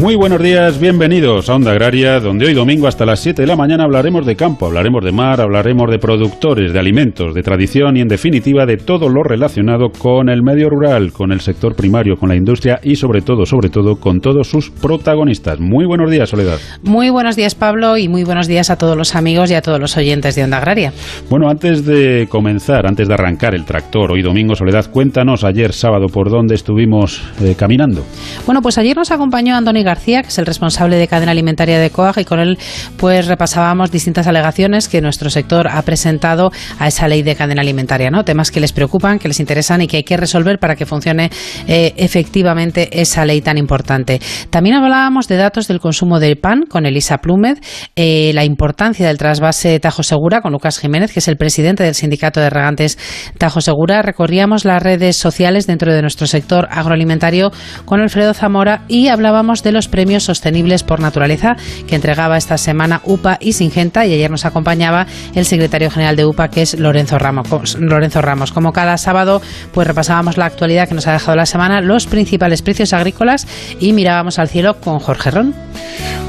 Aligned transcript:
Muy 0.00 0.16
buenos 0.16 0.42
días, 0.42 0.80
bienvenidos 0.80 1.50
a 1.50 1.54
Onda 1.54 1.70
Agraria, 1.70 2.18
donde 2.18 2.46
hoy 2.46 2.54
domingo 2.54 2.88
hasta 2.88 3.04
las 3.04 3.20
7 3.20 3.42
de 3.42 3.46
la 3.46 3.56
mañana 3.56 3.84
hablaremos 3.84 4.24
de 4.24 4.34
campo, 4.36 4.66
hablaremos 4.66 5.04
de 5.04 5.12
mar, 5.12 5.40
hablaremos 5.40 5.90
de 5.90 5.98
productores, 5.98 6.72
de 6.72 6.78
alimentos, 6.78 7.34
de 7.34 7.42
tradición 7.42 7.96
y 7.96 8.00
en 8.00 8.08
definitiva 8.08 8.64
de 8.64 8.78
todo 8.78 9.10
lo 9.10 9.22
relacionado 9.22 9.90
con 9.90 10.30
el 10.30 10.42
medio 10.42 10.70
rural, 10.70 11.12
con 11.12 11.30
el 11.30 11.40
sector 11.40 11.76
primario, 11.76 12.16
con 12.16 12.30
la 12.30 12.34
industria 12.34 12.80
y 12.82 12.96
sobre 12.96 13.20
todo, 13.20 13.44
sobre 13.44 13.68
todo 13.68 13.96
con 13.96 14.20
todos 14.20 14.48
sus 14.48 14.70
protagonistas. 14.70 15.60
Muy 15.60 15.84
buenos 15.84 16.10
días, 16.10 16.30
Soledad. 16.30 16.58
Muy 16.82 17.10
buenos 17.10 17.36
días, 17.36 17.54
Pablo, 17.54 17.98
y 17.98 18.08
muy 18.08 18.24
buenos 18.24 18.48
días 18.48 18.70
a 18.70 18.76
todos 18.76 18.96
los 18.96 19.14
amigos 19.14 19.50
y 19.50 19.54
a 19.54 19.62
todos 19.62 19.78
los 19.78 19.96
oyentes 19.98 20.34
de 20.34 20.42
Onda 20.42 20.56
Agraria. 20.56 20.92
Bueno, 21.28 21.48
antes 21.48 21.84
de 21.84 22.26
comenzar, 22.30 22.86
antes 22.86 23.06
de 23.06 23.14
arrancar 23.14 23.54
el 23.54 23.66
tractor, 23.66 24.10
hoy 24.10 24.22
domingo, 24.22 24.54
Soledad, 24.54 24.90
cuéntanos 24.90 25.44
ayer 25.44 25.74
sábado 25.74 26.06
por 26.06 26.30
dónde 26.30 26.54
estuvimos 26.54 27.22
eh, 27.42 27.54
caminando. 27.56 28.02
Bueno, 28.46 28.62
pues 28.62 28.78
ayer 28.78 28.96
nos 28.96 29.10
acompañó 29.10 29.54
García, 29.82 30.22
que 30.22 30.28
es 30.28 30.38
el 30.38 30.46
responsable 30.46 30.96
de 30.96 31.08
cadena 31.08 31.32
alimentaria 31.32 31.78
de 31.78 31.90
COAG, 31.90 32.18
y 32.18 32.24
con 32.24 32.40
él 32.40 32.58
pues 32.96 33.26
repasábamos 33.26 33.90
distintas 33.90 34.26
alegaciones 34.26 34.88
que 34.88 35.00
nuestro 35.00 35.30
sector 35.30 35.68
ha 35.68 35.82
presentado 35.82 36.50
a 36.78 36.88
esa 36.88 37.08
ley 37.08 37.22
de 37.22 37.34
cadena 37.34 37.62
alimentaria, 37.62 38.10
¿no? 38.10 38.24
Temas 38.24 38.50
que 38.50 38.60
les 38.60 38.72
preocupan, 38.72 39.18
que 39.18 39.28
les 39.28 39.40
interesan 39.40 39.82
y 39.82 39.86
que 39.86 39.98
hay 39.98 40.04
que 40.04 40.16
resolver 40.16 40.58
para 40.58 40.76
que 40.76 40.86
funcione 40.86 41.30
eh, 41.66 41.94
efectivamente 41.96 43.00
esa 43.00 43.24
ley 43.24 43.40
tan 43.40 43.58
importante. 43.58 44.20
También 44.50 44.76
hablábamos 44.76 45.28
de 45.28 45.36
datos 45.36 45.68
del 45.68 45.80
consumo 45.80 46.20
del 46.20 46.36
pan 46.36 46.62
con 46.68 46.86
Elisa 46.86 47.18
Plúmed, 47.18 47.58
eh, 47.96 48.32
la 48.34 48.44
importancia 48.44 49.06
del 49.06 49.18
trasvase 49.18 49.78
Tajo 49.80 50.02
Segura 50.02 50.40
con 50.40 50.52
Lucas 50.52 50.78
Jiménez, 50.78 51.12
que 51.12 51.20
es 51.20 51.28
el 51.28 51.36
presidente 51.36 51.82
del 51.82 51.94
sindicato 51.94 52.40
de 52.40 52.50
regantes 52.50 52.98
Tajo 53.38 53.60
Segura. 53.60 54.02
Recorríamos 54.02 54.64
las 54.64 54.82
redes 54.82 55.16
sociales 55.16 55.66
dentro 55.66 55.92
de 55.92 56.02
nuestro 56.02 56.26
sector 56.26 56.68
agroalimentario 56.70 57.52
con 57.84 58.00
Alfredo 58.00 58.34
Zamora 58.34 58.82
y 58.88 59.08
hablábamos 59.08 59.62
de 59.62 59.71
los 59.72 59.88
premios 59.88 60.24
sostenibles 60.24 60.82
por 60.82 61.00
naturaleza 61.00 61.56
que 61.86 61.94
entregaba 61.94 62.36
esta 62.36 62.58
semana 62.58 63.00
UPA 63.04 63.38
y 63.40 63.52
Singenta 63.52 64.06
y 64.06 64.14
ayer 64.14 64.30
nos 64.30 64.44
acompañaba 64.44 65.06
el 65.34 65.44
secretario 65.44 65.90
general 65.90 66.16
de 66.16 66.24
UPA 66.24 66.48
que 66.48 66.62
es 66.62 66.78
Lorenzo 66.78 67.18
Ramos. 67.18 67.76
Lorenzo 67.78 68.22
Ramos. 68.22 68.52
Como 68.52 68.72
cada 68.72 68.96
sábado 68.96 69.42
pues 69.72 69.86
repasábamos 69.86 70.36
la 70.36 70.46
actualidad 70.46 70.88
que 70.88 70.94
nos 70.94 71.06
ha 71.06 71.12
dejado 71.12 71.36
la 71.36 71.46
semana, 71.46 71.80
los 71.80 72.06
principales 72.06 72.62
precios 72.62 72.92
agrícolas 72.92 73.46
y 73.80 73.92
mirábamos 73.92 74.38
al 74.38 74.48
cielo 74.48 74.74
con 74.80 74.98
Jorge 74.98 75.30
Ron. 75.30 75.54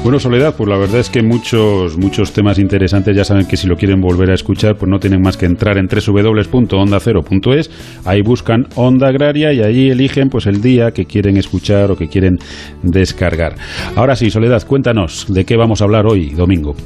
Bueno, 0.02 0.18
Soledad, 0.18 0.54
pues 0.54 0.68
la 0.68 0.76
verdad 0.76 1.00
es 1.00 1.08
que 1.08 1.22
muchos, 1.22 1.96
muchos 1.96 2.32
temas 2.32 2.58
interesantes, 2.58 3.16
ya 3.16 3.24
saben 3.24 3.46
que 3.46 3.56
si 3.56 3.66
lo 3.66 3.76
quieren 3.76 4.02
volver 4.02 4.30
a 4.30 4.34
escuchar, 4.34 4.76
pues 4.76 4.90
no 4.90 4.98
tienen 4.98 5.22
más 5.22 5.38
que 5.38 5.46
entrar 5.46 5.78
en 5.78 5.86
www.ondacero.es, 5.86 7.70
ahí 8.04 8.20
buscan 8.20 8.66
Onda 8.74 9.08
Agraria 9.08 9.52
y 9.54 9.62
ahí 9.62 9.90
eligen 9.90 10.28
pues 10.28 10.46
el 10.46 10.60
día 10.60 10.90
que 10.90 11.06
quieren 11.06 11.38
escuchar 11.38 11.90
o 11.90 11.96
que 11.96 12.08
quieren 12.08 12.36
descargar. 12.82 13.33
Ahora 13.96 14.16
sí, 14.16 14.30
Soledad, 14.30 14.64
cuéntanos 14.66 15.26
de 15.28 15.44
qué 15.44 15.56
vamos 15.56 15.80
a 15.80 15.84
hablar 15.84 16.06
hoy, 16.06 16.30
domingo. 16.30 16.76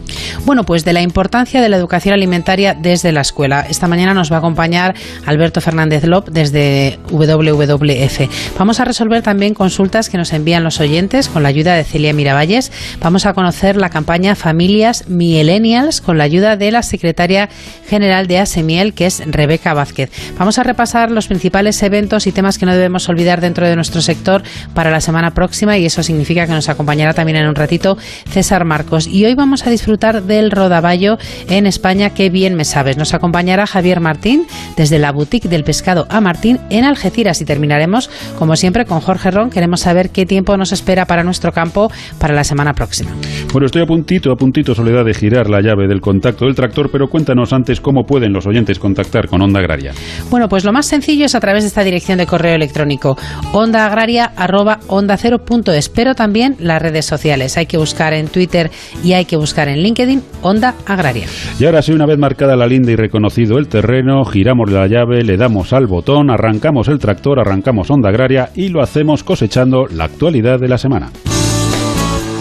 Bueno, 0.44 0.64
pues 0.64 0.84
de 0.84 0.92
la 0.92 1.02
importancia 1.02 1.60
de 1.60 1.68
la 1.68 1.76
educación 1.76 2.14
alimentaria 2.14 2.74
desde 2.74 3.12
la 3.12 3.20
escuela. 3.20 3.66
Esta 3.68 3.88
mañana 3.88 4.14
nos 4.14 4.32
va 4.32 4.36
a 4.36 4.38
acompañar 4.38 4.94
Alberto 5.26 5.60
Fernández 5.60 6.04
Lop 6.04 6.28
desde 6.28 6.98
WWF. 7.10 8.58
Vamos 8.58 8.80
a 8.80 8.84
resolver 8.84 9.22
también 9.22 9.54
consultas 9.54 10.08
que 10.08 10.16
nos 10.16 10.32
envían 10.32 10.64
los 10.64 10.80
oyentes 10.80 11.28
con 11.28 11.42
la 11.42 11.50
ayuda 11.50 11.74
de 11.74 11.84
Celia 11.84 12.12
Miravalles. 12.12 12.72
Vamos 13.00 13.26
a 13.26 13.34
conocer 13.34 13.76
la 13.76 13.90
campaña 13.90 14.34
Familias 14.34 15.08
Millennials 15.08 16.00
con 16.00 16.18
la 16.18 16.24
ayuda 16.24 16.56
de 16.56 16.70
la 16.70 16.82
secretaria 16.82 17.48
general 17.88 18.26
de 18.26 18.38
ASEMIEL, 18.38 18.94
que 18.94 19.06
es 19.06 19.22
Rebeca 19.26 19.74
Vázquez. 19.74 20.10
Vamos 20.38 20.58
a 20.58 20.62
repasar 20.62 21.10
los 21.10 21.26
principales 21.26 21.82
eventos 21.82 22.26
y 22.26 22.32
temas 22.32 22.58
que 22.58 22.66
no 22.66 22.72
debemos 22.72 23.08
olvidar 23.08 23.40
dentro 23.40 23.66
de 23.66 23.76
nuestro 23.76 24.00
sector 24.00 24.42
para 24.74 24.90
la 24.90 25.00
semana 25.00 25.32
próxima 25.32 25.78
y 25.78 25.86
eso 25.86 26.02
significa 26.02 26.37
que 26.46 26.52
nos 26.52 26.68
acompañará 26.68 27.14
también 27.14 27.38
en 27.38 27.48
un 27.48 27.54
ratito 27.54 27.96
César 28.28 28.64
Marcos. 28.64 29.06
Y 29.06 29.24
hoy 29.24 29.34
vamos 29.34 29.66
a 29.66 29.70
disfrutar 29.70 30.22
del 30.22 30.50
rodaballo 30.50 31.18
en 31.48 31.66
España, 31.66 32.10
qué 32.10 32.30
bien 32.30 32.54
me 32.54 32.64
sabes. 32.64 32.96
Nos 32.96 33.14
acompañará 33.14 33.66
Javier 33.66 34.00
Martín 34.00 34.46
desde 34.76 34.98
la 34.98 35.12
boutique 35.12 35.48
del 35.48 35.64
pescado 35.64 36.06
a 36.10 36.20
Martín 36.20 36.58
en 36.70 36.84
Algeciras 36.84 37.40
y 37.40 37.44
terminaremos, 37.44 38.10
como 38.38 38.56
siempre, 38.56 38.84
con 38.84 39.00
Jorge 39.00 39.30
Ron. 39.30 39.50
Queremos 39.50 39.80
saber 39.80 40.10
qué 40.10 40.26
tiempo 40.26 40.56
nos 40.56 40.72
espera 40.72 41.06
para 41.06 41.24
nuestro 41.24 41.52
campo 41.52 41.90
para 42.18 42.34
la 42.34 42.44
semana 42.44 42.74
próxima. 42.74 43.10
Bueno, 43.52 43.66
estoy 43.66 43.82
a 43.82 43.86
puntito, 43.86 44.32
a 44.32 44.36
puntito, 44.36 44.74
Soledad, 44.74 45.04
de 45.04 45.14
girar 45.14 45.50
la 45.50 45.60
llave 45.60 45.88
del 45.88 46.00
contacto 46.00 46.44
del 46.44 46.54
tractor, 46.54 46.90
pero 46.90 47.08
cuéntanos 47.08 47.52
antes 47.52 47.80
cómo 47.80 48.04
pueden 48.04 48.32
los 48.32 48.46
oyentes 48.46 48.78
contactar 48.78 49.26
con 49.28 49.42
Onda 49.42 49.58
Agraria. 49.60 49.92
Bueno, 50.30 50.48
pues 50.48 50.64
lo 50.64 50.72
más 50.72 50.86
sencillo 50.86 51.26
es 51.26 51.34
a 51.34 51.40
través 51.40 51.64
de 51.64 51.68
esta 51.68 51.84
dirección 51.84 52.18
de 52.18 52.26
correo 52.26 52.54
electrónico, 52.54 53.16
ondaagraria.onda0.es, 53.52 55.88
pero 55.88 56.14
también 56.14 56.27
las 56.58 56.82
redes 56.82 57.06
sociales. 57.06 57.56
Hay 57.56 57.66
que 57.66 57.78
buscar 57.78 58.12
en 58.12 58.28
Twitter 58.28 58.70
y 59.02 59.12
hay 59.12 59.24
que 59.24 59.36
buscar 59.36 59.68
en 59.68 59.82
LinkedIn 59.82 60.22
Onda 60.42 60.74
Agraria. 60.86 61.26
Y 61.58 61.64
ahora 61.64 61.82
sí, 61.82 61.92
una 61.92 62.06
vez 62.06 62.18
marcada 62.18 62.56
la 62.56 62.66
linda 62.66 62.92
y 62.92 62.96
reconocido 62.96 63.58
el 63.58 63.68
terreno, 63.68 64.24
giramos 64.24 64.70
la 64.70 64.86
llave, 64.86 65.22
le 65.22 65.36
damos 65.36 65.72
al 65.72 65.86
botón, 65.86 66.30
arrancamos 66.30 66.88
el 66.88 66.98
tractor, 66.98 67.40
arrancamos 67.40 67.90
Onda 67.90 68.08
Agraria 68.08 68.50
y 68.54 68.68
lo 68.68 68.82
hacemos 68.82 69.24
cosechando 69.24 69.86
la 69.86 70.04
actualidad 70.04 70.58
de 70.58 70.68
la 70.68 70.78
semana. 70.78 71.10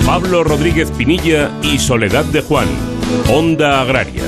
Pablo 0.05 0.43
Rodríguez 0.43 0.89
Pinilla 0.91 1.51
y 1.61 1.77
Soledad 1.79 2.25
de 2.25 2.41
Juan, 2.41 2.67
Onda 3.29 3.81
Agraria. 3.81 4.23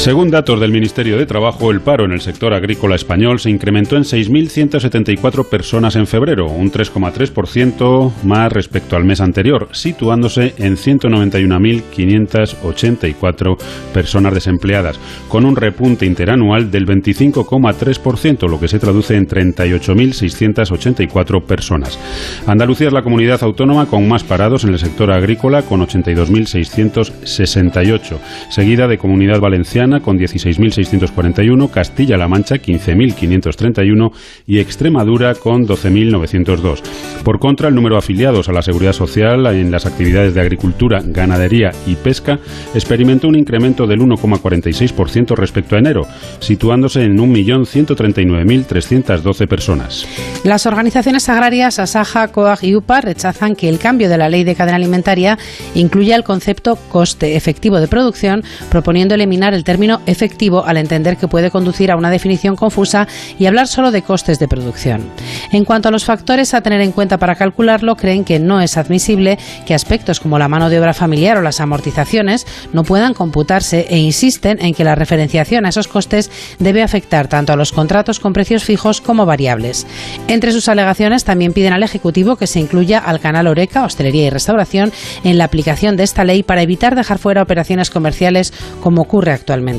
Según 0.00 0.30
datos 0.30 0.58
del 0.58 0.72
Ministerio 0.72 1.18
de 1.18 1.26
Trabajo, 1.26 1.70
el 1.70 1.82
paro 1.82 2.06
en 2.06 2.12
el 2.12 2.22
sector 2.22 2.54
agrícola 2.54 2.94
español 2.94 3.38
se 3.38 3.50
incrementó 3.50 3.96
en 3.96 4.04
6.174 4.04 5.46
personas 5.46 5.94
en 5.94 6.06
febrero, 6.06 6.46
un 6.46 6.72
3,3% 6.72 8.10
más 8.22 8.50
respecto 8.50 8.96
al 8.96 9.04
mes 9.04 9.20
anterior, 9.20 9.68
situándose 9.72 10.54
en 10.56 10.78
191.584 10.78 13.58
personas 13.92 14.32
desempleadas, 14.32 14.98
con 15.28 15.44
un 15.44 15.54
repunte 15.54 16.06
interanual 16.06 16.70
del 16.70 16.86
25,3%, 16.86 18.48
lo 18.48 18.58
que 18.58 18.68
se 18.68 18.78
traduce 18.78 19.16
en 19.16 19.28
38.684 19.28 21.42
personas. 21.42 21.98
Andalucía 22.46 22.86
es 22.86 22.94
la 22.94 23.02
comunidad 23.02 23.42
autónoma 23.42 23.84
con 23.84 24.08
más 24.08 24.24
parados 24.24 24.64
en 24.64 24.70
el 24.70 24.78
sector 24.78 25.10
agrícola, 25.10 25.60
con 25.60 25.82
82.668, 25.82 28.16
seguida 28.48 28.88
de 28.88 28.96
Comunidad 28.96 29.40
Valenciana 29.40 29.89
con 29.98 30.16
16.641, 30.16 31.68
Castilla-La 31.68 32.28
Mancha 32.28 32.54
15.531 32.54 34.12
y 34.46 34.60
Extremadura 34.60 35.34
con 35.34 35.66
12.902. 35.66 36.82
Por 37.24 37.40
contra, 37.40 37.68
el 37.68 37.74
número 37.74 37.96
de 37.96 37.98
afiliados 37.98 38.48
a 38.48 38.52
la 38.52 38.62
Seguridad 38.62 38.92
Social 38.92 39.44
en 39.46 39.72
las 39.72 39.86
actividades 39.86 40.34
de 40.34 40.40
agricultura, 40.40 41.02
ganadería 41.04 41.72
y 41.86 41.96
pesca 41.96 42.38
experimentó 42.74 43.26
un 43.26 43.36
incremento 43.36 43.86
del 43.86 44.00
1,46% 44.00 45.34
respecto 45.34 45.74
a 45.74 45.80
enero, 45.80 46.06
situándose 46.38 47.02
en 47.02 47.16
1.139.312 47.16 49.48
personas. 49.48 50.06
Las 50.44 50.66
organizaciones 50.66 51.26
agrarias 51.28 51.78
Asaja, 51.78 52.28
COAG 52.28 52.64
y 52.64 52.76
UPA 52.76 53.00
rechazan 53.00 53.56
que 53.56 53.68
el 53.68 53.78
cambio 53.78 54.08
de 54.08 54.18
la 54.18 54.28
ley 54.28 54.44
de 54.44 54.54
cadena 54.54 54.76
alimentaria 54.76 55.38
incluya 55.74 56.14
el 56.16 56.24
concepto 56.24 56.76
coste 56.76 57.36
efectivo 57.36 57.80
de 57.80 57.88
producción, 57.88 58.42
proponiendo 58.70 59.14
eliminar 59.14 59.54
el 59.54 59.64
término 59.64 59.79
efectivo 60.06 60.64
al 60.64 60.76
entender 60.76 61.16
que 61.16 61.28
puede 61.28 61.50
conducir 61.50 61.90
a 61.90 61.96
una 61.96 62.10
definición 62.10 62.56
confusa 62.56 63.06
y 63.38 63.46
hablar 63.46 63.66
solo 63.66 63.90
de 63.90 64.02
costes 64.02 64.38
de 64.38 64.48
producción. 64.48 65.10
En 65.52 65.64
cuanto 65.64 65.88
a 65.88 65.92
los 65.92 66.04
factores 66.04 66.54
a 66.54 66.60
tener 66.60 66.80
en 66.80 66.92
cuenta 66.92 67.18
para 67.18 67.34
calcularlo, 67.34 67.96
creen 67.96 68.24
que 68.24 68.38
no 68.38 68.60
es 68.60 68.76
admisible 68.76 69.38
que 69.66 69.74
aspectos 69.74 70.20
como 70.20 70.38
la 70.38 70.48
mano 70.48 70.68
de 70.68 70.78
obra 70.78 70.94
familiar 70.94 71.38
o 71.38 71.42
las 71.42 71.60
amortizaciones 71.60 72.46
no 72.72 72.82
puedan 72.82 73.14
computarse 73.14 73.86
e 73.88 73.98
insisten 73.98 74.58
en 74.60 74.74
que 74.74 74.84
la 74.84 74.94
referenciación 74.94 75.66
a 75.66 75.70
esos 75.70 75.88
costes 75.88 76.30
debe 76.58 76.82
afectar 76.82 77.28
tanto 77.28 77.52
a 77.52 77.56
los 77.56 77.72
contratos 77.72 78.20
con 78.20 78.32
precios 78.32 78.64
fijos 78.64 79.00
como 79.00 79.26
variables. 79.26 79.86
Entre 80.28 80.52
sus 80.52 80.68
alegaciones 80.68 81.24
también 81.24 81.52
piden 81.52 81.72
al 81.72 81.82
Ejecutivo 81.82 82.36
que 82.36 82.46
se 82.46 82.60
incluya 82.60 82.98
al 82.98 83.20
canal 83.20 83.46
Oreca, 83.46 83.84
Hostelería 83.84 84.26
y 84.26 84.30
Restauración 84.30 84.92
en 85.24 85.38
la 85.38 85.44
aplicación 85.44 85.96
de 85.96 86.04
esta 86.04 86.24
ley 86.24 86.42
para 86.42 86.62
evitar 86.62 86.94
dejar 86.94 87.18
fuera 87.18 87.42
operaciones 87.42 87.90
comerciales 87.90 88.52
como 88.80 89.02
ocurre 89.02 89.32
actualmente. 89.32 89.69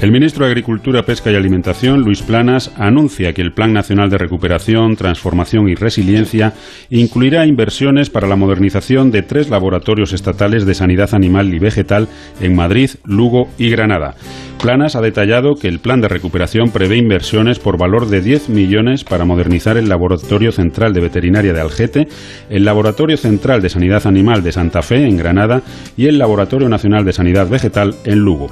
El 0.00 0.12
ministro 0.12 0.44
de 0.44 0.52
Agricultura, 0.52 1.04
Pesca 1.04 1.30
y 1.30 1.34
Alimentación, 1.34 2.02
Luis 2.02 2.22
Planas, 2.22 2.70
anuncia 2.76 3.32
que 3.32 3.42
el 3.42 3.52
Plan 3.52 3.72
Nacional 3.72 4.10
de 4.10 4.18
Recuperación, 4.18 4.96
Transformación 4.96 5.68
y 5.68 5.74
Resiliencia 5.74 6.54
incluirá 6.90 7.46
inversiones 7.46 8.10
para 8.10 8.28
la 8.28 8.36
modernización 8.36 9.10
de 9.10 9.22
tres 9.22 9.50
laboratorios 9.50 10.12
estatales 10.12 10.66
de 10.66 10.74
sanidad 10.74 11.14
animal 11.14 11.52
y 11.52 11.58
vegetal 11.58 12.08
en 12.40 12.54
Madrid, 12.54 12.90
Lugo 13.04 13.48
y 13.58 13.70
Granada. 13.70 14.14
Planas 14.58 14.96
ha 14.96 15.00
detallado 15.00 15.54
que 15.54 15.68
el 15.68 15.78
plan 15.78 16.00
de 16.00 16.08
recuperación 16.08 16.70
prevé 16.70 16.96
inversiones 16.96 17.58
por 17.60 17.78
valor 17.78 18.08
de 18.08 18.20
10 18.20 18.48
millones 18.48 19.04
para 19.04 19.24
modernizar 19.24 19.76
el 19.76 19.88
Laboratorio 19.88 20.50
Central 20.50 20.92
de 20.92 21.00
Veterinaria 21.00 21.52
de 21.52 21.60
Algete, 21.60 22.08
el 22.50 22.64
Laboratorio 22.64 23.16
Central 23.16 23.62
de 23.62 23.68
Sanidad 23.68 24.06
Animal 24.06 24.42
de 24.42 24.52
Santa 24.52 24.82
Fe 24.82 25.06
en 25.06 25.16
Granada 25.16 25.62
y 25.96 26.06
el 26.06 26.18
Laboratorio 26.18 26.68
Nacional 26.68 27.04
de 27.04 27.12
Sanidad 27.12 27.48
Vegetal 27.48 27.94
en 28.04 28.18
Lugo. 28.18 28.50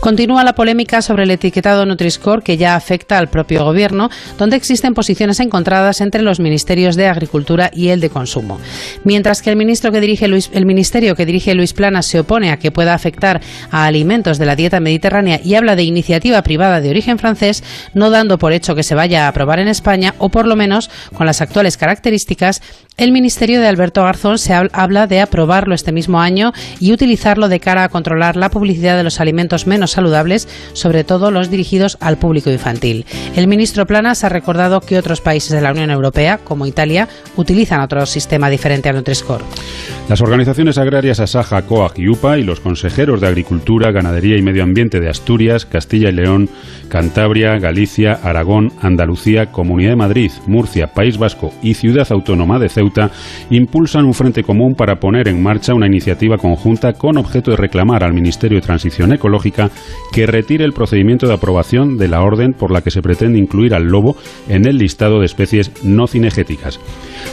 Continúa 0.00 0.44
la 0.44 0.54
polémica 0.54 1.02
sobre 1.02 1.24
el 1.24 1.30
etiquetado 1.30 1.84
Nutri-Score 1.84 2.42
que 2.42 2.56
ya 2.56 2.76
afecta 2.76 3.18
al 3.18 3.28
propio 3.28 3.64
gobierno, 3.64 4.10
donde 4.38 4.56
existen 4.56 4.94
posiciones 4.94 5.40
encontradas 5.40 6.00
entre 6.00 6.22
los 6.22 6.40
ministerios 6.40 6.96
de 6.96 7.06
Agricultura 7.06 7.70
y 7.74 7.88
el 7.88 8.00
de 8.00 8.10
Consumo. 8.10 8.58
Mientras 9.04 9.42
que 9.42 9.50
el, 9.50 9.56
ministro 9.56 9.92
que 9.92 10.00
dirige 10.00 10.26
el 10.26 10.66
ministerio 10.66 11.14
que 11.14 11.26
dirige 11.26 11.54
Luis 11.54 11.72
Planas 11.72 12.06
se 12.06 12.20
opone 12.20 12.50
a 12.50 12.58
que 12.58 12.70
pueda 12.70 12.94
afectar 12.94 13.40
a 13.70 13.86
alimentos 13.86 14.38
de 14.38 14.46
la 14.46 14.56
dieta 14.56 14.80
mediterránea 14.80 15.37
y 15.44 15.54
habla 15.54 15.76
de 15.76 15.84
iniciativa 15.84 16.42
privada 16.42 16.80
de 16.80 16.90
origen 16.90 17.18
francés, 17.18 17.62
no 17.94 18.10
dando 18.10 18.38
por 18.38 18.52
hecho 18.52 18.74
que 18.74 18.82
se 18.82 18.94
vaya 18.94 19.26
a 19.26 19.28
aprobar 19.28 19.58
en 19.58 19.68
España 19.68 20.14
o 20.18 20.28
por 20.28 20.46
lo 20.46 20.56
menos 20.56 20.90
con 21.14 21.26
las 21.26 21.40
actuales 21.40 21.76
características, 21.76 22.62
el 22.98 23.12
ministerio 23.12 23.60
de 23.60 23.68
Alberto 23.68 24.02
Garzón 24.02 24.38
se 24.38 24.52
habla 24.52 25.06
de 25.06 25.20
aprobarlo 25.20 25.74
este 25.74 25.92
mismo 25.92 26.20
año 26.20 26.52
y 26.80 26.92
utilizarlo 26.92 27.48
de 27.48 27.60
cara 27.60 27.84
a 27.84 27.88
controlar 27.88 28.34
la 28.36 28.50
publicidad 28.50 28.96
de 28.96 29.04
los 29.04 29.20
alimentos 29.20 29.68
menos 29.68 29.92
saludables, 29.92 30.48
sobre 30.72 31.04
todo 31.04 31.30
los 31.30 31.48
dirigidos 31.48 31.96
al 32.00 32.18
público 32.18 32.50
infantil. 32.50 33.06
El 33.36 33.46
ministro 33.46 33.86
Planas 33.86 34.24
ha 34.24 34.28
recordado 34.28 34.80
que 34.80 34.98
otros 34.98 35.20
países 35.20 35.52
de 35.52 35.60
la 35.60 35.70
Unión 35.70 35.90
Europea, 35.90 36.38
como 36.42 36.66
Italia, 36.66 37.08
utilizan 37.36 37.80
otro 37.80 38.04
sistema 38.04 38.50
diferente 38.50 38.88
al 38.88 38.96
Nutri-Score. 38.96 39.44
Las 40.08 40.20
organizaciones 40.20 40.76
agrarias 40.76 41.20
Asaja, 41.20 41.62
COAG 41.62 42.00
y 42.00 42.08
UPA 42.08 42.38
y 42.38 42.42
los 42.42 42.58
consejeros 42.58 43.20
de 43.20 43.28
Agricultura, 43.28 43.92
Ganadería 43.92 44.36
y 44.36 44.42
Medio 44.42 44.64
Ambiente 44.64 44.98
de 44.98 45.08
Asturias, 45.08 45.66
Castilla 45.66 46.08
y 46.08 46.14
León, 46.14 46.50
Cantabria, 46.88 47.58
Galicia, 47.58 48.18
Aragón, 48.24 48.72
Andalucía, 48.80 49.52
Comunidad 49.52 49.90
de 49.90 49.96
Madrid, 49.96 50.32
Murcia, 50.46 50.94
País 50.94 51.16
Vasco 51.16 51.52
y 51.62 51.74
Ciudad 51.74 52.08
Autónoma 52.10 52.58
de 52.58 52.70
Ceuta 52.70 52.87
impulsan 53.50 54.04
un 54.04 54.14
frente 54.14 54.42
común 54.42 54.74
para 54.74 54.96
poner 54.96 55.28
en 55.28 55.42
marcha 55.42 55.74
una 55.74 55.86
iniciativa 55.86 56.36
conjunta 56.36 56.92
con 56.92 57.18
objeto 57.18 57.50
de 57.50 57.56
reclamar 57.56 58.04
al 58.04 58.14
Ministerio 58.14 58.58
de 58.58 58.66
Transición 58.66 59.12
Ecológica 59.12 59.70
que 60.12 60.26
retire 60.26 60.64
el 60.64 60.72
procedimiento 60.72 61.26
de 61.26 61.34
aprobación 61.34 61.96
de 61.96 62.08
la 62.08 62.22
orden 62.22 62.52
por 62.52 62.70
la 62.70 62.82
que 62.82 62.90
se 62.90 63.02
pretende 63.02 63.38
incluir 63.38 63.74
al 63.74 63.84
lobo 63.84 64.16
en 64.48 64.66
el 64.66 64.78
listado 64.78 65.20
de 65.20 65.26
especies 65.26 65.72
no 65.84 66.06
cinegéticas. 66.06 66.80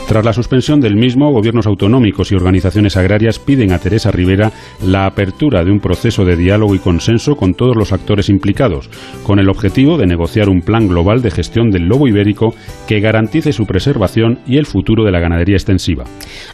Tras 0.07 0.25
la 0.25 0.34
suspensión 0.34 0.80
del 0.81 0.96
mismo, 0.96 1.31
gobiernos 1.31 1.68
autonómicos 1.68 2.31
y 2.31 2.36
organizaciones 2.36 2.98
agrarias 2.98 3.40
piden 3.40 3.72
a 3.72 3.80
Teresa 3.80 4.12
Rivera 4.12 4.51
la 4.84 5.06
apertura 5.06 5.63
de 5.63 5.72
un 5.72 5.80
proceso 5.80 6.25
de 6.25 6.36
diálogo 6.36 6.75
y 6.75 6.80
consenso 6.80 7.36
con 7.36 7.54
todos 7.54 7.75
los 7.75 7.92
actores 7.92 8.30
implicados, 8.30 8.90
con 9.24 9.40
el 9.40 9.50
objetivo 9.50 9.98
de 9.98 10.08
negociar 10.08 10.50
un 10.50 10.62
plan 10.62 10.88
global 10.88 11.22
de 11.22 11.31
gestión 11.31 11.72
del 11.72 11.88
lobo 11.88 12.08
ibérico 12.08 12.54
que 12.88 13.00
garantice 13.00 13.54
su 13.54 13.66
preservación 13.66 14.40
y 14.46 14.58
el 14.58 14.66
futuro 14.66 15.04
de 15.04 15.12
la 15.12 15.19
ganadería 15.19 15.45
extensiva. 15.54 16.06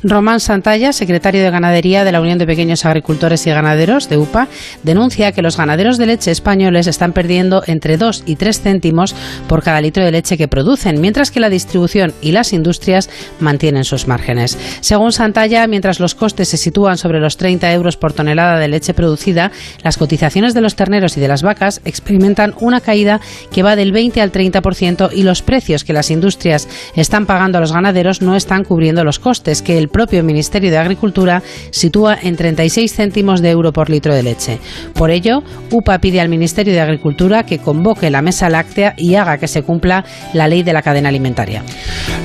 Román 0.04 0.40
Santalla, 0.40 0.94
secretario 0.94 1.42
de 1.44 1.50
Ganadería 1.50 2.04
de 2.04 2.12
la 2.12 2.22
Unión 2.22 2.38
de 2.38 2.46
Pequeños 2.46 2.86
Agricultores 2.86 3.46
y 3.48 3.52
Ganaderos 3.52 4.10
de 4.10 4.18
UPA, 4.18 4.48
denuncia 4.84 5.32
que 5.32 5.42
los 5.42 5.58
ganaderos 5.58 5.98
de 5.98 6.08
leche 6.08 6.32
españoles 6.32 6.88
están 6.88 7.14
perdiendo 7.14 7.64
entre 7.68 7.98
2 7.98 8.24
y 8.26 8.36
3 8.36 8.62
céntimos 8.62 9.16
por 9.48 9.64
cada 9.64 9.82
litro 9.82 10.04
de 10.04 10.12
leche 10.12 10.38
que 10.38 10.48
producen, 10.48 11.00
mientras 11.00 11.32
que 11.32 11.40
la 11.40 11.50
distribución 11.50 12.14
y 12.22 12.32
las 12.32 12.54
industrias 12.54 13.10
mantienen 13.40 13.86
sus 13.86 14.08
márgenes. 14.08 14.58
Según 14.82 15.12
Santalla, 15.12 15.68
mientras 15.68 16.00
los 16.00 16.16
costes 16.16 16.50
se 16.50 16.58
sitúan 16.58 16.98
sobre 16.98 17.20
los 17.20 17.38
30 17.38 17.72
euros 17.74 17.98
por 17.98 18.14
tonelada 18.14 18.60
de 18.60 18.68
leche 18.68 18.94
producida, 18.94 19.52
las 19.84 19.98
cotizaciones 19.98 20.54
de 20.54 20.62
los 20.62 20.76
terneros 20.76 21.18
y 21.18 21.22
de 21.22 21.28
las 21.28 21.44
vacas 21.44 21.82
experimentan 21.86 22.54
una 22.60 22.82
caída 22.82 23.22
que 23.52 23.64
va 23.64 23.76
del 23.76 23.92
20 23.92 24.22
al 24.22 24.32
30% 24.32 25.10
y 25.14 25.24
los 25.24 25.42
precios 25.42 25.84
que 25.84 25.94
las 25.94 26.12
industrias 26.12 26.68
están 26.96 27.26
pagando 27.26 27.58
a 27.58 27.62
los 27.62 27.72
ganaderos 27.72 28.22
no 28.22 28.36
están 28.36 28.64
cubriendo 28.64 28.81
los 28.82 29.20
costes 29.20 29.62
que 29.62 29.78
el 29.78 29.90
propio 29.90 30.24
Ministerio 30.24 30.72
de 30.72 30.78
Agricultura 30.78 31.44
sitúa 31.70 32.18
en 32.22 32.36
36 32.36 32.94
céntimos 32.94 33.42
de 33.42 33.52
euro 33.52 33.72
por 33.72 33.90
litro 33.90 34.14
de 34.14 34.24
leche. 34.24 34.60
Por 34.94 35.12
ello, 35.12 35.44
UPA 35.72 36.00
pide 36.00 36.20
al 36.20 36.30
Ministerio 36.30 36.74
de 36.74 36.82
Agricultura 36.82 37.44
que 37.44 37.60
convoque 37.60 38.10
la 38.10 38.22
mesa 38.22 38.50
láctea 38.50 38.96
y 38.98 39.16
haga 39.16 39.38
que 39.38 39.48
se 39.48 39.64
cumpla 39.64 40.04
la 40.34 40.48
ley 40.48 40.64
de 40.64 40.74
la 40.74 40.82
cadena 40.82 41.10
alimentaria. 41.10 41.64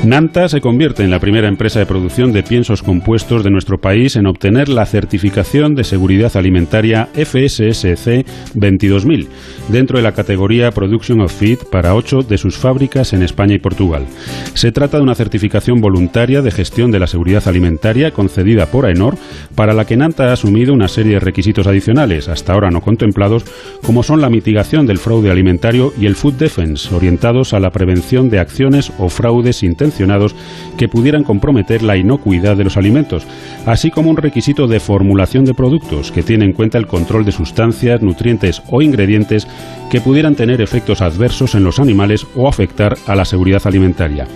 Nanta 0.04 0.48
se 0.48 0.60
convierte 0.60 1.02
en 1.02 1.10
la 1.10 1.20
primera 1.20 1.48
empresa 1.48 1.78
de 1.78 1.86
producción 1.86 2.32
de 2.32 2.42
piensos 2.42 2.82
compuestos 2.82 3.44
de 3.44 3.50
nuestro 3.50 3.78
país 3.78 4.16
en 4.16 4.26
obtener 4.26 4.68
la 4.68 4.86
certificación 4.86 5.74
de 5.74 5.84
seguridad 5.84 6.36
alimentaria 6.36 7.08
FSSC 7.14 8.24
22000 8.54 9.28
dentro 9.68 9.98
de 9.98 10.04
la 10.04 10.12
categoría 10.12 10.70
Production 10.70 11.20
of 11.20 11.32
Feed 11.32 11.58
para 11.70 11.94
ocho 11.94 12.22
de 12.22 12.38
sus 12.38 12.56
fábricas 12.56 13.12
en 13.12 13.22
España 13.22 13.54
y 13.54 13.58
Portugal. 13.58 14.06
Se 14.54 14.72
trata 14.72 14.96
de 14.96 15.02
una 15.02 15.14
certificación 15.14 15.80
voluntaria 15.80 16.42
de 16.46 16.52
gestión 16.52 16.90
de 16.90 17.00
la 17.00 17.06
seguridad 17.06 17.46
alimentaria 17.46 18.12
concedida 18.12 18.66
por 18.66 18.86
AENOR, 18.86 19.18
para 19.54 19.74
la 19.74 19.84
que 19.84 19.96
Nanta 19.96 20.30
ha 20.30 20.32
asumido 20.32 20.72
una 20.72 20.88
serie 20.88 21.14
de 21.14 21.20
requisitos 21.20 21.66
adicionales, 21.66 22.28
hasta 22.28 22.52
ahora 22.52 22.70
no 22.70 22.80
contemplados, 22.80 23.44
como 23.82 24.02
son 24.02 24.20
la 24.20 24.30
mitigación 24.30 24.86
del 24.86 24.98
fraude 24.98 25.30
alimentario 25.30 25.92
y 26.00 26.06
el 26.06 26.14
food 26.14 26.34
defense, 26.34 26.94
orientados 26.94 27.52
a 27.52 27.60
la 27.60 27.70
prevención 27.70 28.30
de 28.30 28.38
acciones 28.38 28.92
o 28.98 29.08
fraudes 29.08 29.64
intencionados 29.64 30.36
que 30.78 30.88
pudieran 30.88 31.24
comprometer 31.24 31.82
la 31.82 31.96
inocuidad 31.96 32.56
de 32.56 32.64
los 32.64 32.76
alimentos, 32.76 33.26
así 33.66 33.90
como 33.90 34.10
un 34.10 34.16
requisito 34.16 34.68
de 34.68 34.78
formulación 34.78 35.44
de 35.44 35.54
productos 35.54 36.12
que 36.12 36.22
tiene 36.22 36.44
en 36.44 36.52
cuenta 36.52 36.78
el 36.78 36.86
control 36.86 37.24
de 37.24 37.32
sustancias, 37.32 38.02
nutrientes 38.02 38.62
o 38.70 38.82
ingredientes 38.82 39.48
que 39.90 40.00
pudieran 40.00 40.34
tener 40.34 40.60
efectos 40.60 41.00
adversos 41.02 41.54
en 41.54 41.64
los 41.64 41.78
animales 41.78 42.26
o 42.34 42.48
afectar 42.48 42.96
a 43.06 43.14
la 43.14 43.24
seguridad 43.24 43.62
alimentaria. 43.64 44.26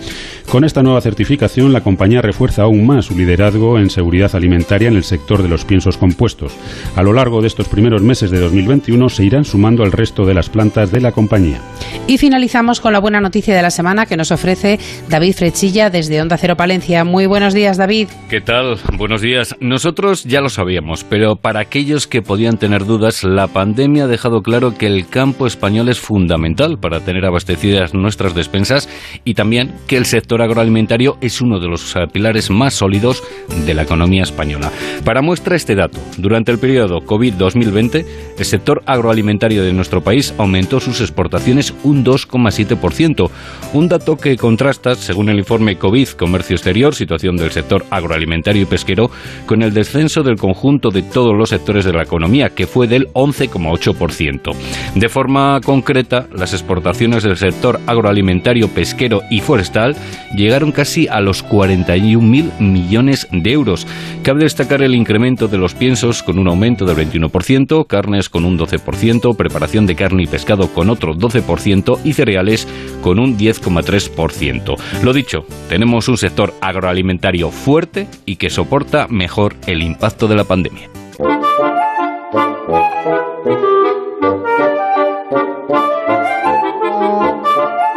Con 0.50 0.64
esta 0.64 0.82
nueva 0.82 1.00
certificación, 1.00 1.73
la 1.73 1.82
compañía 1.82 2.23
refuerza 2.23 2.62
aún 2.62 2.85
más 2.85 3.05
su 3.05 3.17
liderazgo 3.17 3.79
en 3.79 3.88
seguridad 3.88 4.35
alimentaria 4.35 4.88
en 4.88 4.97
el 4.97 5.05
sector 5.05 5.44
de 5.44 5.49
los 5.49 5.64
piensos 5.64 5.97
compuestos. 5.97 6.56
A 6.97 7.05
lo 7.05 7.12
largo 7.12 7.41
de 7.41 7.47
estos 7.47 7.69
primeros 7.69 8.02
meses 8.02 8.32
de 8.32 8.41
2021 8.41 9.08
se 9.11 9.25
irán 9.25 9.44
sumando 9.44 9.85
al 9.85 9.93
resto 9.93 10.26
de 10.26 10.35
las 10.35 10.50
plantas 10.50 10.91
de 10.91 11.00
la 11.00 11.12
compañía. 11.12 11.61
Y 12.08 12.19
finalizamos 12.19 12.81
con 12.81 12.93
la 12.93 12.99
buena 12.99 13.20
noticia 13.20 13.55
de 13.55 13.62
la 13.62 13.70
semana 13.70 14.06
que 14.06 14.17
nos 14.17 14.32
ofrece 14.32 14.81
David 15.08 15.35
Frechilla 15.35 15.88
desde 15.88 16.20
Onda 16.20 16.37
Cero 16.37 16.56
Palencia. 16.56 17.05
Muy 17.05 17.26
buenos 17.26 17.55
días, 17.55 17.77
David. 17.77 18.08
¿Qué 18.29 18.41
tal? 18.41 18.77
Buenos 18.98 19.20
días. 19.20 19.55
Nosotros 19.60 20.24
ya 20.24 20.41
lo 20.41 20.48
sabíamos, 20.48 21.05
pero 21.05 21.36
para 21.36 21.60
aquellos 21.60 22.08
que 22.08 22.22
podían 22.22 22.58
tener 22.58 22.86
dudas, 22.86 23.22
la 23.22 23.46
pandemia 23.46 24.05
ha 24.05 24.08
dejado 24.08 24.43
claro 24.43 24.77
que 24.77 24.89
el 24.89 25.06
campo 25.06 25.40
español 25.47 25.89
es 25.89 26.01
fundamental 26.01 26.79
para 26.79 27.01
tener 27.01 27.25
abastecidas 27.25 27.94
nuestras 27.94 28.35
despensas 28.35 28.89
y 29.25 29.35
también 29.35 29.75
que 29.87 29.97
el 29.97 30.06
sector 30.06 30.43
agroalimentario 30.43 31.17
es 31.20 31.41
uno 31.41 31.61
de 31.61 31.69
los 31.69 31.94
pilares 32.13 32.51
más 32.51 32.75
sólidos 32.75 33.23
de 33.67 33.75
la 33.75 33.82
economía 33.82 34.23
española. 34.23 34.70
Para 35.05 35.23
muestra 35.23 35.56
este 35.56 35.75
dato, 35.75 35.99
durante 36.19 36.53
el 36.53 36.59
periodo 36.59 37.01
COVID-2020, 37.01 38.05
el 38.39 38.44
sector 38.44 38.82
agroalimentario 38.87 39.63
de 39.63 39.73
nuestro 39.73 40.03
país 40.03 40.35
aumentó 40.39 40.81
sus 40.81 41.01
exportaciones 41.01 41.75
un 41.85 42.05
2,7%, 42.05 43.31
un 43.75 43.89
dato 43.89 44.17
que 44.17 44.37
contrasta, 44.37 44.94
según 44.94 45.29
el 45.29 45.39
informe 45.39 45.77
COVID 45.77 46.09
Comercio 46.11 46.56
Exterior, 46.56 46.94
situación 46.94 47.37
del 47.37 47.51
sector 47.51 47.85
agroalimentario 47.91 48.63
y 48.63 48.67
pesquero, 48.67 49.11
con 49.47 49.63
el 49.63 49.73
descenso 49.73 50.23
del 50.23 50.37
conjunto 50.37 50.91
de 50.91 51.03
todos 51.03 51.37
los 51.37 51.51
sectores 51.51 51.85
de 51.85 51.93
la 51.93 52.03
economía, 52.03 52.51
que 52.51 52.67
fue 52.67 52.87
del 52.87 53.09
11,8%. 53.13 54.55
De 54.94 55.09
forma 55.09 55.30
concreta, 55.63 56.27
las 56.32 56.53
exportaciones 56.53 57.22
del 57.22 57.37
sector 57.37 57.81
agroalimentario, 57.87 58.69
pesquero 58.69 59.22
y 59.31 59.41
forestal 59.41 59.94
llegaron 60.34 60.72
casi 60.72 61.06
a 61.08 61.20
los 61.20 61.44
41.000 61.46 62.58
millones 62.58 63.29
de 63.31 63.53
euros. 63.53 63.87
Cabe 64.22 64.43
destacar 64.43 64.82
el 64.82 64.94
incremento 64.94 65.46
de 65.49 65.58
los 65.58 65.75
piensos 65.75 66.22
con 66.22 66.39
un 66.39 66.49
aumento 66.49 66.84
del 66.84 66.96
21%, 66.96 67.87
carnes 67.87 68.29
con 68.29 68.44
un 68.44 68.58
12%, 68.58 69.37
preparación 69.37 69.87
de 69.87 69.94
carne 69.94 70.25
y 70.25 70.27
pescado 70.27 70.69
con 70.69 70.91
otro 70.91 71.15
12% 71.15 72.01
y 72.05 72.13
cereales 72.13 72.67
con 73.01 73.19
un 73.19 73.39
10,3%. 73.39 74.77
Lo 75.03 75.13
dicho, 75.13 75.44
tenemos 75.69 76.08
un 76.08 76.19
sector 76.19 76.55
agroalimentario 76.60 77.51
fuerte 77.51 78.08
y 78.27 78.37
que 78.37 78.51
soporta 78.51 79.06
mejor 79.08 79.55
el 79.67 79.82
impacto 79.82 80.27
de 80.27 80.34
la 80.34 80.44
pandemia. 80.44 80.91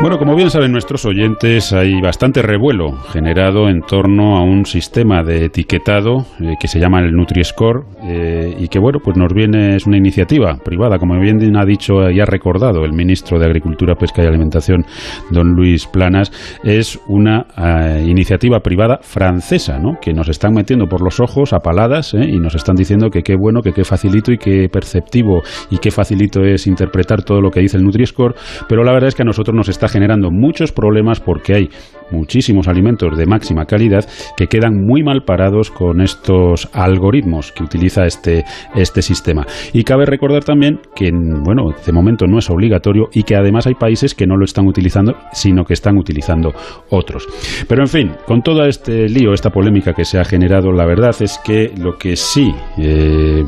Bueno, 0.00 0.16
como 0.16 0.36
bien 0.36 0.48
saben 0.48 0.70
nuestros 0.70 1.04
oyentes, 1.06 1.72
hay 1.72 2.00
bastante 2.00 2.40
revuelo 2.40 2.92
generado 3.12 3.68
en 3.68 3.80
torno 3.80 4.36
a 4.36 4.44
un 4.44 4.64
sistema 4.64 5.24
de 5.24 5.46
etiquetado 5.46 6.18
eh, 6.40 6.54
que 6.60 6.68
se 6.68 6.78
llama 6.78 7.00
el 7.00 7.12
Nutri-Score 7.12 7.84
eh, 8.04 8.54
y 8.60 8.68
que, 8.68 8.78
bueno, 8.78 9.00
pues 9.02 9.16
nos 9.16 9.34
viene, 9.34 9.74
es 9.74 9.88
una 9.88 9.96
iniciativa 9.96 10.56
privada, 10.64 10.98
como 10.98 11.18
bien 11.18 11.56
ha 11.56 11.64
dicho 11.64 12.08
y 12.12 12.20
ha 12.20 12.24
recordado 12.26 12.84
el 12.84 12.92
ministro 12.92 13.40
de 13.40 13.46
Agricultura, 13.46 13.96
Pesca 13.96 14.22
y 14.22 14.28
Alimentación, 14.28 14.84
don 15.32 15.56
Luis 15.56 15.88
Planas, 15.88 16.30
es 16.62 17.00
una 17.08 17.46
eh, 17.56 18.04
iniciativa 18.06 18.60
privada 18.60 19.00
francesa, 19.02 19.80
¿no? 19.80 19.98
Que 20.00 20.12
nos 20.12 20.28
están 20.28 20.54
metiendo 20.54 20.86
por 20.86 21.02
los 21.02 21.18
ojos 21.18 21.52
a 21.52 21.58
paladas 21.58 22.14
y 22.14 22.38
nos 22.38 22.54
están 22.54 22.76
diciendo 22.76 23.10
que 23.10 23.22
qué 23.22 23.34
bueno, 23.34 23.62
que 23.62 23.72
qué 23.72 23.82
facilito 23.82 24.30
y 24.30 24.38
qué 24.38 24.68
perceptivo 24.68 25.42
y 25.72 25.78
qué 25.78 25.90
facilito 25.90 26.44
es 26.44 26.68
interpretar 26.68 27.24
todo 27.24 27.40
lo 27.40 27.50
que 27.50 27.58
dice 27.58 27.78
el 27.78 27.82
Nutri-Score, 27.82 28.36
pero 28.68 28.84
la 28.84 28.92
verdad 28.92 29.08
es 29.08 29.16
que 29.16 29.22
a 29.22 29.26
nosotros 29.26 29.56
nos 29.56 29.68
está 29.68 29.87
generando 29.88 30.30
muchos 30.30 30.72
problemas 30.72 31.20
porque 31.20 31.54
hay 31.54 31.70
muchísimos 32.10 32.68
alimentos 32.68 33.16
de 33.16 33.26
máxima 33.26 33.64
calidad 33.64 34.04
que 34.36 34.46
quedan 34.46 34.86
muy 34.86 35.02
mal 35.02 35.22
parados 35.24 35.70
con 35.70 36.00
estos 36.00 36.68
algoritmos 36.72 37.52
que 37.52 37.64
utiliza 37.64 38.06
este, 38.06 38.44
este 38.74 39.02
sistema. 39.02 39.46
Y 39.72 39.84
cabe 39.84 40.06
recordar 40.06 40.44
también 40.44 40.80
que, 40.94 41.10
bueno, 41.12 41.74
de 41.84 41.92
momento 41.92 42.26
no 42.26 42.38
es 42.38 42.50
obligatorio 42.50 43.08
y 43.12 43.22
que 43.22 43.36
además 43.36 43.66
hay 43.66 43.74
países 43.74 44.14
que 44.14 44.26
no 44.26 44.36
lo 44.36 44.44
están 44.44 44.66
utilizando, 44.66 45.14
sino 45.32 45.64
que 45.64 45.74
están 45.74 45.96
utilizando 45.96 46.52
otros. 46.90 47.26
Pero 47.68 47.82
en 47.82 47.88
fin, 47.88 48.12
con 48.26 48.42
todo 48.42 48.64
este 48.64 49.08
lío, 49.08 49.32
esta 49.32 49.50
polémica 49.50 49.92
que 49.92 50.04
se 50.04 50.18
ha 50.18 50.24
generado, 50.24 50.72
la 50.72 50.86
verdad 50.86 51.14
es 51.20 51.38
que 51.44 51.72
lo 51.76 51.96
que 51.96 52.16
sí 52.16 52.52
eh, 52.78 53.44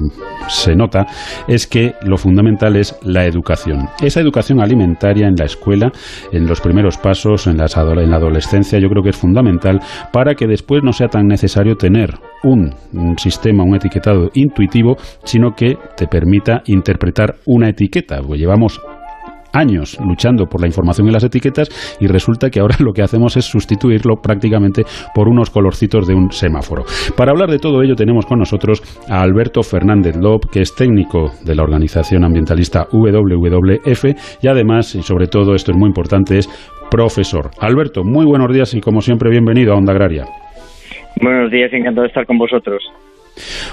se 0.49 0.75
nota 0.75 1.07
es 1.49 1.67
que 1.67 1.95
lo 2.03 2.17
fundamental 2.17 2.77
es 2.77 2.99
la 3.03 3.25
educación. 3.27 3.89
Esa 4.03 4.21
educación 4.21 4.61
alimentaria 4.61 5.27
en 5.27 5.37
la 5.37 5.45
escuela, 5.45 5.93
en 6.33 6.47
los 6.47 6.61
primeros 6.61 6.97
pasos, 6.97 7.47
en, 7.47 7.57
las, 7.57 7.77
en 7.77 8.11
la 8.11 8.17
adolescencia, 8.17 8.50
yo 8.81 8.89
creo 8.89 9.03
que 9.03 9.11
es 9.11 9.17
fundamental 9.17 9.81
para 10.13 10.35
que 10.35 10.47
después 10.47 10.83
no 10.83 10.93
sea 10.93 11.09
tan 11.09 11.27
necesario 11.29 11.77
tener 11.77 12.15
un, 12.43 12.75
sistema, 13.17 13.65
un 13.65 13.75
etiquetado 13.75 14.31
intuitivo, 14.35 14.97
sino 15.25 15.55
que 15.55 15.79
te 15.97 16.07
permita 16.07 16.63
interpretar 16.67 17.37
una 17.47 17.69
etiqueta. 17.69 18.21
Pues 18.23 18.41
llevamos 18.41 18.81
años 19.53 19.99
luchando 20.05 20.47
por 20.47 20.61
la 20.61 20.67
información 20.67 21.07
en 21.07 21.15
las 21.15 21.25
etiquetas 21.25 21.69
y 22.01 22.07
resulta 22.07 22.51
que 22.51 22.61
ahora 22.61 22.77
lo 22.81 22.93
que 22.93 23.03
hacemos 23.03 23.37
es 23.37 23.45
sustituirlo 23.45 24.17
prácticamente 24.17 24.85
por 25.15 25.29
unos 25.29 25.51
colorcitos 25.51 26.07
de 26.07 26.15
un 26.15 26.31
semáforo. 26.31 26.85
Para 27.17 27.33
hablar 27.33 27.51
de 27.51 27.59
todo 27.59 27.83
ello 27.83 27.95
tenemos 27.95 28.27
con 28.27 28.39
nosotros 28.39 28.83
a 29.09 29.23
Alberto 29.23 29.63
Fernández 29.63 30.17
Lob, 30.17 30.51
que 30.51 30.61
es 30.61 30.75
técnico 30.75 31.31
de 31.45 31.55
la 31.55 31.63
organización 31.63 32.25
ambientalista 32.25 32.87
WWF 32.93 34.05
y 34.43 34.49
además, 34.49 34.95
y 34.95 35.03
sobre 35.03 35.27
todo 35.27 35.55
esto 35.55 35.73
es 35.73 35.79
muy 35.79 35.89
importante, 35.89 36.39
es 36.39 36.49
profesor. 36.91 37.51
Alberto, 37.61 38.03
muy 38.05 38.27
buenos 38.27 38.53
días 38.53 38.75
y 38.75 38.81
como 38.81 39.01
siempre 39.01 39.31
bienvenido 39.31 39.73
a 39.73 39.77
Onda 39.77 39.93
Agraria. 39.93 40.25
Buenos 41.23 41.51
días, 41.51 41.73
encantado 41.73 42.03
de 42.03 42.09
estar 42.09 42.27
con 42.27 42.39
vosotros. 42.39 42.83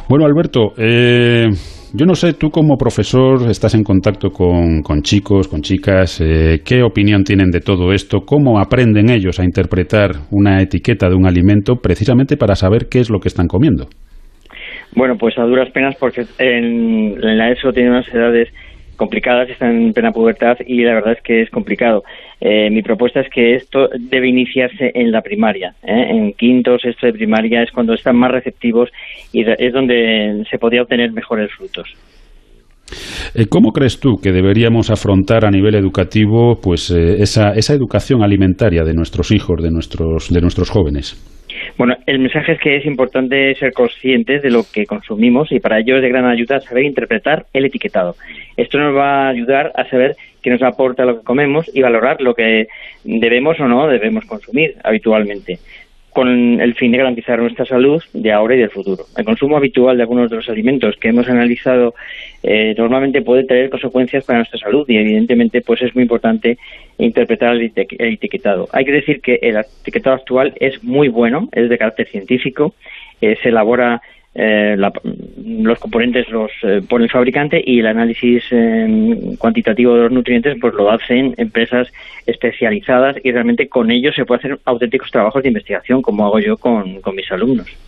Bueno, 0.10 0.26
Alberto, 0.26 0.74
eh, 0.78 1.48
yo 1.94 2.06
no 2.06 2.16
sé, 2.16 2.34
tú 2.34 2.50
como 2.50 2.78
profesor 2.78 3.50
estás 3.50 3.74
en 3.76 3.84
contacto 3.84 4.30
con, 4.30 4.84
chicos, 5.02 5.48
con 5.48 5.62
chicas, 5.62 6.22
eh, 6.22 6.62
¿qué 6.66 6.84
opinión 6.84 7.24
tienen 7.24 7.50
de 7.50 7.62
todo 7.62 7.94
esto? 7.94 8.20
¿Cómo 8.26 8.60
aprenden 8.60 9.10
ellos 9.10 9.40
a 9.40 9.44
interpretar 9.44 10.12
una 10.32 10.62
etiqueta 10.62 11.10
de 11.10 11.16
un 11.16 11.26
alimento 11.26 11.76
precisamente 11.78 12.38
para 12.38 12.56
saber 12.56 12.88
qué 12.90 13.00
es 13.00 13.10
lo 13.10 13.20
que 13.20 13.30
están 13.30 13.48
comiendo? 13.48 13.88
Bueno, 14.96 15.16
pues 15.18 15.38
a 15.38 15.44
duras 15.44 15.70
penas 15.72 15.96
porque 16.00 16.26
en, 16.40 17.24
en 17.24 17.38
la 17.38 17.52
ESO 17.52 17.72
tiene 17.72 17.90
unas 17.90 18.08
edades 18.14 18.50
complicadas, 18.98 19.50
están 19.50 19.78
en 19.78 19.94
plena 19.94 20.12
pubertad 20.12 20.58
y 20.66 20.84
la 20.84 20.96
verdad 20.96 21.14
es 21.14 21.22
que 21.24 21.42
es 21.44 21.50
complicado. 21.50 22.04
Eh, 22.42 22.70
mi 22.70 22.82
propuesta 22.82 23.22
es 23.22 23.30
que 23.30 23.56
esto 23.56 23.90
debe 23.98 24.28
iniciarse 24.28 24.92
en 24.94 25.12
la 25.12 25.22
primaria. 25.22 25.76
¿eh? 25.84 26.08
En 26.10 26.34
quinto, 26.34 26.78
sexto 26.78 27.08
de 27.08 27.14
primaria 27.14 27.64
es 27.64 27.72
cuando 27.72 27.94
están 27.94 28.18
más 28.18 28.32
receptivos 28.32 28.90
y 29.32 29.46
es 29.50 29.74
donde 29.74 30.44
se 30.50 30.58
podría 30.58 30.82
obtener 30.82 31.12
mejores 31.12 31.52
frutos. 31.54 31.88
Eh, 33.34 33.46
¿Cómo 33.48 33.72
crees 33.72 34.00
tú 34.00 34.16
que 34.22 34.32
deberíamos 34.32 34.90
afrontar 34.90 35.46
a 35.46 35.52
nivel 35.52 35.76
educativo 35.76 36.60
pues 36.62 36.90
esa, 36.90 37.52
esa 37.52 37.74
educación 37.74 38.24
alimentaria 38.24 38.84
de 38.84 38.94
nuestros 38.94 39.32
hijos, 39.32 39.62
de 39.62 39.72
nuestros, 39.72 40.30
de 40.30 40.42
nuestros 40.42 40.70
jóvenes? 40.70 41.37
Bueno, 41.78 41.96
el 42.06 42.20
mensaje 42.20 42.54
es 42.54 42.60
que 42.60 42.78
es 42.78 42.86
importante 42.86 43.54
ser 43.56 43.74
conscientes 43.74 44.42
de 44.42 44.50
lo 44.50 44.64
que 44.72 44.86
consumimos 44.86 45.52
y 45.52 45.60
para 45.60 45.80
ello 45.80 45.98
es 45.98 46.02
de 46.02 46.10
gran 46.10 46.26
ayuda 46.26 46.60
saber 46.62 46.86
interpretar 46.86 47.46
el 47.54 47.66
etiquetado. 47.66 48.16
Esto 48.56 48.78
nos 48.78 48.96
va 48.96 49.26
a 49.26 49.30
ayudar 49.30 49.72
a 49.76 49.88
saber 49.90 50.16
qué 50.42 50.50
nos 50.50 50.62
aporta 50.62 51.06
lo 51.06 51.20
que 51.20 51.26
comemos 51.26 51.70
y 51.74 51.82
valorar 51.82 52.22
lo 52.22 52.34
que 52.34 52.68
debemos 53.04 53.60
o 53.60 53.68
no 53.68 53.88
debemos 53.88 54.26
consumir 54.26 54.76
habitualmente 54.84 55.60
con 56.18 56.60
el 56.60 56.74
fin 56.74 56.92
de 56.92 56.98
garantizar 56.98 57.38
nuestra 57.38 57.64
salud 57.64 58.02
de 58.12 58.32
ahora 58.32 58.56
y 58.56 58.58
del 58.58 58.72
futuro. 58.72 59.04
El 59.16 59.24
consumo 59.24 59.56
habitual 59.56 59.98
de 59.98 60.02
algunos 60.02 60.32
de 60.32 60.38
los 60.38 60.50
alimentos 60.50 60.96
que 61.00 61.10
hemos 61.10 61.30
analizado 61.30 61.94
eh, 62.42 62.74
normalmente 62.76 63.22
puede 63.22 63.44
tener 63.44 63.70
consecuencias 63.70 64.26
para 64.26 64.40
nuestra 64.40 64.58
salud 64.58 64.84
y 64.90 64.98
evidentemente 64.98 65.62
pues 65.62 65.80
es 65.84 65.94
muy 65.94 66.02
importante 66.02 66.58
interpretar 66.98 67.54
el, 67.54 67.72
etiquetado. 67.76 68.68
Hay 68.74 68.84
que 68.84 68.94
decir 68.94 69.22
que 69.22 69.38
el 69.44 69.58
etiquetado 69.58 70.16
actual 70.16 70.56
es 70.60 70.84
muy 70.84 71.08
bueno, 71.08 71.50
es 71.52 71.70
de 71.70 71.78
carácter 71.78 72.08
científico, 72.08 72.74
eh, 73.22 73.38
se 73.44 73.50
elabora 73.50 74.02
eh, 74.40 74.78
los 74.78 75.80
componentes 75.80 76.30
los 76.30 76.52
eh, 76.62 76.82
pone 76.88 77.06
el 77.06 77.12
fabricante 77.12 77.60
y 77.66 77.80
el 77.80 77.88
análisis 77.88 78.44
em, 78.52 79.36
cuantitativo 79.38 79.96
de 79.96 80.04
los 80.04 80.12
nutrientes 80.12 80.56
pues 80.62 80.76
lo 80.76 80.92
hacen 80.92 81.34
empresas 81.38 81.92
especializadas 82.28 83.16
y 83.24 83.32
realmente 83.32 83.68
con 83.68 83.90
ellos 83.90 84.14
se 84.16 84.26
puede 84.26 84.40
hacer 84.40 84.60
auténticos 84.66 85.10
trabajos 85.10 85.42
de 85.42 85.50
investigación 85.50 86.04
como 86.04 86.24
hago 86.24 86.40
yo 86.40 86.56
con 86.56 87.02
mis 87.16 87.32
alumnos. 87.32 87.87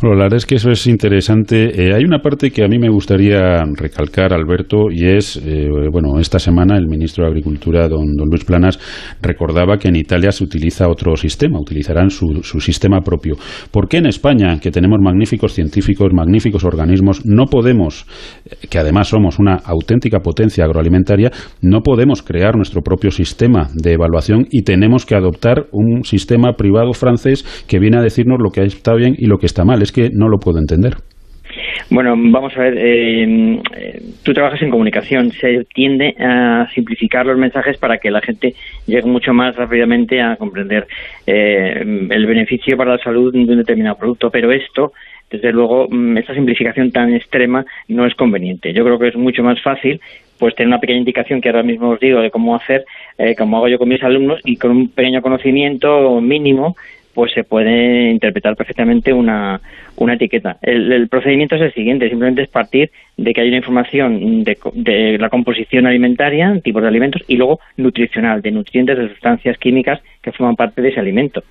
Bueno, 0.00 0.16
la 0.16 0.24
verdad 0.24 0.36
es 0.36 0.46
que 0.46 0.56
eso 0.56 0.70
es 0.70 0.86
interesante. 0.86 1.88
Eh, 1.88 1.94
hay 1.94 2.04
una 2.04 2.20
parte 2.20 2.50
que 2.50 2.64
a 2.64 2.68
mí 2.68 2.78
me 2.78 2.88
gustaría 2.88 3.64
recalcar, 3.76 4.32
Alberto, 4.32 4.90
y 4.90 5.06
es, 5.06 5.36
eh, 5.44 5.68
bueno, 5.90 6.18
esta 6.20 6.38
semana 6.38 6.76
el 6.76 6.86
ministro 6.86 7.24
de 7.24 7.30
Agricultura, 7.30 7.88
don, 7.88 8.06
Luis 8.30 8.44
Planas, 8.44 8.78
recordaba 9.20 9.78
que 9.78 9.88
en 9.88 9.96
Italia 9.96 10.30
se 10.30 10.44
utiliza 10.44 10.88
otro 10.88 11.16
sistema, 11.16 11.58
utilizarán 11.60 12.10
su, 12.10 12.42
su 12.42 12.60
sistema 12.60 13.00
propio. 13.00 13.36
¿Por 13.70 13.88
qué 13.88 13.98
en 13.98 14.06
España, 14.06 14.60
que 14.60 14.70
tenemos 14.70 14.98
magníficos 15.00 15.52
científicos, 15.52 16.12
magníficos 16.12 16.64
organismos, 16.64 17.26
no 17.26 17.46
podemos, 17.46 18.06
eh, 18.44 18.66
que 18.68 18.78
además 18.78 19.08
somos 19.08 19.38
una 19.38 19.56
auténtica 19.56 20.20
potencia 20.20 20.64
agroalimentaria, 20.64 21.32
no 21.60 21.80
podemos 21.80 22.22
crear 22.22 22.56
nuestro 22.56 22.82
propio 22.82 23.10
sistema 23.10 23.68
de 23.74 23.94
evaluación 23.94 24.46
y 24.50 24.62
tenemos 24.62 25.06
que 25.06 25.14
adoptar 25.14 25.66
un 25.72 26.04
sistema 26.04 26.52
privado 26.52 26.92
francés 26.92 27.44
que 27.66 27.78
viene 27.78 27.98
a 27.98 28.02
decirnos 28.02 28.38
lo 28.40 28.50
que 28.50 28.62
está 28.62 28.94
bien 28.94 29.14
y 29.16 29.26
lo 29.26 29.37
que 29.38 29.46
está 29.46 29.64
mal? 29.64 29.82
Es 29.82 29.92
que 29.92 30.10
no 30.10 30.28
lo 30.28 30.38
puedo 30.38 30.58
entender. 30.58 30.96
Bueno, 31.90 32.14
vamos 32.16 32.54
a 32.56 32.60
ver, 32.60 32.74
eh, 32.76 34.02
tú 34.22 34.34
trabajas 34.34 34.60
en 34.60 34.70
comunicación, 34.70 35.32
se 35.32 35.64
tiende 35.74 36.14
a 36.18 36.68
simplificar 36.74 37.24
los 37.24 37.38
mensajes 37.38 37.78
para 37.78 37.98
que 37.98 38.10
la 38.10 38.20
gente 38.20 38.54
llegue 38.86 39.08
mucho 39.08 39.32
más 39.32 39.56
rápidamente 39.56 40.20
a 40.20 40.36
comprender 40.36 40.86
eh, 41.26 41.80
el 42.10 42.26
beneficio 42.26 42.76
para 42.76 42.96
la 42.96 43.02
salud 43.02 43.32
de 43.32 43.38
un 43.38 43.56
determinado 43.58 43.96
producto, 43.96 44.30
pero 44.30 44.52
esto, 44.52 44.92
desde 45.30 45.50
luego, 45.50 45.88
mm, 45.88 46.18
esta 46.18 46.34
simplificación 46.34 46.92
tan 46.92 47.14
extrema 47.14 47.64
no 47.88 48.04
es 48.04 48.14
conveniente. 48.14 48.72
Yo 48.74 48.84
creo 48.84 48.98
que 48.98 49.08
es 49.08 49.16
mucho 49.16 49.42
más 49.42 49.60
fácil 49.62 50.00
pues 50.38 50.54
tener 50.54 50.68
una 50.68 50.78
pequeña 50.78 51.00
indicación 51.00 51.40
que 51.40 51.48
ahora 51.48 51.64
mismo 51.64 51.90
os 51.90 52.00
digo 52.00 52.20
de 52.20 52.30
cómo 52.30 52.54
hacer, 52.54 52.84
eh, 53.16 53.34
como 53.36 53.56
hago 53.56 53.68
yo 53.68 53.78
con 53.78 53.88
mis 53.88 54.02
alumnos, 54.02 54.40
y 54.44 54.56
con 54.56 54.70
un 54.70 54.88
pequeño 54.88 55.20
conocimiento 55.20 56.20
mínimo 56.20 56.76
pues 57.18 57.32
se 57.32 57.42
puede 57.42 58.10
interpretar 58.10 58.54
perfectamente 58.54 59.12
una, 59.12 59.60
una 59.96 60.14
etiqueta. 60.14 60.58
El, 60.62 61.08
procedimiento 61.08 61.56
es 61.56 61.62
el 61.62 61.74
siguiente, 61.74 62.08
simplemente 62.08 62.42
es 62.42 62.48
partir 62.48 62.92
de 63.16 63.34
que 63.34 63.40
hay 63.40 63.48
una 63.48 63.56
información 63.56 64.44
de, 64.44 65.18
la 65.18 65.28
composición 65.28 65.88
alimentaria, 65.88 66.60
tipos 66.62 66.80
de 66.80 66.86
alimentos, 66.86 67.24
y 67.26 67.34
luego 67.34 67.58
nutricional, 67.76 68.40
de 68.40 68.52
nutrientes, 68.52 68.96
de 68.96 69.08
sustancias 69.08 69.58
químicas 69.58 70.00
que 70.22 70.30
forman 70.30 70.54
parte 70.54 70.80
de 70.80 70.90
ese 70.90 71.00
alimento. 71.00 71.42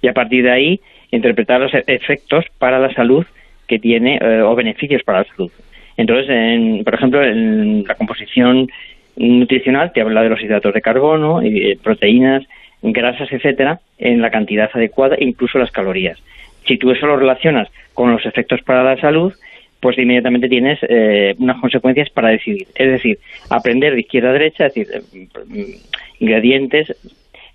Y 0.00 0.06
a 0.06 0.12
partir 0.12 0.44
de 0.44 0.52
ahí, 0.52 0.80
interpretar 1.10 1.60
los 1.60 1.72
efectos 1.74 2.44
para 2.60 2.78
la 2.78 2.94
salud 2.94 3.26
que 3.66 3.80
tiene 3.80 4.20
eh, 4.22 4.42
o 4.42 4.54
beneficios 4.54 5.02
para 5.02 5.22
la 5.22 5.24
salud. 5.24 5.50
Entonces, 5.96 6.30
en, 6.30 6.84
por 6.84 6.94
ejemplo, 6.94 7.24
en 7.24 7.82
la 7.82 7.96
composición 7.96 8.68
nutricional 9.16 9.90
te 9.92 10.02
habla 10.02 10.22
de 10.22 10.28
los 10.28 10.40
hidratos 10.40 10.72
de 10.72 10.82
carbono, 10.82 11.42
y 11.42 11.74
proteínas, 11.82 12.44
grasas, 12.92 13.32
etcétera, 13.32 13.80
en 13.98 14.20
la 14.20 14.30
cantidad 14.30 14.70
adecuada, 14.72 15.16
incluso 15.18 15.58
las 15.58 15.70
calorías. 15.70 16.18
Si 16.66 16.78
tú 16.78 16.90
eso 16.90 17.06
lo 17.06 17.16
relacionas 17.16 17.68
con 17.94 18.12
los 18.12 18.26
efectos 18.26 18.60
para 18.62 18.82
la 18.82 19.00
salud, 19.00 19.32
pues 19.80 19.98
inmediatamente 19.98 20.48
tienes 20.48 20.78
eh, 20.82 21.34
unas 21.38 21.60
consecuencias 21.60 22.10
para 22.10 22.30
decidir. 22.30 22.66
Es 22.74 22.90
decir, 22.90 23.18
aprender 23.50 23.94
de 23.94 24.00
izquierda 24.00 24.30
a 24.30 24.32
derecha, 24.32 24.66
es 24.66 24.74
decir, 24.74 24.88
eh, 24.94 25.78
ingredientes, 26.18 26.94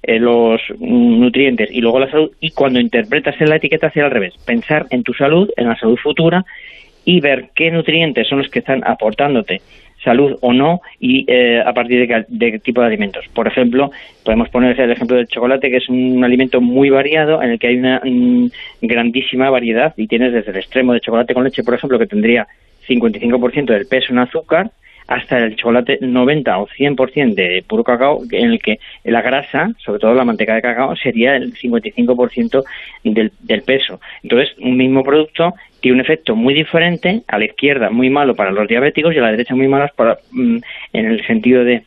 eh, 0.04 0.20
los 0.20 0.62
nutrientes 0.80 1.70
y 1.72 1.82
luego 1.82 2.00
la 2.00 2.10
salud, 2.10 2.32
y 2.40 2.52
cuando 2.52 2.80
interpretas 2.80 3.40
en 3.40 3.50
la 3.50 3.58
etiqueta 3.58 3.88
hacia 3.88 4.06
al 4.06 4.12
revés, 4.12 4.34
pensar 4.46 4.86
en 4.90 5.04
tu 5.04 5.14
salud, 5.14 5.50
en 5.58 5.68
la 5.68 5.76
salud 5.76 5.98
futura 5.98 6.46
y 7.06 7.20
ver 7.20 7.50
qué 7.56 7.72
nutrientes 7.72 8.28
son 8.28 8.40
los 8.40 8.50
que 8.50 8.60
están 8.60 8.82
aportándote 8.86 9.62
salud 10.04 10.38
o 10.42 10.54
no 10.54 10.82
y 11.00 11.26
eh, 11.28 11.62
a 11.66 11.74
partir 11.74 12.08
de 12.28 12.52
qué 12.52 12.60
tipo 12.60 12.82
de 12.82 12.88
alimentos. 12.88 13.26
Por 13.34 13.48
ejemplo, 13.48 13.92
podemos 14.24 14.50
poner 14.50 14.80
el 14.80 14.92
ejemplo 14.92 15.16
del 15.16 15.28
chocolate, 15.28 15.70
que 15.70 15.78
es 15.78 15.90
un 15.90 16.24
alimento 16.24 16.62
muy 16.62 16.90
variado 16.90 17.42
en 17.42 17.52
el 17.52 17.60
que 17.60 17.68
hay 17.68 17.78
una 17.78 18.02
grandísima 18.82 19.50
variedad 19.50 19.94
y 19.98 20.08
tienes 20.08 20.34
desde 20.34 20.52
el 20.52 20.58
extremo 20.58 20.94
de 20.94 21.02
chocolate 21.02 21.34
con 21.34 21.44
leche, 21.44 21.64
por 21.64 21.76
ejemplo, 21.76 22.00
que 22.00 22.08
tendría 22.08 22.48
55% 22.88 23.66
del 23.66 23.88
peso 23.88 24.12
en 24.12 24.20
azúcar, 24.20 24.72
hasta 25.12 25.40
el 25.40 25.56
chocolate 25.58 25.98
90 26.00 26.58
o 26.58 26.68
100% 26.68 27.34
de 27.36 27.64
puro 27.68 27.84
cacao, 27.84 28.22
en 28.32 28.52
el 28.52 28.60
que 28.62 28.80
la 29.04 29.22
grasa, 29.22 29.72
sobre 29.84 30.00
todo 30.00 30.14
la 30.14 30.24
manteca 30.24 30.56
de 30.56 30.62
cacao, 30.62 30.96
sería 30.96 31.36
el 31.36 31.54
55% 31.54 32.64
del, 33.04 33.32
del 33.42 33.62
peso. 33.64 34.00
Entonces, 34.24 34.56
un 34.60 34.78
mismo 34.78 35.04
producto 35.04 35.54
tiene 35.82 35.96
un 35.96 36.02
efecto 36.02 36.36
muy 36.36 36.54
diferente, 36.54 37.24
a 37.28 37.38
la 37.38 37.46
izquierda 37.46 37.90
muy 37.90 38.10
malo 38.10 38.36
para 38.36 38.52
los 38.52 38.68
diabéticos 38.68 39.14
y 39.14 39.18
a 39.18 39.22
la 39.22 39.32
derecha 39.32 39.54
muy 39.54 39.68
malo 39.68 39.88
para, 39.96 40.18
mm, 40.32 40.58
en 40.94 41.06
el 41.06 41.26
sentido 41.26 41.66
de, 41.66 41.84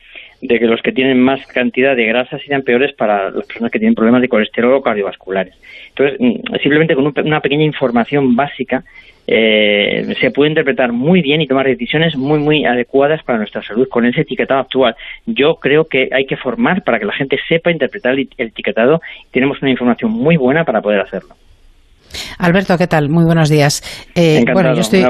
que 0.46 0.66
los 0.66 0.82
que 0.82 0.92
tienen 0.92 1.18
más 1.18 1.46
cantidad 1.46 1.96
de 1.96 2.04
grasa 2.04 2.38
serían 2.38 2.60
peores 2.60 2.92
para 2.92 3.30
las 3.30 3.46
personas 3.46 3.70
que 3.70 3.78
tienen 3.78 3.94
problemas 3.94 4.20
de 4.20 4.28
colesterol 4.28 4.74
o 4.74 4.82
cardiovasculares. 4.82 5.54
Entonces, 5.88 6.18
mm, 6.20 6.56
simplemente 6.60 6.94
con 6.94 7.14
una 7.24 7.40
pequeña 7.40 7.64
información 7.64 8.36
básica 8.36 8.84
eh, 9.26 10.14
se 10.20 10.30
puede 10.30 10.50
interpretar 10.50 10.92
muy 10.92 11.22
bien 11.22 11.40
y 11.40 11.46
tomar 11.46 11.66
decisiones 11.66 12.16
muy, 12.16 12.38
muy 12.38 12.64
adecuadas 12.64 13.22
para 13.22 13.38
nuestra 13.38 13.62
salud 13.62 13.88
con 13.88 14.06
ese 14.06 14.22
etiquetado 14.22 14.60
actual. 14.60 14.96
Yo 15.26 15.56
creo 15.56 15.86
que 15.86 16.08
hay 16.12 16.26
que 16.26 16.36
formar 16.36 16.82
para 16.82 16.98
que 16.98 17.06
la 17.06 17.12
gente 17.12 17.38
sepa 17.48 17.70
interpretar 17.70 18.14
el 18.14 18.28
etiquetado 18.36 19.00
y 19.26 19.30
tenemos 19.30 19.60
una 19.62 19.70
información 19.70 20.10
muy 20.10 20.36
buena 20.36 20.64
para 20.64 20.82
poder 20.82 21.00
hacerlo. 21.00 21.34
Alberto, 22.38 22.76
¿qué 22.78 22.86
tal? 22.86 23.08
Muy 23.08 23.24
buenos 23.24 23.48
días. 23.48 23.82
Eh, 24.14 24.44
bueno, 24.52 24.74
yo 24.74 24.80
estoy 24.80 25.04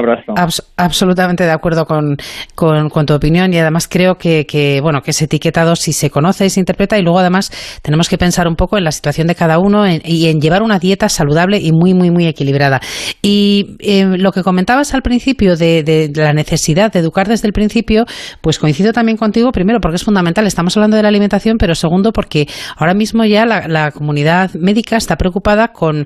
absolutamente 0.77 1.43
de 1.43 1.51
acuerdo 1.51 1.85
con, 1.85 2.17
tu 2.55 3.13
opinión 3.13 3.53
y 3.53 3.59
además 3.59 3.87
creo 3.87 4.15
que, 4.15 4.79
bueno, 4.81 5.01
que 5.01 5.11
ese 5.11 5.25
etiquetado 5.25 5.75
si 5.75 5.93
se 5.93 6.09
conoce 6.09 6.45
y 6.45 6.49
se 6.49 6.59
interpreta 6.59 6.97
y 6.97 7.01
luego 7.01 7.19
además 7.19 7.51
tenemos 7.81 8.09
que 8.09 8.17
pensar 8.17 8.47
un 8.47 8.55
poco 8.55 8.77
en 8.77 8.83
la 8.83 8.91
situación 8.91 9.27
de 9.27 9.35
cada 9.35 9.59
uno 9.59 9.85
y 9.87 10.27
en 10.27 10.39
llevar 10.39 10.63
una 10.63 10.79
dieta 10.79 11.09
saludable 11.09 11.59
y 11.59 11.71
muy, 11.71 11.93
muy, 11.93 12.11
muy 12.11 12.25
equilibrada. 12.25 12.79
Y 13.21 13.75
eh, 13.79 14.05
lo 14.17 14.31
que 14.31 14.43
comentabas 14.43 14.93
al 14.93 15.01
principio 15.01 15.55
de, 15.55 16.11
la 16.15 16.33
necesidad 16.33 16.91
de 16.91 16.99
educar 16.99 17.27
desde 17.27 17.47
el 17.47 17.53
principio, 17.53 18.05
pues 18.41 18.59
coincido 18.59 18.93
también 18.93 19.17
contigo, 19.17 19.51
primero 19.51 19.79
porque 19.79 19.97
es 19.97 20.03
fundamental, 20.03 20.47
estamos 20.47 20.75
hablando 20.77 20.97
de 20.97 21.03
la 21.03 21.09
alimentación, 21.09 21.57
pero 21.57 21.75
segundo 21.75 22.11
porque 22.11 22.47
ahora 22.77 22.93
mismo 22.93 23.25
ya 23.25 23.45
la, 23.45 23.67
la 23.67 23.91
comunidad 23.91 24.53
médica 24.55 24.97
está 24.97 25.15
preocupada 25.15 25.69
con, 25.69 26.05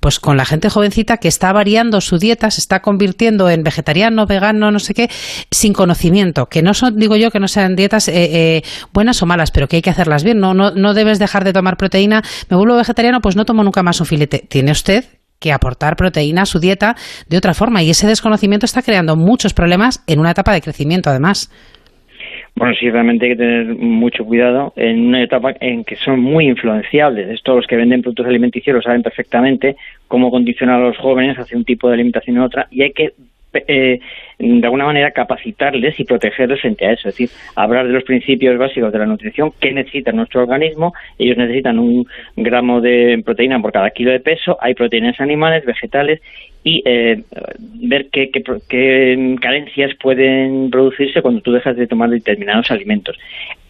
pues 0.00 0.18
con 0.18 0.36
la 0.36 0.44
gente 0.44 0.70
jovencita 0.70 1.18
que 1.18 1.28
está 1.28 1.52
variando 1.52 2.00
su 2.00 2.18
dieta, 2.18 2.50
se 2.50 2.60
está 2.60 2.80
convirtiendo 2.80 3.48
en 3.50 3.62
vegetariano, 3.62 4.26
vegano, 4.26 4.70
no 4.70 4.78
sé 4.78 4.94
qué, 4.94 5.10
sin 5.50 5.72
conocimiento. 5.72 6.46
Que 6.46 6.62
no 6.62 6.74
son, 6.74 6.96
digo 6.96 7.16
yo, 7.16 7.30
que 7.30 7.38
no 7.38 7.48
sean 7.48 7.76
dietas 7.76 8.08
eh, 8.08 8.12
eh, 8.14 8.62
buenas 8.92 9.22
o 9.22 9.26
malas, 9.26 9.50
pero 9.50 9.68
que 9.68 9.76
hay 9.76 9.82
que 9.82 9.90
hacerlas 9.90 10.24
bien. 10.24 10.38
No, 10.38 10.54
no, 10.54 10.70
no 10.70 10.94
debes 10.94 11.18
dejar 11.18 11.44
de 11.44 11.52
tomar 11.52 11.76
proteína. 11.76 12.22
Me 12.48 12.56
vuelvo 12.56 12.76
vegetariano, 12.76 13.20
pues 13.20 13.36
no 13.36 13.44
tomo 13.44 13.62
nunca 13.62 13.82
más 13.82 14.00
un 14.00 14.06
filete. 14.06 14.46
Tiene 14.48 14.72
usted 14.72 15.04
que 15.38 15.52
aportar 15.52 15.96
proteína 15.96 16.42
a 16.42 16.46
su 16.46 16.60
dieta 16.60 16.96
de 17.28 17.38
otra 17.38 17.54
forma 17.54 17.82
y 17.82 17.90
ese 17.90 18.06
desconocimiento 18.06 18.66
está 18.66 18.82
creando 18.82 19.16
muchos 19.16 19.54
problemas 19.54 20.02
en 20.06 20.20
una 20.20 20.32
etapa 20.32 20.52
de 20.52 20.60
crecimiento 20.60 21.10
además. 21.10 21.50
Bueno, 22.60 22.74
sí, 22.74 22.90
realmente 22.90 23.24
hay 23.24 23.32
que 23.32 23.38
tener 23.38 23.74
mucho 23.74 24.22
cuidado 24.22 24.74
en 24.76 25.06
una 25.06 25.22
etapa 25.22 25.54
en 25.60 25.82
que 25.82 25.96
son 25.96 26.20
muy 26.20 26.46
influenciables. 26.46 27.30
Estos 27.30 27.56
los 27.56 27.66
que 27.66 27.74
venden 27.74 28.02
productos 28.02 28.26
alimenticios 28.26 28.76
lo 28.76 28.82
saben 28.82 29.02
perfectamente 29.02 29.76
cómo 30.06 30.30
condicionar 30.30 30.78
a 30.78 30.88
los 30.88 30.98
jóvenes 30.98 31.38
hacia 31.38 31.56
un 31.56 31.64
tipo 31.64 31.88
de 31.88 31.94
alimentación 31.94 32.36
u 32.36 32.44
otra 32.44 32.68
y 32.70 32.82
hay 32.82 32.92
que 32.92 33.14
eh, 33.54 33.98
de 34.38 34.64
alguna 34.66 34.84
manera 34.84 35.10
capacitarles 35.10 35.98
y 35.98 36.04
protegerles 36.04 36.60
frente 36.60 36.86
a 36.86 36.92
eso, 36.92 37.08
es 37.08 37.16
decir, 37.16 37.30
hablar 37.56 37.86
de 37.86 37.94
los 37.94 38.04
principios 38.04 38.58
básicos 38.58 38.92
de 38.92 38.98
la 38.98 39.06
nutrición, 39.06 39.52
qué 39.58 39.72
necesita 39.72 40.12
nuestro 40.12 40.42
organismo, 40.42 40.92
ellos 41.18 41.38
necesitan 41.38 41.78
un 41.78 42.06
gramo 42.36 42.82
de 42.82 43.22
proteína 43.24 43.60
por 43.60 43.72
cada 43.72 43.90
kilo 43.90 44.12
de 44.12 44.20
peso, 44.20 44.58
hay 44.60 44.74
proteínas 44.74 45.18
animales, 45.20 45.64
vegetales 45.64 46.20
y 46.62 46.82
eh, 46.84 47.22
ver 47.88 48.08
qué, 48.10 48.30
carencias 49.40 49.94
pueden 50.00 50.70
producirse 50.70 51.22
cuando 51.22 51.40
tú 51.40 51.52
dejas 51.52 51.76
de 51.76 51.86
tomar 51.86 52.10
determinados 52.10 52.70
alimentos. 52.70 53.16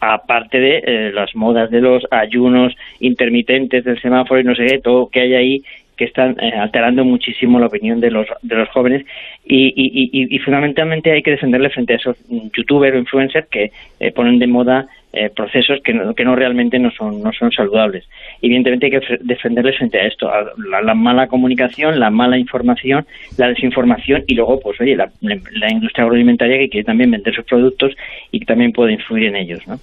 Aparte 0.01 0.59
de 0.59 0.83
eh, 0.85 1.13
las 1.13 1.35
modas 1.37 1.71
de 1.71 1.81
los 1.81 2.05
ayunos 2.11 2.75
intermitentes 2.99 3.85
del 3.85 4.01
semáforo 4.01 4.41
y 4.41 4.45
no 4.45 4.55
sé 4.55 4.67
qué, 4.67 4.79
todo 4.79 5.09
que 5.09 5.21
hay 5.21 5.35
ahí 5.35 5.63
que 6.01 6.07
están 6.07 6.35
eh, 6.41 6.55
alterando 6.59 7.05
muchísimo 7.05 7.61
la 7.61 7.67
opinión 7.67 8.01
de 8.01 8.11
los, 8.11 8.27
de 8.41 8.55
los 8.55 8.71
jóvenes 8.71 9.05
y, 9.45 10.39
fundamentalmente 10.43 11.13
hay 11.13 11.23
que 11.23 11.33
defenderle 11.33 11.69
frente 11.69 11.93
a 11.93 11.97
esos 11.97 12.17
youtubers 12.57 12.97
o 12.97 12.99
influencers 12.99 13.47
que 13.49 13.71
eh, 14.01 14.11
ponen 14.11 14.39
de 14.39 14.47
moda 14.47 14.87
eh, 15.13 15.29
procesos 15.29 15.79
que 15.85 15.93
no, 15.93 16.15
que 16.15 16.25
no 16.25 16.35
realmente 16.35 16.79
no 16.79 16.91
son, 16.91 17.23
no 17.23 17.35
son 17.35 17.53
saludables. 17.53 18.09
Evidentemente 18.41 18.87
hay 18.87 18.93
que 18.93 19.19
defenderles 19.21 19.77
frente 19.77 20.01
a 20.01 20.07
esto, 20.07 20.33
a 20.33 20.53
la, 20.83 20.95
mala 20.95 21.27
comunicación, 21.27 22.01
la 22.01 22.09
mala 22.09 22.39
información, 22.39 23.05
la 23.37 23.49
desinformación 23.49 24.25
y 24.27 24.37
luego, 24.37 24.59
pues 24.59 24.81
oye, 24.81 24.97
la, 24.97 25.11
la 25.21 25.71
industria 25.71 26.05
agroalimentaria 26.05 26.57
que 26.57 26.71
quiere 26.71 26.87
también 26.87 27.11
vender 27.11 27.35
sus 27.35 27.45
productos 27.45 27.95
y 28.33 28.41
que 28.41 28.47
también 28.47 28.73
puede 28.73 28.95
influir 28.95 29.25
en 29.27 29.37
ellos, 29.37 29.61
¿no? 29.69 29.79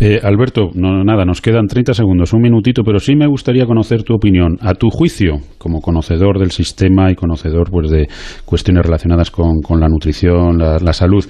Eh, 0.00 0.20
Alberto, 0.22 0.70
no, 0.74 1.04
nada, 1.04 1.24
nos 1.24 1.40
quedan 1.40 1.66
30 1.66 1.94
segundos, 1.94 2.32
un 2.32 2.42
minutito, 2.42 2.82
pero 2.84 2.98
sí 2.98 3.14
me 3.14 3.26
gustaría 3.26 3.66
conocer 3.66 4.02
tu 4.02 4.14
opinión. 4.14 4.56
A 4.60 4.74
tu 4.74 4.88
juicio, 4.90 5.38
como 5.58 5.80
conocedor 5.80 6.38
del 6.38 6.50
sistema 6.50 7.10
y 7.10 7.14
conocedor 7.14 7.70
pues, 7.70 7.90
de 7.90 8.08
cuestiones 8.44 8.84
relacionadas 8.84 9.30
con, 9.30 9.80
la 9.80 9.88
nutrición, 9.88 10.58
la, 10.58 10.92
salud, 10.92 11.24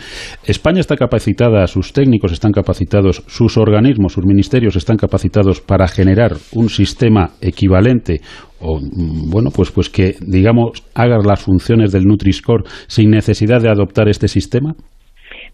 ¿España 0.45 0.81
está 0.81 0.97
capacitada, 0.97 1.67
sus 1.67 1.93
técnicos 1.93 2.33
están 2.33 2.53
capacitados, 2.53 3.23
sus 3.27 3.57
organismos, 3.57 4.13
sus 4.13 4.25
ministerios 4.25 4.77
están 4.77 4.97
capacitados 4.97 5.61
para 5.61 5.89
generar 5.89 6.33
un 6.53 6.69
sistema 6.69 7.31
equivalente 7.41 8.21
o 8.61 8.79
mm, 8.79 9.31
bueno 9.31 9.51
pues 9.51 9.71
pues 9.71 9.91
que 9.91 10.17
digamos 10.21 10.83
haga 10.95 11.19
las 11.25 11.43
funciones 11.43 11.93
del 11.93 12.05
Nutri-Score 12.05 12.65
sin 12.87 13.11
necesidad 13.11 13.61
de 13.61 13.69
adoptar 13.69 14.09
este 14.09 14.29
sistema? 14.29 14.75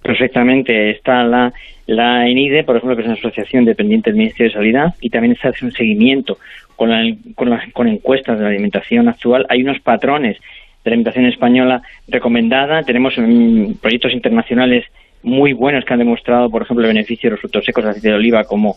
Perfectamente. 0.03 0.91
Está 0.91 1.23
la, 1.25 1.53
la 1.87 2.27
ENIDE, 2.27 2.65
por 2.65 2.77
ejemplo, 2.77 2.97
que 2.97 3.03
es 3.03 3.09
una 3.09 3.17
asociación 3.17 3.65
dependiente 3.65 4.11
del 4.11 4.19
Ministerio 4.19 4.51
de 4.51 4.57
Sanidad, 4.57 4.95
y 5.01 5.11
también 5.11 5.37
se 5.37 5.49
hace 5.49 5.65
un 5.65 5.73
seguimiento 5.73 6.39
con, 6.77 6.91
con, 7.35 7.59
con 7.73 7.89
encuestas 7.89 8.39
de 8.39 8.45
la 8.45 8.51
alimentación 8.51 9.09
actual. 9.09 9.47
Hay 9.49 9.63
unos 9.63 9.81
patrones 9.81 10.39
de 10.85 10.91
la 10.91 10.95
alimentación 10.95 11.27
española 11.27 11.83
recomendada. 12.09 12.83
Tenemos 12.83 13.15
mm, 13.19 13.75
proyectos 13.83 14.13
internacionales 14.13 14.87
muy 15.23 15.53
buenos 15.53 15.85
que 15.85 15.93
han 15.93 15.99
demostrado, 15.99 16.49
por 16.49 16.63
ejemplo, 16.63 16.87
el 16.87 16.95
beneficio 16.95 17.29
de 17.29 17.33
los 17.33 17.41
frutos 17.41 17.65
secos 17.65 17.85
de 17.85 17.91
aceite 17.91 18.09
de 18.09 18.15
oliva 18.15 18.45
como 18.45 18.77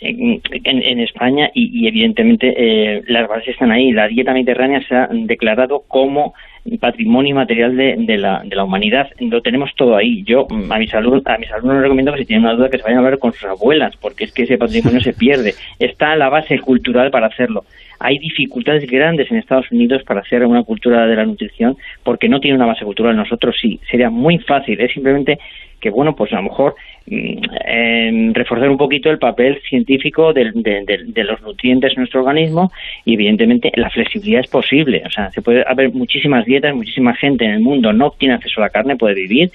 en, 0.00 0.40
en, 0.64 1.00
España 1.00 1.50
y, 1.54 1.86
evidentemente 1.86 2.54
eh, 2.56 3.02
las 3.06 3.28
bases 3.28 3.48
están 3.48 3.70
ahí. 3.70 3.92
La 3.92 4.08
dieta 4.08 4.32
mediterránea 4.32 4.82
se 4.86 4.94
ha 4.94 5.08
declarado 5.10 5.82
como 5.88 6.34
patrimonio 6.80 7.34
material 7.34 7.76
de, 7.76 7.96
de, 7.98 8.18
la, 8.18 8.42
de 8.44 8.54
la 8.54 8.64
humanidad. 8.64 9.08
Lo 9.18 9.42
tenemos 9.42 9.70
todo 9.76 9.96
ahí. 9.96 10.22
Yo 10.24 10.46
a 10.70 10.78
mis, 10.78 10.94
alumnos, 10.94 11.22
a 11.26 11.38
mis 11.38 11.50
alumnos 11.50 11.82
recomiendo 11.82 12.12
que 12.12 12.20
si 12.20 12.24
tienen 12.26 12.44
una 12.44 12.54
duda 12.54 12.68
que 12.68 12.78
se 12.78 12.84
vayan 12.84 12.98
a 12.98 13.04
hablar 13.04 13.18
con 13.18 13.32
sus 13.32 13.44
abuelas, 13.44 13.96
porque 13.96 14.24
es 14.24 14.32
que 14.32 14.44
ese 14.44 14.58
patrimonio 14.58 15.00
se 15.02 15.12
pierde. 15.12 15.54
Está 15.78 16.14
la 16.16 16.28
base 16.28 16.58
cultural 16.60 17.10
para 17.10 17.26
hacerlo. 17.26 17.64
Hay 17.98 18.18
dificultades 18.18 18.88
grandes 18.90 19.30
en 19.30 19.38
Estados 19.38 19.70
Unidos 19.70 20.02
para 20.04 20.20
hacer 20.20 20.44
una 20.44 20.64
cultura 20.64 21.06
de 21.06 21.16
la 21.16 21.24
nutrición 21.24 21.76
porque 22.02 22.28
no 22.28 22.40
tiene 22.40 22.56
una 22.56 22.66
base 22.66 22.84
cultural. 22.84 23.16
Nosotros 23.16 23.56
sí. 23.60 23.78
Sería 23.88 24.10
muy 24.10 24.38
fácil. 24.38 24.80
Es 24.80 24.92
simplemente 24.92 25.38
que, 25.80 25.90
bueno, 25.90 26.14
pues 26.14 26.32
a 26.32 26.36
lo 26.36 26.44
mejor 26.44 26.74
mm, 27.06 28.32
reforzar 28.32 28.68
un 28.68 28.76
poquito 28.76 29.10
el 29.10 29.18
papel 29.18 29.60
científico 29.68 30.32
de, 30.32 30.50
de, 30.54 31.24
los 31.24 31.40
nutrientes 31.42 31.92
en 31.92 32.00
nuestro 32.00 32.20
organismo 32.20 32.72
y, 33.04 33.14
evidentemente, 33.14 33.72
la 33.74 33.90
flexibilidad 33.90 34.40
es 34.40 34.50
posible. 34.50 35.02
O 35.06 35.10
sea, 35.10 35.30
se 35.30 35.42
puede 35.42 35.64
haber 35.66 35.92
muchísimas 35.92 36.44
dietas, 36.44 36.74
muchísima 36.74 37.14
gente 37.14 37.44
en 37.44 37.52
el 37.52 37.60
mundo 37.60 37.92
no 37.92 38.10
tiene 38.10 38.34
acceso 38.34 38.60
a 38.60 38.64
la 38.64 38.70
carne, 38.70 38.96
puede 38.96 39.14
vivir, 39.14 39.50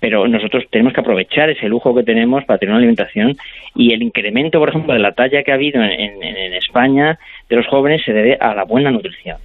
pero 0.00 0.28
nosotros 0.28 0.64
tenemos 0.70 0.92
que 0.92 1.00
aprovechar 1.00 1.50
ese 1.50 1.68
lujo 1.68 1.94
que 1.94 2.02
tenemos 2.02 2.44
para 2.44 2.58
tener 2.58 2.72
una 2.72 2.78
alimentación 2.78 3.36
y 3.74 3.92
el 3.92 4.02
incremento, 4.02 4.58
por 4.58 4.68
ejemplo, 4.68 4.92
de 4.92 5.00
la 5.00 5.12
talla 5.12 5.42
que 5.42 5.52
ha 5.52 5.54
habido 5.54 5.82
en, 5.82 6.22
en 6.22 6.54
España 6.54 7.18
de 7.48 7.56
los 7.56 7.66
jóvenes 7.66 8.02
se 8.04 8.12
debe 8.12 8.36
a 8.40 8.54
la 8.54 8.64
buena 8.64 8.90
nutrición. 8.90 9.38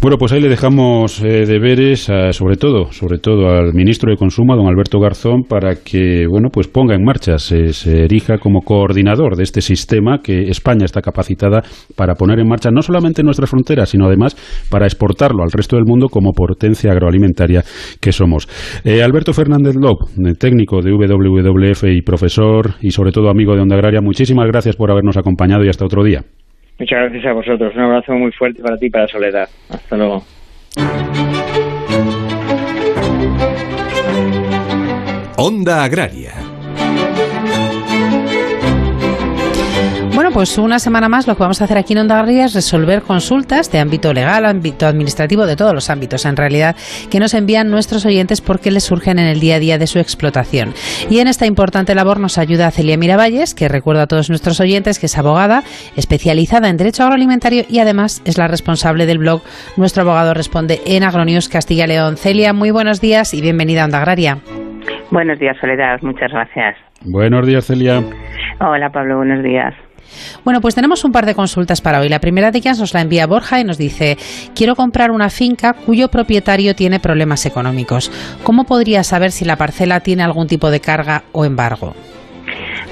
Bueno, 0.00 0.18
pues 0.18 0.32
ahí 0.32 0.40
le 0.40 0.50
dejamos 0.50 1.22
eh, 1.22 1.46
deberes, 1.46 2.10
sobre 2.32 2.56
todo, 2.56 2.92
sobre 2.92 3.18
todo 3.18 3.48
al 3.48 3.72
ministro 3.72 4.10
de 4.10 4.18
Consumo, 4.18 4.54
don 4.54 4.66
Alberto 4.66 5.00
Garzón, 5.00 5.44
para 5.48 5.76
que, 5.76 6.26
bueno, 6.28 6.50
pues 6.52 6.68
ponga 6.68 6.94
en 6.94 7.02
marcha, 7.02 7.38
se, 7.38 7.70
erija 8.04 8.36
como 8.36 8.60
coordinador 8.60 9.34
de 9.36 9.44
este 9.44 9.62
sistema 9.62 10.18
que 10.22 10.50
España 10.50 10.84
está 10.84 11.00
capacitada 11.00 11.62
para 11.96 12.16
poner 12.16 12.38
en 12.38 12.48
marcha, 12.48 12.70
no 12.70 12.82
solamente 12.82 13.22
en 13.22 13.26
nuestras 13.26 13.48
fronteras, 13.48 13.88
sino 13.88 14.06
además 14.06 14.36
para 14.70 14.84
exportarlo 14.84 15.42
al 15.42 15.50
resto 15.50 15.76
del 15.76 15.86
mundo 15.86 16.08
como 16.10 16.32
potencia 16.32 16.92
agroalimentaria 16.92 17.64
que 18.00 18.12
somos. 18.12 18.46
Eh, 18.84 19.02
Alberto 19.02 19.32
Fernández 19.32 19.74
Lob, 19.74 20.08
eh, 20.18 20.34
técnico 20.38 20.82
de 20.82 20.92
WWF 20.92 21.84
y 21.84 22.02
profesor 22.02 22.74
y 22.82 22.90
sobre 22.90 23.12
todo 23.12 23.30
amigo 23.30 23.54
de 23.54 23.62
Onda 23.62 23.76
Agraria, 23.76 24.00
muchísimas 24.02 24.46
gracias 24.48 24.76
por 24.76 24.90
habernos 24.90 25.16
acompañado 25.16 25.64
y 25.64 25.68
hasta 25.68 25.86
otro 25.86 26.04
día. 26.04 26.24
Muchas 26.78 26.98
gracias 26.98 27.26
a 27.26 27.32
vosotros. 27.32 27.74
Un 27.74 27.82
abrazo 27.82 28.12
muy 28.12 28.32
fuerte 28.32 28.62
para 28.62 28.76
ti 28.76 28.86
y 28.86 28.90
para 28.90 29.08
Soledad. 29.08 29.48
Hasta 29.68 29.96
luego. 29.96 30.24
Onda 35.36 35.84
Agraria 35.84 36.43
pues 40.34 40.58
una 40.58 40.80
semana 40.80 41.08
más 41.08 41.28
lo 41.28 41.36
que 41.36 41.42
vamos 41.42 41.62
a 41.62 41.64
hacer 41.64 41.78
aquí 41.78 41.92
en 41.92 42.00
Onda 42.00 42.18
Agraria 42.18 42.46
es 42.46 42.54
resolver 42.54 43.02
consultas 43.02 43.70
de 43.70 43.78
ámbito 43.78 44.12
legal, 44.12 44.44
ámbito 44.44 44.84
administrativo, 44.84 45.46
de 45.46 45.54
todos 45.54 45.72
los 45.72 45.90
ámbitos 45.90 46.26
en 46.26 46.36
realidad, 46.36 46.74
que 47.08 47.20
nos 47.20 47.34
envían 47.34 47.70
nuestros 47.70 48.04
oyentes 48.04 48.40
porque 48.40 48.72
les 48.72 48.82
surgen 48.82 49.20
en 49.20 49.26
el 49.26 49.38
día 49.38 49.54
a 49.54 49.58
día 49.60 49.78
de 49.78 49.86
su 49.86 50.00
explotación. 50.00 50.74
Y 51.08 51.20
en 51.20 51.28
esta 51.28 51.46
importante 51.46 51.94
labor 51.94 52.18
nos 52.18 52.36
ayuda 52.36 52.72
Celia 52.72 52.98
Miravalles, 52.98 53.54
que 53.54 53.68
recuerdo 53.68 54.02
a 54.02 54.08
todos 54.08 54.28
nuestros 54.28 54.58
oyentes 54.58 54.98
que 54.98 55.06
es 55.06 55.16
abogada, 55.16 55.62
especializada 55.96 56.68
en 56.68 56.78
derecho 56.78 57.04
agroalimentario 57.04 57.62
y 57.70 57.78
además 57.78 58.20
es 58.24 58.36
la 58.36 58.48
responsable 58.48 59.06
del 59.06 59.18
blog 59.18 59.40
Nuestro 59.76 60.02
Abogado 60.02 60.34
Responde 60.34 60.80
en 60.84 61.04
Agronews 61.04 61.48
Castilla 61.48 61.86
León. 61.86 62.16
Celia, 62.16 62.52
muy 62.52 62.72
buenos 62.72 63.00
días 63.00 63.34
y 63.34 63.40
bienvenida 63.40 63.82
a 63.82 63.84
Onda 63.84 63.98
Agraria. 63.98 64.38
Buenos 65.12 65.38
días, 65.38 65.56
Soledad. 65.60 66.00
Muchas 66.02 66.32
gracias. 66.32 66.76
Buenos 67.04 67.46
días, 67.46 67.66
Celia. 67.66 68.00
Hola, 68.58 68.90
Pablo. 68.90 69.18
Buenos 69.18 69.44
días. 69.44 69.74
Bueno, 70.44 70.60
pues 70.60 70.74
tenemos 70.74 71.04
un 71.04 71.12
par 71.12 71.26
de 71.26 71.34
consultas 71.34 71.80
para 71.80 72.00
hoy. 72.00 72.08
La 72.08 72.20
primera 72.20 72.50
de 72.50 72.58
ellas 72.58 72.78
nos 72.78 72.94
la 72.94 73.00
envía 73.00 73.26
Borja 73.26 73.60
y 73.60 73.64
nos 73.64 73.78
dice, 73.78 74.16
quiero 74.54 74.76
comprar 74.76 75.10
una 75.10 75.30
finca 75.30 75.72
cuyo 75.72 76.08
propietario 76.08 76.74
tiene 76.74 77.00
problemas 77.00 77.46
económicos. 77.46 78.10
¿Cómo 78.42 78.64
podría 78.64 79.02
saber 79.02 79.30
si 79.30 79.44
la 79.44 79.56
parcela 79.56 80.00
tiene 80.00 80.22
algún 80.22 80.46
tipo 80.46 80.70
de 80.70 80.80
carga 80.80 81.24
o 81.32 81.44
embargo? 81.44 81.94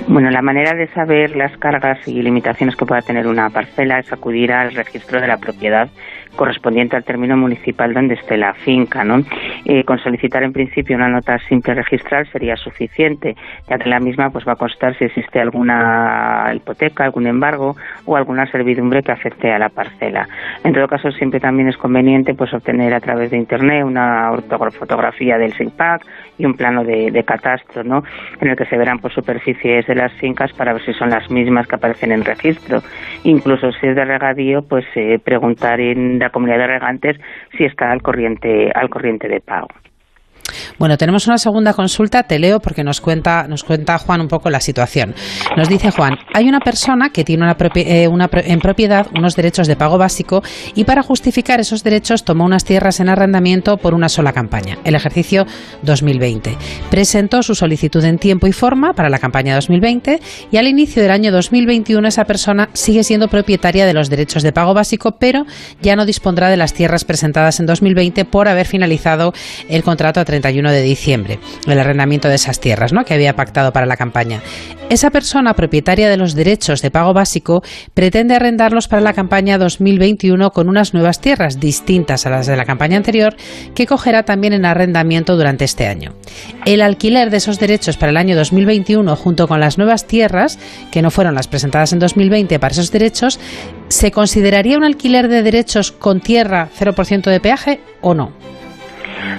Bueno, 0.09 0.31
la 0.31 0.43
manera 0.43 0.75
de 0.75 0.89
saber 0.89 1.37
las 1.37 1.57
cargas 1.59 1.99
y 2.07 2.23
limitaciones 2.23 2.77
que 2.77 2.87
pueda 2.87 3.03
tener 3.03 3.27
una 3.27 3.51
parcela 3.51 4.01
es 4.01 4.13
acudir 4.13 4.53
al 4.53 4.75
registro 4.75 5.21
de 5.21 5.29
la 5.29 5.37
propiedad 5.37 5.89
correspondiente 6.37 6.97
al 6.97 7.05
término 7.05 7.37
municipal 7.37 7.92
donde 7.92 8.14
esté 8.14 8.37
la 8.37 8.55
finca. 8.55 9.05
¿no? 9.05 9.23
Eh, 9.64 9.85
con 9.85 9.99
solicitar 9.99 10.42
en 10.42 10.53
principio 10.53 10.97
una 10.97 11.09
nota 11.09 11.38
simple 11.49 11.75
registral 11.75 12.27
sería 12.31 12.57
suficiente, 12.57 13.37
ya 13.68 13.79
que 13.79 13.88
la 13.88 14.01
misma 14.01 14.31
pues 14.31 14.47
va 14.47 14.53
a 14.53 14.57
constar 14.57 14.97
si 14.97 15.05
existe 15.05 15.40
alguna 15.40 16.53
hipoteca, 16.55 17.05
algún 17.05 17.27
embargo 17.27 17.77
o 18.07 18.16
alguna 18.16 18.47
servidumbre 18.51 19.03
que 19.03 19.12
afecte 19.12 19.53
a 19.53 19.59
la 19.59 19.68
parcela. 19.68 20.29
En 20.64 20.73
todo 20.73 20.88
caso, 20.88 21.11
siempre 21.12 21.40
también 21.40 21.68
es 21.68 21.77
conveniente 21.77 22.35
pues 22.35 22.53
obtener 22.53 22.95
a 22.95 23.01
través 23.01 23.31
de 23.31 23.37
Internet 23.37 23.85
una 23.85 24.33
fotografía 24.79 25.38
del 25.38 25.53
SIGPAC 25.53 26.05
y 26.38 26.45
un 26.45 26.55
plano 26.55 26.85
de, 26.85 27.23
catastro, 27.25 27.85
¿no? 27.85 28.03
en 28.40 28.49
el 28.49 28.57
que 28.57 28.66
se 28.66 28.77
verán 28.77 28.99
por 28.99 29.12
superficies 29.12 29.87
de 29.87 29.95
las 29.95 30.12
fincas 30.14 30.53
para 30.53 30.73
ver 30.73 30.85
si 30.85 30.92
son 30.92 31.11
las 31.11 31.31
mismas 31.31 31.66
que 31.66 31.77
aparecen 31.77 32.12
en 32.12 32.25
registro. 32.25 32.83
Incluso 33.25 33.71
si 33.73 33.87
es 33.87 33.97
de 33.97 34.05
regadío, 34.05 34.62
pues 34.62 34.85
eh, 34.97 35.18
preguntar 35.23 35.81
en 35.81 36.22
la 36.23 36.31
comunidad 36.31 36.59
de 36.59 36.67
regantes 36.67 37.21
si 37.57 37.65
está 37.65 37.91
al 37.91 38.03
corriente, 38.03 38.71
al 38.75 38.89
corriente 38.89 39.29
de 39.29 39.41
pago. 39.41 39.69
Bueno, 40.79 40.96
tenemos 40.96 41.27
una 41.27 41.38
segunda 41.38 41.72
consulta, 41.72 42.22
te 42.25 42.38
leo 42.38 42.61
porque 42.61 42.85
nos 42.85 43.01
cuenta, 43.01 43.46
nos 43.48 43.64
cuenta 43.64 43.98
Juan 43.98 44.20
un 44.20 44.29
poco 44.29 44.51
la 44.51 44.61
situación. 44.61 45.14
Nos 45.57 45.68
dice 45.68 45.90
Juan, 45.90 46.14
hay 46.35 46.48
una 46.48 46.61
persona 46.61 47.11
que 47.11 47.25
tiene 47.25 47.44
una, 47.44 47.57
eh, 47.75 48.09
en 48.44 48.59
propiedad 48.61 49.07
unos 49.16 49.37
derechos 49.37 49.66
de 49.66 49.77
pago 49.77 49.98
básico 49.98 50.42
y 50.75 50.85
para 50.85 51.03
justificar 51.03 51.61
esos 51.61 51.83
derechos 51.83 52.25
tomó 52.25 52.44
unas 52.44 52.64
tierras 52.64 53.01
en 53.01 53.09
arrendamiento 53.09 53.77
por 53.77 53.94
una 53.94 54.09
sola 54.09 54.33
campaña, 54.33 54.79
el 54.85 54.94
ejercicio 54.94 55.46
2020. 55.83 56.57
Presentó 56.90 57.42
su 57.42 57.55
solicitud 57.55 58.05
en 58.05 58.18
tiempo 58.18 58.46
y 58.46 58.53
forma 58.53 58.92
para 58.92 59.09
la 59.09 59.18
campaña 59.18 59.55
2020 59.55 60.20
y 60.51 60.57
al 60.57 60.66
inicio 60.66 61.03
del 61.03 61.11
año 61.11 61.33
2021 61.33 62.07
esa 62.09 62.25
persona 62.25 62.68
sigue 62.72 63.05
siendo 63.05 63.29
propietaria 63.29 63.87
de 63.87 63.94
los 63.94 64.11
derechos 64.11 64.42
de 64.42 64.53
pago 64.53 64.75
básico, 64.75 65.12
pero 65.18 65.44
ya 65.81 65.96
no 65.96 66.07
dispondrá 66.07 66.48
de 66.48 66.57
las 66.57 66.75
tierras 66.75 67.05
presentadas 67.05 67.61
en 67.61 67.66
2020 67.66 68.25
por 68.25 68.48
haber 68.48 68.66
finalizado 68.66 69.33
el 69.68 69.83
contrato 69.83 70.20
a 70.20 70.25
31 70.53 70.71
de 70.71 70.83
diciembre, 70.83 71.38
el 71.67 71.79
arrendamiento 71.79 72.29
de 72.29 72.35
esas 72.35 72.61
tierras 72.61 72.93
¿no? 72.93 73.05
que 73.05 73.15
había 73.15 73.35
pactado 73.35 73.73
para 73.73 73.87
la 73.87 73.97
campaña. 73.97 74.43
Esa 74.91 75.11
persona 75.11 75.55
propietaria 75.55 76.11
de 76.11 76.19
los 76.19 76.35
derechos 76.35 76.83
de 76.83 76.91
pago 76.91 77.15
básico 77.15 77.62
pretende 77.95 78.35
arrendarlos 78.35 78.88
para 78.88 79.01
la 79.01 79.15
campaña 79.15 79.57
2021 79.57 80.51
con 80.51 80.69
unas 80.69 80.93
nuevas 80.93 81.21
tierras 81.21 81.59
distintas 81.59 82.27
a 82.27 82.31
las 82.31 82.47
de 82.47 82.57
la 82.57 82.67
campaña 82.67 82.99
anterior 82.99 83.35
que 83.75 83.87
cogerá 83.87 84.25
también 84.25 84.53
en 84.53 84.67
arrendamiento 84.67 85.37
durante 85.37 85.65
este 85.65 85.87
año. 85.87 86.12
El 86.67 86.83
alquiler 86.83 87.31
de 87.31 87.38
esos 87.38 87.59
derechos 87.59 87.97
para 87.97 88.11
el 88.11 88.19
año 88.19 88.37
2021 88.37 89.17
junto 89.17 89.49
con 89.49 89.61
las 89.61 89.79
nuevas 89.79 90.07
tierras, 90.07 90.59
que 90.91 91.01
no 91.01 91.11
fueron 91.11 91.35
las 91.35 91.49
presentadas 91.49 91.95
en 91.95 91.99
2020 91.99 92.59
para 92.59 92.73
esos 92.73 92.93
derechos, 92.93 93.41
¿se 93.88 94.11
consideraría 94.11 94.77
un 94.77 94.85
alquiler 94.85 95.29
de 95.29 95.43
derechos 95.43 95.93
con 95.93 96.21
tierra 96.21 96.69
0% 96.79 97.31
de 97.31 97.41
peaje 97.41 97.81
o 98.03 98.12
no? 98.12 98.33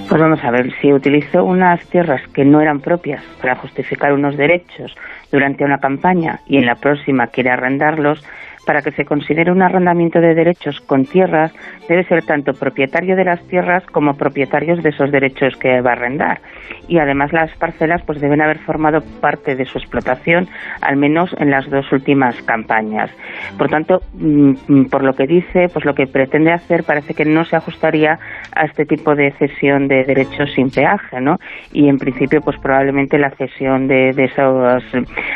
Pues 0.08 0.20
vamos 0.20 0.42
a 0.44 0.50
ver, 0.50 0.72
si 0.80 0.92
utilizó 0.92 1.44
unas 1.44 1.84
tierras 1.88 2.20
que 2.34 2.44
no 2.44 2.60
eran 2.60 2.80
propias 2.80 3.22
para 3.40 3.56
justificar 3.56 4.12
unos 4.12 4.36
derechos 4.36 4.94
durante 5.32 5.64
una 5.64 5.78
campaña 5.78 6.40
y 6.46 6.58
en 6.58 6.66
la 6.66 6.76
próxima 6.76 7.28
quiere 7.28 7.50
arrendarlos, 7.50 8.24
para 8.64 8.82
que 8.82 8.92
se 8.92 9.04
considere 9.04 9.52
un 9.52 9.62
arrendamiento 9.62 10.20
de 10.20 10.34
derechos 10.34 10.80
con 10.80 11.04
tierras, 11.04 11.52
debe 11.88 12.04
ser 12.04 12.24
tanto 12.24 12.52
propietario 12.52 13.16
de 13.16 13.24
las 13.24 13.46
tierras 13.48 13.84
como 13.86 14.16
propietarios 14.16 14.82
de 14.82 14.90
esos 14.90 15.10
derechos 15.10 15.56
que 15.56 15.80
va 15.80 15.90
a 15.90 15.92
arrendar. 15.94 16.40
Y 16.88 16.98
además 16.98 17.32
las 17.32 17.54
parcelas 17.56 18.02
pues 18.02 18.20
deben 18.20 18.40
haber 18.40 18.58
formado 18.60 19.02
parte 19.20 19.54
de 19.54 19.64
su 19.64 19.78
explotación, 19.78 20.48
al 20.80 20.96
menos 20.96 21.34
en 21.38 21.50
las 21.50 21.68
dos 21.68 21.90
últimas 21.92 22.40
campañas. 22.42 23.10
Por 23.58 23.68
tanto, 23.68 24.00
mm, 24.14 24.84
por 24.90 25.02
lo 25.02 25.14
que 25.14 25.26
dice, 25.26 25.68
pues 25.72 25.84
lo 25.84 25.94
que 25.94 26.06
pretende 26.06 26.52
hacer 26.52 26.84
parece 26.84 27.14
que 27.14 27.24
no 27.24 27.44
se 27.44 27.56
ajustaría 27.56 28.18
a 28.54 28.64
este 28.64 28.84
tipo 28.84 29.14
de 29.14 29.32
cesión 29.32 29.88
de 29.88 30.04
derechos 30.04 30.52
sin 30.54 30.70
peaje, 30.70 31.20
¿no? 31.20 31.38
Y 31.72 31.88
en 31.88 31.98
principio, 31.98 32.40
pues 32.40 32.58
probablemente 32.58 33.18
la 33.18 33.30
cesión 33.30 33.88
de, 33.88 34.12
de 34.12 34.24
esos, 34.24 34.84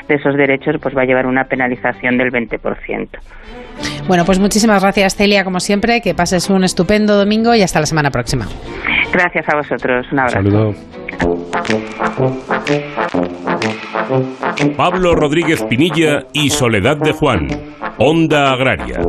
de 0.08 0.14
esos 0.14 0.36
derechos 0.36 0.76
pues 0.80 0.96
va 0.96 1.02
a 1.02 1.06
llevar 1.06 1.26
una 1.26 1.44
penalización 1.44 2.18
del 2.18 2.30
20%. 2.30 3.17
Bueno, 4.06 4.24
pues 4.24 4.38
muchísimas 4.38 4.82
gracias 4.82 5.16
Celia, 5.16 5.44
como 5.44 5.60
siempre, 5.60 6.00
que 6.00 6.14
pases 6.14 6.48
un 6.50 6.64
estupendo 6.64 7.16
domingo 7.16 7.54
y 7.54 7.62
hasta 7.62 7.80
la 7.80 7.86
semana 7.86 8.10
próxima. 8.10 8.46
Gracias 9.12 9.46
a 9.48 9.56
vosotros, 9.56 10.06
un 10.12 10.18
abrazo. 10.18 10.36
Saludo. 10.36 10.74
Pablo 14.76 15.14
Rodríguez 15.14 15.62
Pinilla 15.64 16.24
y 16.32 16.50
Soledad 16.50 16.96
de 16.96 17.12
Juan, 17.12 17.48
Onda 17.98 18.52
Agraria. 18.52 19.00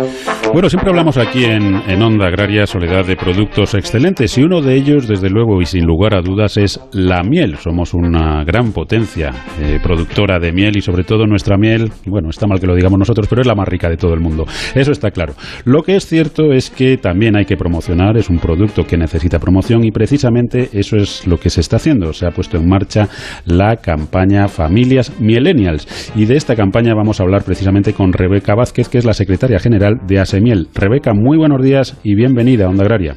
Thank 0.00 0.28
you. 0.28 0.39
Bueno, 0.52 0.68
siempre 0.68 0.90
hablamos 0.90 1.16
aquí 1.16 1.44
en, 1.44 2.02
Onda 2.02 2.26
Agraria 2.26 2.66
Soledad 2.66 3.06
de 3.06 3.14
productos 3.14 3.74
excelentes 3.74 4.36
y 4.36 4.42
uno 4.42 4.60
de 4.60 4.74
ellos, 4.74 5.06
desde 5.06 5.30
luego 5.30 5.62
y 5.62 5.64
sin 5.64 5.84
lugar 5.84 6.12
a 6.12 6.22
dudas, 6.22 6.56
es 6.56 6.80
la 6.92 7.22
miel. 7.22 7.56
Somos 7.56 7.94
una 7.94 8.42
gran 8.42 8.72
potencia 8.72 9.30
eh, 9.60 9.78
productora 9.80 10.40
de 10.40 10.50
miel 10.50 10.76
y 10.76 10.80
sobre 10.80 11.04
todo 11.04 11.26
nuestra 11.26 11.56
miel, 11.56 11.92
bueno, 12.04 12.30
está 12.30 12.48
mal 12.48 12.58
que 12.58 12.66
lo 12.66 12.74
digamos 12.74 12.98
nosotros, 12.98 13.28
pero 13.28 13.42
es 13.42 13.46
la 13.46 13.54
más 13.54 13.68
rica 13.68 13.88
de 13.88 13.96
todo 13.96 14.12
el 14.12 14.18
mundo. 14.18 14.44
Eso 14.74 14.90
está 14.90 15.12
claro. 15.12 15.34
Lo 15.64 15.82
que 15.82 15.94
es 15.94 16.06
cierto 16.06 16.52
es 16.52 16.68
que 16.68 16.96
también 16.96 17.36
hay 17.36 17.44
que 17.44 17.56
promocionar, 17.56 18.16
es 18.16 18.28
un 18.28 18.40
producto 18.40 18.84
que 18.84 18.96
necesita 18.96 19.38
promoción 19.38 19.84
y 19.84 19.92
precisamente 19.92 20.68
eso 20.72 20.96
es 20.96 21.28
lo 21.28 21.38
que 21.38 21.50
se 21.50 21.60
está 21.60 21.76
haciendo. 21.76 22.12
Se 22.12 22.26
ha 22.26 22.32
puesto 22.32 22.56
en 22.56 22.68
marcha 22.68 23.08
la 23.44 23.76
campaña 23.76 24.48
Familias 24.48 25.12
Millennials 25.20 26.12
y 26.16 26.24
de 26.24 26.36
esta 26.36 26.56
campaña 26.56 26.92
vamos 26.94 27.20
a 27.20 27.22
hablar 27.22 27.44
precisamente 27.44 27.92
con 27.92 28.12
Rebeca 28.12 28.56
Vázquez, 28.56 28.88
que 28.88 28.98
es 28.98 29.04
la 29.04 29.14
secretaria 29.14 29.60
general 29.60 30.00
de 30.08 30.18
ASE 30.18 30.39
Miel. 30.40 30.68
Rebeca, 30.74 31.12
muy 31.14 31.36
buenos 31.38 31.62
días 31.62 32.00
y 32.02 32.14
bienvenida 32.14 32.66
a 32.66 32.68
Onda 32.68 32.84
Agraria. 32.84 33.14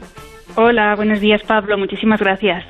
Hola, 0.55 0.93
buenos 0.95 1.19
días 1.19 1.41
Pablo, 1.47 1.77
muchísimas 1.77 2.19
gracias. 2.19 2.63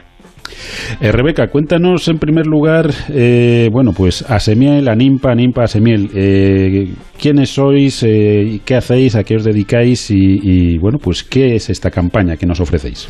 Eh, 1.01 1.11
Rebeca, 1.11 1.47
cuéntanos 1.47 2.07
en 2.07 2.17
primer 2.17 2.45
lugar, 2.45 2.89
eh, 3.09 3.69
bueno, 3.71 3.91
pues 3.95 4.29
Asemiel, 4.29 4.87
Animpa, 4.87 5.31
Animpa, 5.31 5.63
Asemiel, 5.63 6.09
eh, 6.13 6.89
¿quiénes 7.19 7.49
sois, 7.49 8.03
eh, 8.03 8.59
qué 8.65 8.75
hacéis, 8.75 9.15
a 9.15 9.23
qué 9.23 9.35
os 9.35 9.43
dedicáis 9.43 10.11
y, 10.11 10.15
y, 10.17 10.77
bueno, 10.77 10.97
pues 10.99 11.23
qué 11.23 11.55
es 11.55 11.69
esta 11.69 11.89
campaña 11.89 12.35
que 12.37 12.45
nos 12.45 12.59
ofrecéis? 12.59 13.09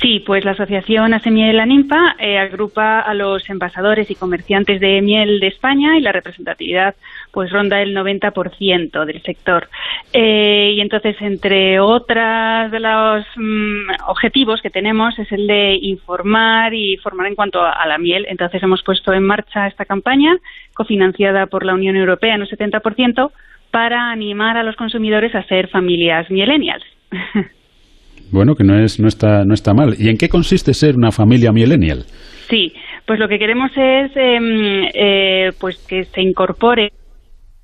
Sí, 0.00 0.20
pues 0.20 0.46
la 0.46 0.52
Asociación 0.52 1.12
Asemiel 1.12 1.60
Animpa 1.60 2.16
eh, 2.18 2.38
agrupa 2.38 3.00
a 3.00 3.12
los 3.12 3.48
envasadores 3.50 4.10
y 4.10 4.14
comerciantes 4.14 4.80
de 4.80 5.02
miel 5.02 5.40
de 5.40 5.48
España 5.48 5.98
y 5.98 6.00
la 6.00 6.10
representatividad 6.10 6.94
pues 7.32 7.50
ronda 7.50 7.82
el 7.82 7.94
90% 7.94 9.04
del 9.04 9.22
sector. 9.22 9.68
Eh, 10.14 10.72
y 10.74 10.80
entonces, 10.80 11.16
entre 11.20 11.80
otras 11.80 12.70
de 12.70 12.80
los 12.80 13.26
mm, 13.36 13.90
objetivos 14.06 14.62
que 14.62 14.70
tenemos 14.70 15.18
es 15.18 15.30
el 15.32 15.46
de 15.46 15.74
informar 15.82 16.72
y 16.72 16.96
formar 16.96 17.26
en 17.26 17.34
cuanto 17.34 17.60
a, 17.60 17.72
a, 17.72 17.86
la 17.86 17.98
miel. 17.98 18.24
Entonces, 18.30 18.62
hemos 18.62 18.82
puesto 18.82 19.12
en 19.12 19.24
marcha 19.24 19.66
esta 19.66 19.84
campaña 19.84 20.38
cofinanciada 20.72 21.46
por 21.46 21.66
la 21.66 21.74
Unión 21.74 21.96
Europea 21.96 22.36
en 22.36 22.40
un 22.40 22.48
70% 22.48 23.32
para 23.70 24.10
animar 24.10 24.56
a 24.56 24.62
los 24.62 24.76
consumidores 24.76 25.34
a 25.34 25.42
ser 25.42 25.68
familias 25.68 26.30
millennials. 26.30 26.84
Bueno, 28.30 28.54
que 28.54 28.64
no, 28.64 28.78
es, 28.78 29.00
no, 29.00 29.08
está, 29.08 29.44
no 29.44 29.54
está 29.54 29.74
mal. 29.74 29.94
¿Y 29.98 30.08
en 30.08 30.16
qué 30.16 30.28
consiste 30.28 30.74
ser 30.74 30.96
una 30.96 31.12
familia 31.12 31.52
millennial? 31.52 32.04
Sí, 32.48 32.72
Pues 33.06 33.18
lo 33.18 33.28
que 33.28 33.38
queremos 33.38 33.70
es 33.76 34.12
em, 34.16 34.84
eh, 34.94 35.52
pues 35.58 35.78
que 35.88 36.04
se 36.04 36.20
incorpore 36.20 36.92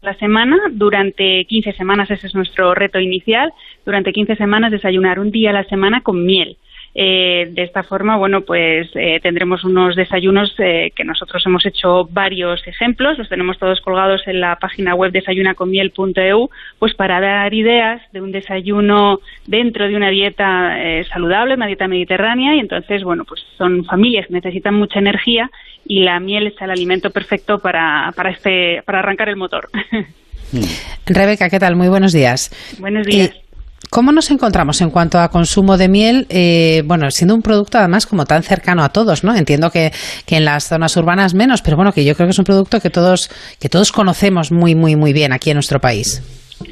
la 0.02 0.14
semana 0.14 0.56
durante 0.72 1.44
15 1.44 1.72
semanas, 1.72 2.10
ese 2.10 2.26
es 2.28 2.34
nuestro 2.34 2.74
reto 2.74 2.98
inicial, 3.00 3.52
durante 3.84 4.12
15 4.12 4.36
semanas 4.36 4.70
desayunar 4.70 5.18
un 5.18 5.30
día 5.30 5.50
a 5.50 5.52
la 5.52 5.64
semana 5.64 6.00
con 6.02 6.24
miel. 6.24 6.56
Eh, 6.98 7.50
de 7.52 7.62
esta 7.62 7.82
forma, 7.82 8.16
bueno, 8.16 8.40
pues 8.40 8.88
eh, 8.94 9.20
tendremos 9.22 9.64
unos 9.64 9.94
desayunos 9.96 10.54
eh, 10.56 10.92
que 10.96 11.04
nosotros 11.04 11.42
hemos 11.44 11.66
hecho 11.66 12.08
varios 12.10 12.66
ejemplos, 12.66 13.18
los 13.18 13.28
tenemos 13.28 13.58
todos 13.58 13.82
colgados 13.82 14.22
en 14.26 14.40
la 14.40 14.56
página 14.56 14.94
web 14.94 15.12
desayunaconmiel.eu, 15.12 16.48
pues 16.78 16.94
para 16.94 17.20
dar 17.20 17.52
ideas 17.52 18.00
de 18.12 18.22
un 18.22 18.32
desayuno 18.32 19.20
dentro 19.46 19.86
de 19.86 19.94
una 19.94 20.08
dieta 20.08 20.74
saludable, 21.12 21.56
una 21.56 21.66
dieta 21.66 21.86
mediterránea, 21.86 22.54
y 22.54 22.60
entonces, 22.60 23.04
bueno, 23.04 23.26
pues 23.26 23.42
son 23.58 23.84
familias 23.84 24.28
que 24.28 24.32
necesitan 24.32 24.72
mucha 24.72 24.98
energía 24.98 25.50
y 25.84 26.00
la 26.00 26.18
miel 26.18 26.46
es 26.46 26.54
el 26.62 26.70
alimento 26.70 27.10
perfecto 27.10 27.58
para, 27.58 28.10
para, 28.16 28.30
este, 28.30 28.82
para 28.86 29.00
arrancar 29.00 29.28
el 29.28 29.36
motor. 29.36 29.68
Rebeca, 31.06 31.50
¿qué 31.50 31.58
tal? 31.58 31.76
Muy 31.76 31.88
buenos 31.88 32.14
días. 32.14 32.50
Buenos 32.78 33.06
días. 33.06 33.45
¿Cómo 33.90 34.12
nos 34.12 34.30
encontramos 34.30 34.80
en 34.80 34.90
cuanto 34.90 35.18
a 35.18 35.28
consumo 35.30 35.76
de 35.76 35.88
miel? 35.88 36.26
Eh, 36.28 36.82
bueno, 36.86 37.10
siendo 37.10 37.34
un 37.34 37.42
producto 37.42 37.78
además 37.78 38.06
como 38.06 38.24
tan 38.24 38.42
cercano 38.42 38.82
a 38.82 38.90
todos, 38.90 39.24
¿no? 39.24 39.34
Entiendo 39.34 39.70
que, 39.70 39.92
que, 40.26 40.36
en 40.36 40.44
las 40.44 40.68
zonas 40.68 40.96
urbanas 40.96 41.34
menos, 41.34 41.62
pero 41.62 41.76
bueno, 41.76 41.92
que 41.92 42.04
yo 42.04 42.14
creo 42.14 42.26
que 42.26 42.32
es 42.32 42.38
un 42.38 42.44
producto 42.44 42.80
que 42.80 42.90
todos, 42.90 43.30
que 43.58 43.68
todos 43.68 43.92
conocemos 43.92 44.50
muy, 44.50 44.74
muy, 44.74 44.96
muy 44.96 45.12
bien 45.12 45.32
aquí 45.32 45.50
en 45.50 45.56
nuestro 45.56 45.80
país. 45.80 46.22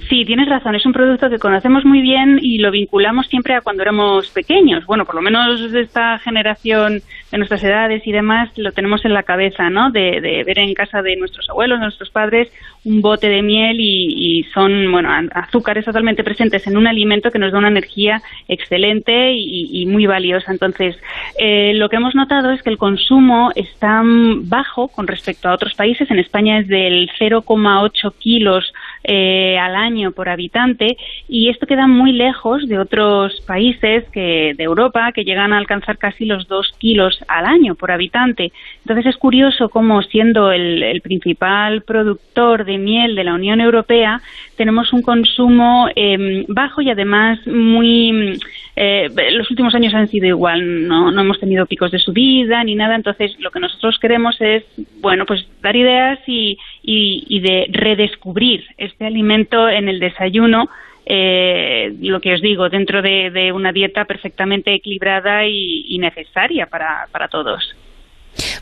Sí, 0.09 0.25
tienes 0.25 0.49
razón. 0.49 0.75
Es 0.75 0.87
un 0.87 0.95
producto 0.95 1.29
que 1.29 1.39
conocemos 1.39 1.85
muy 1.85 2.01
bien 2.01 2.39
y 2.41 2.59
lo 2.59 2.71
vinculamos 2.71 3.27
siempre 3.27 3.55
a 3.55 3.61
cuando 3.61 3.83
éramos 3.83 4.31
pequeños. 4.31 4.87
Bueno, 4.87 5.05
por 5.05 5.15
lo 5.15 5.21
menos 5.21 5.73
de 5.73 5.83
esta 5.83 6.19
generación 6.21 7.03
de 7.31 7.39
nuestras 7.39 7.63
edades 7.65 8.07
y 8.07 8.13
demás 8.13 8.51
lo 8.57 8.73
tenemos 8.73 9.05
en 9.05 9.13
la 9.13 9.25
cabeza, 9.25 9.69
¿no? 9.69 9.91
De, 9.91 10.43
ver 10.47 10.59
en 10.59 10.73
casa 10.73 11.03
de 11.03 11.17
nuestros 11.17 11.51
abuelos, 11.51 11.81
nuestros 11.81 12.09
padres, 12.09 12.51
un 12.85 13.03
bote 13.03 13.29
de 13.29 13.43
miel 13.43 13.77
y, 13.79 14.45
son, 14.55 14.91
bueno, 14.91 15.11
azúcares 15.35 15.85
totalmente 15.85 16.25
presentes 16.25 16.67
en 16.67 16.77
un 16.77 16.87
alimento 16.87 17.31
que 17.31 17.39
nos 17.39 17.53
da 17.53 17.59
una 17.59 17.69
energía 17.69 18.23
excelente 18.49 19.35
y, 19.35 19.85
muy 19.87 20.07
valiosa. 20.07 20.51
Entonces, 20.51 20.97
eh, 21.39 21.73
lo 21.75 21.91
que 21.91 21.97
hemos 21.97 22.15
notado 22.15 22.53
es 22.53 22.63
que 22.63 22.71
el 22.71 22.79
consumo 22.79 23.51
está 23.55 24.03
bajo 24.05 24.89
con 24.89 25.07
respecto 25.07 25.49
a 25.49 25.55
otros 25.55 25.75
países. 25.75 26.11
En 26.11 26.19
España 26.19 26.59
es 26.59 26.69
del 26.69 27.11
0,8 27.19 28.15
kilos 28.19 28.73
eh, 29.05 29.59
al 29.59 29.77
año 29.77 30.13
por 30.13 30.29
habitante 30.29 30.97
y 31.29 31.51
esto 31.51 31.67
queda 31.67 31.87
muy 31.87 32.13
lejos 32.13 32.67
de 32.67 32.79
otros 32.79 33.41
países 33.47 34.05
que, 34.13 34.55
de 34.57 34.65
Europa 34.65 35.13
que 35.13 35.25
llegan 35.25 35.53
a 35.53 35.59
alcanzar 35.59 35.99
casi 35.99 36.25
los 36.25 36.49
dos 36.49 36.73
kilos 36.79 37.23
al 37.29 37.45
año 37.45 37.75
por 37.75 37.91
habitante. 37.91 38.51
Entonces 38.81 39.07
es 39.07 39.17
curioso 39.17 39.69
cómo 39.69 40.03
siendo 40.03 40.53
el, 40.53 41.01
principal 41.03 41.83
productor 41.83 42.65
de 42.65 42.79
miel 42.79 43.15
de 43.15 43.25
la 43.25 43.35
Unión 43.35 43.61
Europea 43.61 44.23
tenemos 44.57 44.93
un 44.93 45.03
consumo 45.03 45.89
em, 45.95 46.45
bajo 46.49 46.81
y 46.81 46.91
además 46.91 47.39
muy 47.47 48.39
eh, 48.77 49.09
los 49.33 49.49
últimos 49.51 49.75
años 49.75 49.95
han 49.95 50.09
sido 50.09 50.27
igual, 50.27 50.89
no, 50.89 51.13
no 51.13 51.21
hemos 51.21 51.39
tenido 51.39 51.67
picos 51.67 51.93
de 51.93 51.99
subida 51.99 52.65
ni 52.65 52.75
nada, 52.75 52.97
entonces 52.97 53.37
lo 53.39 53.51
que 53.51 53.61
nosotros 53.61 53.99
queremos 54.01 54.37
es, 54.41 54.65
bueno, 55.01 55.27
pues 55.27 55.47
dar 55.63 55.77
ideas 55.77 56.19
y, 56.27 56.59
y, 56.83 57.41
de 57.41 57.67
redescubrir 57.71 58.65
este 58.95 59.07
alimento 59.07 59.69
en 59.69 59.89
el 59.89 59.99
desayuno 59.99 60.69
eh, 61.05 61.95
lo 62.01 62.21
que 62.21 62.33
os 62.33 62.41
digo, 62.41 62.69
dentro 62.71 63.03
de, 63.03 63.53
una 63.53 63.73
dieta 63.73 64.05
perfectamente 64.05 64.73
equilibrada 64.73 65.47
y, 65.47 65.99
necesaria 65.99 66.67
para, 66.67 67.09
para, 67.13 67.29
todos. 67.29 67.75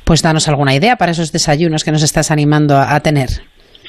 Pues 0.05 0.23
danos 0.23 0.49
alguna 0.49 0.75
idea 0.75 0.97
para 0.97 1.12
esos 1.12 1.31
desayunos 1.31 1.85
que 1.85 1.92
nos 1.92 2.03
estás 2.03 2.31
animando 2.31 2.77
a 2.77 2.99
tener. 3.01 3.29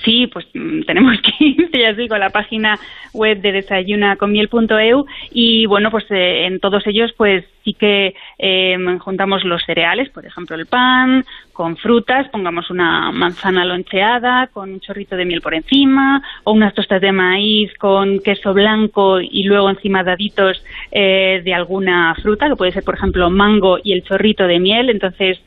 Sí, 0.04 0.28
pues 0.28 0.46
mm, 0.54 0.82
tenemos 0.88 1.18
que 1.22 1.46
ir, 1.46 1.70
ya 1.72 1.94
digo, 1.94 2.18
la 2.18 2.30
página 2.30 2.78
web 3.14 3.42
de 3.42 3.52
desayunaconmiel.eu 3.52 5.06
y 5.32 5.66
bueno, 5.66 5.92
pues 5.92 6.06
eh, 6.10 6.46
en 6.46 6.60
todos 6.60 6.86
ellos 6.88 7.14
pues 7.18 7.46
sí 7.64 7.74
que 7.74 8.14
em, 8.38 9.00
juntamos 9.00 9.44
los 9.44 9.64
cereales, 9.64 10.10
por 10.10 10.26
ejemplo 10.26 10.56
el 10.56 10.66
pan, 10.66 11.24
con 11.54 11.78
frutas, 11.78 12.28
pongamos 12.30 12.70
una 12.70 13.12
manzana 13.12 13.64
loncheada 13.64 14.48
con 14.48 14.74
un 14.74 14.80
chorrito 14.80 15.16
de 15.16 15.26
miel 15.26 15.42
por 15.42 15.54
encima 15.54 16.22
o 16.44 16.52
unas 16.52 16.74
tostas 16.74 17.02
de 17.02 17.12
maíz 17.12 17.72
con 17.78 18.20
queso 18.20 18.54
blanco 18.54 19.22
y 19.22 19.44
luego 19.44 19.70
encima 19.70 20.04
daditos 20.04 20.64
eh, 20.92 21.42
de 21.46 21.54
alguna 21.54 22.16
fruta, 22.16 22.50
que 22.50 22.56
puede 22.56 22.72
ser 22.72 22.84
por 22.84 22.96
ejemplo 22.96 23.30
mango 23.30 23.78
y 23.82 23.94
el 23.94 24.04
chorrito 24.04 24.46
de 24.46 24.60
miel, 24.60 24.90
entonces 24.90 25.40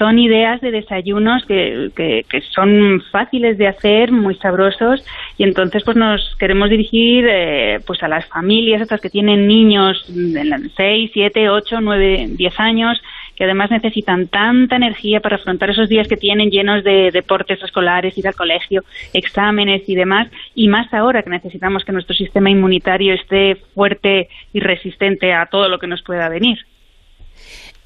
son 0.00 0.18
ideas 0.18 0.62
de 0.62 0.70
desayunos 0.70 1.44
que, 1.44 1.90
que, 1.94 2.40
son 2.54 3.02
fáciles 3.12 3.58
de 3.58 3.68
hacer, 3.68 4.12
muy 4.12 4.34
sabrosos 4.36 5.04
y 5.36 5.44
entonces 5.44 5.82
pues 5.84 5.94
nos 5.94 6.36
queremos 6.38 6.70
dirigir 6.70 7.26
eh, 7.28 7.80
pues 7.86 8.02
a 8.02 8.08
las 8.08 8.24
familias 8.24 8.80
estas 8.80 9.02
que 9.02 9.10
tienen 9.10 9.46
niños 9.46 10.02
de 10.08 10.70
6, 10.74 11.10
7, 11.12 11.50
8, 11.50 11.80
9, 11.82 12.28
10 12.30 12.60
años 12.60 12.98
que 13.36 13.44
además 13.44 13.70
necesitan 13.70 14.28
tanta 14.28 14.76
energía 14.76 15.20
para 15.20 15.36
afrontar 15.36 15.68
esos 15.68 15.90
días 15.90 16.08
que 16.08 16.16
tienen 16.16 16.50
llenos 16.50 16.82
de 16.82 17.10
deportes 17.10 17.62
escolares, 17.62 18.16
ir 18.16 18.26
al 18.26 18.34
colegio, 18.34 18.84
exámenes 19.12 19.86
y 19.86 19.94
demás, 19.94 20.28
y 20.54 20.68
más 20.68 20.92
ahora 20.94 21.22
que 21.22 21.30
necesitamos 21.30 21.84
que 21.84 21.92
nuestro 21.92 22.14
sistema 22.14 22.48
inmunitario 22.48 23.12
esté 23.12 23.56
fuerte 23.74 24.28
y 24.54 24.60
resistente 24.60 25.34
a 25.34 25.44
todo 25.46 25.68
lo 25.68 25.78
que 25.78 25.86
nos 25.86 26.02
pueda 26.02 26.30
venir. 26.30 26.58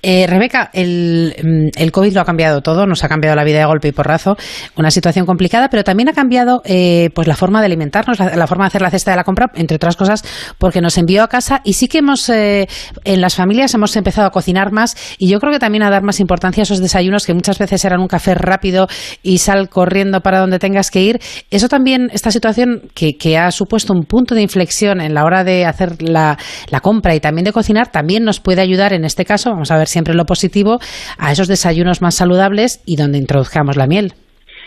Eh, 0.06 0.26
Rebeca, 0.26 0.68
el, 0.74 1.34
mm, 1.42 1.80
el, 1.80 1.90
COVID 1.90 2.12
lo 2.12 2.20
ha 2.20 2.26
cambiado 2.26 2.60
todo, 2.60 2.86
nos 2.86 3.02
ha 3.04 3.08
cambiado 3.08 3.34
la 3.36 3.42
vida 3.42 3.60
de 3.60 3.64
golpe 3.64 3.88
y 3.88 3.92
porrazo, 3.92 4.36
una 4.76 4.90
situación 4.90 5.24
complicada, 5.24 5.70
pero 5.70 5.82
también 5.82 6.10
ha 6.10 6.12
cambiado 6.12 6.60
eh, 6.66 7.08
pues 7.14 7.26
la 7.26 7.34
forma 7.34 7.60
de 7.60 7.66
alimentarnos, 7.66 8.18
la, 8.18 8.46
forma 8.46 8.64
de 8.64 8.66
hacer 8.66 8.82
la 8.82 8.90
cesta 8.90 9.12
de 9.12 9.16
la 9.16 9.24
compra, 9.24 9.50
entre 9.54 9.76
otras 9.76 9.96
cosas, 9.96 10.22
porque 10.58 10.82
nos 10.82 10.98
envió 10.98 11.22
a 11.22 11.28
casa 11.28 11.62
y 11.64 11.72
sí 11.72 11.88
que 11.88 11.98
hemos, 11.98 12.28
eh, 12.28 12.68
en 13.04 13.22
las 13.22 13.34
familias 13.34 13.72
hemos 13.72 13.96
empezado 13.96 14.26
a 14.26 14.30
cocinar 14.30 14.72
más 14.72 14.94
y 15.16 15.30
yo 15.30 15.40
creo 15.40 15.54
que 15.54 15.58
también 15.58 15.82
a 15.82 15.88
dar 15.88 16.02
más 16.02 16.20
importancia 16.20 16.60
a 16.60 16.64
esos 16.64 16.80
desayunos 16.82 17.24
que 17.24 17.32
muchas 17.32 17.58
veces 17.58 17.82
eran 17.86 18.00
un 18.00 18.08
café 18.08 18.34
rápido 18.34 18.88
y 19.22 19.38
sal 19.38 19.70
corriendo 19.70 20.20
para 20.20 20.38
donde 20.38 20.58
tengas 20.58 20.90
que 20.90 21.00
ir. 21.00 21.18
Eso 21.50 21.68
también, 21.68 22.10
esta 22.12 22.30
situación 22.30 22.90
que, 22.92 23.38
ha 23.38 23.50
supuesto 23.50 23.94
un 23.94 24.04
punto 24.04 24.34
de 24.34 24.42
inflexión 24.42 25.00
en 25.00 25.14
la 25.14 25.24
hora 25.24 25.44
de 25.44 25.64
hacer 25.64 26.02
la, 26.02 26.36
la 26.68 26.80
compra 26.80 27.14
y 27.14 27.20
también 27.20 27.46
de 27.46 27.52
cocinar, 27.52 27.90
también 27.90 28.22
nos 28.22 28.38
puede 28.38 28.60
ayudar 28.60 28.92
en 28.92 29.06
este 29.06 29.24
caso, 29.24 29.48
vamos 29.48 29.70
a 29.70 29.78
ver 29.78 29.88
siempre 29.94 30.12
lo 30.12 30.26
positivo 30.26 30.78
a 31.16 31.32
esos 31.32 31.48
desayunos 31.48 32.02
más 32.02 32.14
saludables 32.16 32.82
y 32.84 32.96
donde 32.96 33.16
introduzcamos 33.16 33.76
la 33.76 33.86
miel. 33.86 34.12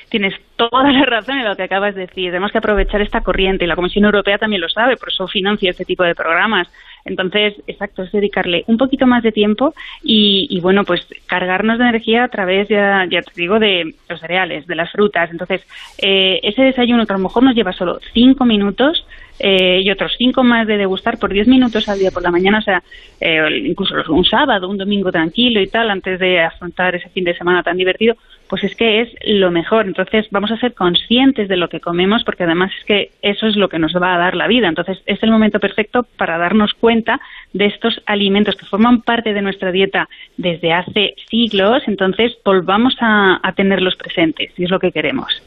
Tienes 0.10 0.34
toda 0.56 0.90
la 0.92 1.06
razón 1.06 1.38
en 1.38 1.46
lo 1.46 1.56
que 1.56 1.64
acabas 1.64 1.94
de 1.94 2.02
decir. 2.02 2.32
Tenemos 2.32 2.52
que 2.52 2.58
aprovechar 2.58 3.02
esta 3.02 3.22
corriente 3.22 3.66
y 3.66 3.68
la 3.68 3.76
Comisión 3.76 4.06
Europea 4.06 4.38
también 4.38 4.62
lo 4.62 4.70
sabe, 4.70 4.96
por 4.96 5.10
eso 5.10 5.28
financia 5.28 5.70
este 5.70 5.86
tipo 5.86 6.04
de 6.04 6.16
programas. 6.16 6.68
Entonces, 7.04 7.54
exacto, 7.68 8.04
es 8.04 8.12
dedicarle 8.12 8.64
un 8.68 8.78
poquito 8.78 9.06
más 9.06 9.24
de 9.24 9.32
tiempo 9.32 9.74
y, 10.04 10.60
bueno, 10.62 10.84
pues 10.84 11.06
cargarnos 11.26 11.78
de 11.78 11.86
energía 11.86 12.26
a 12.26 12.28
través, 12.30 12.68
ya, 12.68 13.06
ya 13.10 13.22
te 13.22 13.32
digo, 13.36 13.60
de 13.60 13.96
los 14.10 14.20
cereales, 14.20 14.68
de 14.68 14.76
las 14.76 14.92
frutas. 14.92 15.30
Entonces, 15.32 15.62
eh, 16.00 16.40
ese 16.44 16.64
desayuno 16.64 17.06
que 17.06 17.14
a 17.14 17.18
lo 17.18 17.24
mejor 17.24 17.44
nos 17.44 17.56
lleva 17.56 17.72
solo 17.72 18.00
cinco 18.14 18.46
minutos, 18.46 19.06
eh, 19.40 19.82
y 19.84 19.92
otros 19.92 20.14
cinco 20.18 20.44
más 20.44 20.68
de 20.68 20.78
degustar 20.78 21.18
por 21.20 21.32
diez 21.32 21.48
minutos 21.48 21.88
al 21.90 22.00
día 22.00 22.12
por 22.12 22.24
la 22.24 22.32
mañana, 22.32 22.60
o 22.60 22.62
sea, 22.62 22.84
eh, 23.20 23.64
incluso 23.66 23.96
un 24.10 24.26
sábado, 24.26 24.70
un 24.70 24.78
domingo 24.78 25.12
tranquilo 25.12 25.62
y 25.62 25.68
tal, 25.68 25.90
antes 25.90 26.20
de 26.20 26.42
afrontar 26.42 26.96
ese 26.96 27.10
fin 27.10 27.24
de 27.24 27.38
semana 27.38 27.64
tan 27.64 27.78
divertido, 27.78 28.16
pues 28.48 28.64
es 28.64 28.76
que 28.76 29.02
es 29.02 29.10
lo 29.26 29.52
mejor. 29.52 29.86
Entonces 29.86 30.28
vamos 30.32 30.52
a 30.52 30.58
ser 30.58 30.74
conscientes 30.74 31.48
de 31.48 31.58
lo 31.58 31.70
que 31.70 31.80
comemos 31.80 32.24
porque 32.24 32.44
además 32.44 32.72
es 32.80 32.86
que 32.86 33.12
eso 33.22 33.48
es 33.48 33.56
lo 33.56 33.70
que 33.70 33.80
nos 33.80 33.94
va 33.94 34.16
a 34.16 34.18
dar 34.18 34.36
la 34.36 34.48
vida. 34.48 34.68
Entonces 34.68 35.02
es 35.06 35.22
el 35.24 35.32
momento 35.32 35.60
perfecto 35.60 36.06
para 36.18 36.38
darnos 36.38 36.74
cuenta 36.74 37.20
de 37.54 37.66
estos 37.66 38.02
alimentos 38.06 38.56
que 38.56 38.66
forman 38.66 39.02
parte 39.02 39.34
de 39.34 39.42
nuestra 39.42 39.72
dieta 39.72 40.08
desde 40.38 40.74
hace 40.74 41.16
siglos. 41.30 41.84
Entonces 41.88 42.38
volvamos 42.44 42.96
a, 43.02 43.42
tenerlos 43.56 43.96
presentes 43.96 44.52
y 44.58 44.66
es 44.66 44.70
lo 44.70 44.80
que 44.80 44.92
queremos. 44.92 45.42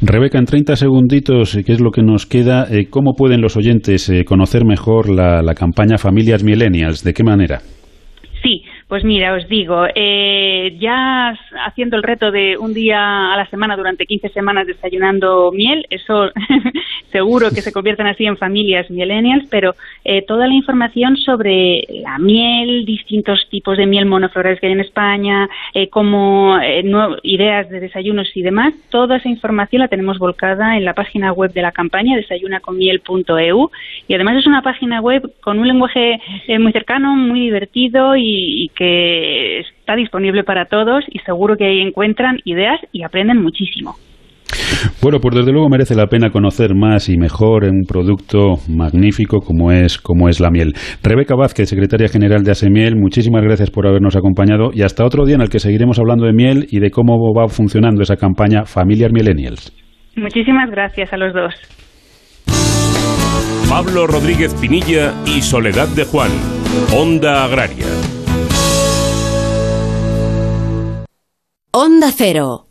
Rebeca, 0.00 0.38
en 0.38 0.44
30 0.44 0.76
segunditos, 0.76 1.58
¿qué 1.64 1.72
es 1.72 1.80
lo 1.80 1.90
que 1.90 2.02
nos 2.02 2.26
queda? 2.26 2.66
Eh, 2.70 2.86
¿Cómo 2.90 3.14
pueden 3.14 3.40
los 3.40 3.56
oyentes 3.56 4.08
eh, 4.08 4.24
conocer 4.24 4.64
mejor 4.64 5.10
la, 5.10 5.42
la 5.42 5.54
campaña 5.54 5.98
Familias 5.98 6.44
Millennials? 6.44 7.02
¿De 7.02 7.12
qué 7.12 7.24
manera? 7.24 7.60
Sí, 8.42 8.62
pues 8.88 9.04
mira, 9.04 9.34
os 9.34 9.46
digo, 9.48 9.84
eh, 9.94 10.74
ya 10.80 11.36
haciendo 11.66 11.96
el 11.96 12.02
reto 12.02 12.30
de 12.30 12.56
un 12.56 12.72
día 12.72 13.34
a 13.34 13.36
la 13.36 13.46
semana 13.50 13.76
durante 13.76 14.06
15 14.06 14.30
semanas 14.30 14.66
desayunando 14.66 15.52
miel, 15.52 15.84
eso 15.90 16.30
seguro 17.12 17.50
que 17.50 17.60
se 17.60 17.70
convierten 17.70 18.06
así 18.06 18.24
en 18.24 18.38
familias 18.38 18.90
millennials, 18.90 19.46
pero 19.50 19.74
eh, 20.04 20.22
toda 20.22 20.46
la 20.46 20.54
información 20.54 21.18
sobre 21.18 21.82
la 22.02 22.18
miel, 22.18 22.86
distintos 22.86 23.46
tipos 23.50 23.76
de 23.76 23.84
miel 23.84 24.06
monoflorales 24.06 24.58
que 24.58 24.68
hay 24.68 24.72
en 24.72 24.80
España, 24.80 25.50
eh, 25.74 25.90
como 25.90 26.58
ideas 27.22 27.68
de 27.68 27.80
desayunos 27.80 28.34
y 28.34 28.40
demás, 28.40 28.72
toda 28.90 29.18
esa 29.18 29.28
información 29.28 29.80
la 29.80 29.88
tenemos 29.88 30.18
volcada 30.18 30.78
en 30.78 30.86
la 30.86 30.94
página 30.94 31.32
web 31.32 31.52
de 31.52 31.60
la 31.60 31.72
campaña 31.72 32.16
desayunaconmiel.eu 32.16 33.70
y 34.08 34.14
además 34.14 34.36
es 34.38 34.46
una 34.46 34.62
página 34.62 35.02
web 35.02 35.30
con 35.42 35.58
un 35.58 35.68
lenguaje 35.68 36.18
muy 36.58 36.72
cercano, 36.72 37.14
muy 37.14 37.40
divertido 37.40 38.16
y 38.16 38.70
que 38.78 39.60
está 39.60 39.96
disponible 39.96 40.44
para 40.44 40.66
todos 40.66 41.04
y 41.08 41.18
seguro 41.20 41.56
que 41.56 41.66
ahí 41.66 41.80
encuentran 41.80 42.38
ideas 42.44 42.80
y 42.92 43.02
aprenden 43.02 43.42
muchísimo. 43.42 43.96
Bueno, 45.02 45.18
pues 45.20 45.34
desde 45.36 45.52
luego 45.52 45.68
merece 45.68 45.94
la 45.94 46.06
pena 46.06 46.30
conocer 46.30 46.74
más 46.74 47.08
y 47.08 47.18
mejor 47.18 47.64
un 47.64 47.82
producto 47.86 48.54
magnífico 48.68 49.40
como 49.40 49.72
es, 49.72 49.98
como 49.98 50.28
es 50.28 50.40
la 50.40 50.50
miel. 50.50 50.72
Rebeca 51.02 51.34
Vázquez, 51.34 51.68
secretaria 51.68 52.08
general 52.08 52.44
de 52.44 52.52
Asemiel, 52.52 52.96
muchísimas 52.96 53.42
gracias 53.42 53.70
por 53.70 53.86
habernos 53.86 54.16
acompañado 54.16 54.70
y 54.72 54.82
hasta 54.82 55.04
otro 55.04 55.24
día 55.24 55.34
en 55.34 55.42
el 55.42 55.50
que 55.50 55.58
seguiremos 55.58 55.98
hablando 55.98 56.26
de 56.26 56.32
miel 56.32 56.66
y 56.70 56.80
de 56.80 56.90
cómo 56.90 57.16
va 57.34 57.48
funcionando 57.48 58.02
esa 58.02 58.16
campaña 58.16 58.64
Familiar 58.64 59.12
Millennials. 59.12 59.72
Muchísimas 60.16 60.70
gracias 60.70 61.12
a 61.12 61.16
los 61.16 61.34
dos. 61.34 61.54
Pablo 63.68 64.06
Rodríguez 64.06 64.54
Pinilla 64.60 65.12
y 65.26 65.42
Soledad 65.42 65.88
de 65.88 66.04
Juan, 66.04 66.30
Onda 66.96 67.44
Agraria. 67.44 68.07
Onda 71.80 72.10
Cero. 72.10 72.67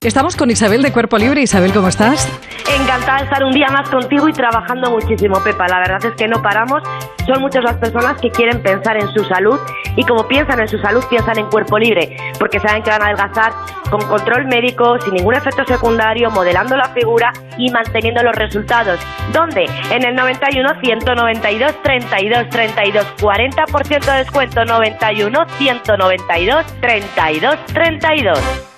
Estamos 0.00 0.36
con 0.36 0.48
Isabel 0.48 0.80
de 0.80 0.92
Cuerpo 0.92 1.18
Libre. 1.18 1.42
Isabel, 1.42 1.72
¿cómo 1.72 1.88
estás? 1.88 2.30
Encantada 2.72 3.18
de 3.18 3.24
estar 3.24 3.42
un 3.42 3.50
día 3.50 3.66
más 3.66 3.90
contigo 3.90 4.28
y 4.28 4.32
trabajando 4.32 4.92
muchísimo, 4.92 5.42
Pepa. 5.42 5.66
La 5.66 5.80
verdad 5.80 5.98
es 6.04 6.14
que 6.14 6.28
no 6.28 6.40
paramos. 6.40 6.84
Son 7.26 7.40
muchas 7.40 7.64
las 7.64 7.74
personas 7.78 8.16
que 8.20 8.30
quieren 8.30 8.62
pensar 8.62 8.96
en 8.96 9.12
su 9.12 9.24
salud 9.24 9.58
y 9.96 10.04
como 10.04 10.28
piensan 10.28 10.60
en 10.60 10.68
su 10.68 10.78
salud, 10.78 11.04
piensan 11.10 11.36
en 11.40 11.46
Cuerpo 11.46 11.80
Libre, 11.80 12.16
porque 12.38 12.60
saben 12.60 12.84
que 12.84 12.90
van 12.90 13.02
a 13.02 13.06
adelgazar 13.06 13.52
con 13.90 14.00
control 14.02 14.46
médico, 14.46 15.00
sin 15.00 15.14
ningún 15.14 15.34
efecto 15.34 15.64
secundario, 15.66 16.30
modelando 16.30 16.76
la 16.76 16.90
figura 16.90 17.32
y 17.56 17.68
manteniendo 17.72 18.22
los 18.22 18.36
resultados. 18.36 19.00
¿Dónde? 19.32 19.66
En 19.90 20.04
el 20.04 20.14
91 20.14 20.80
192 20.80 21.82
32 21.82 22.48
32 22.50 23.06
40% 23.16 24.04
de 24.04 24.18
descuento 24.18 24.64
91 24.64 25.46
192 25.58 26.66
32 26.80 27.56
32. 27.74 28.77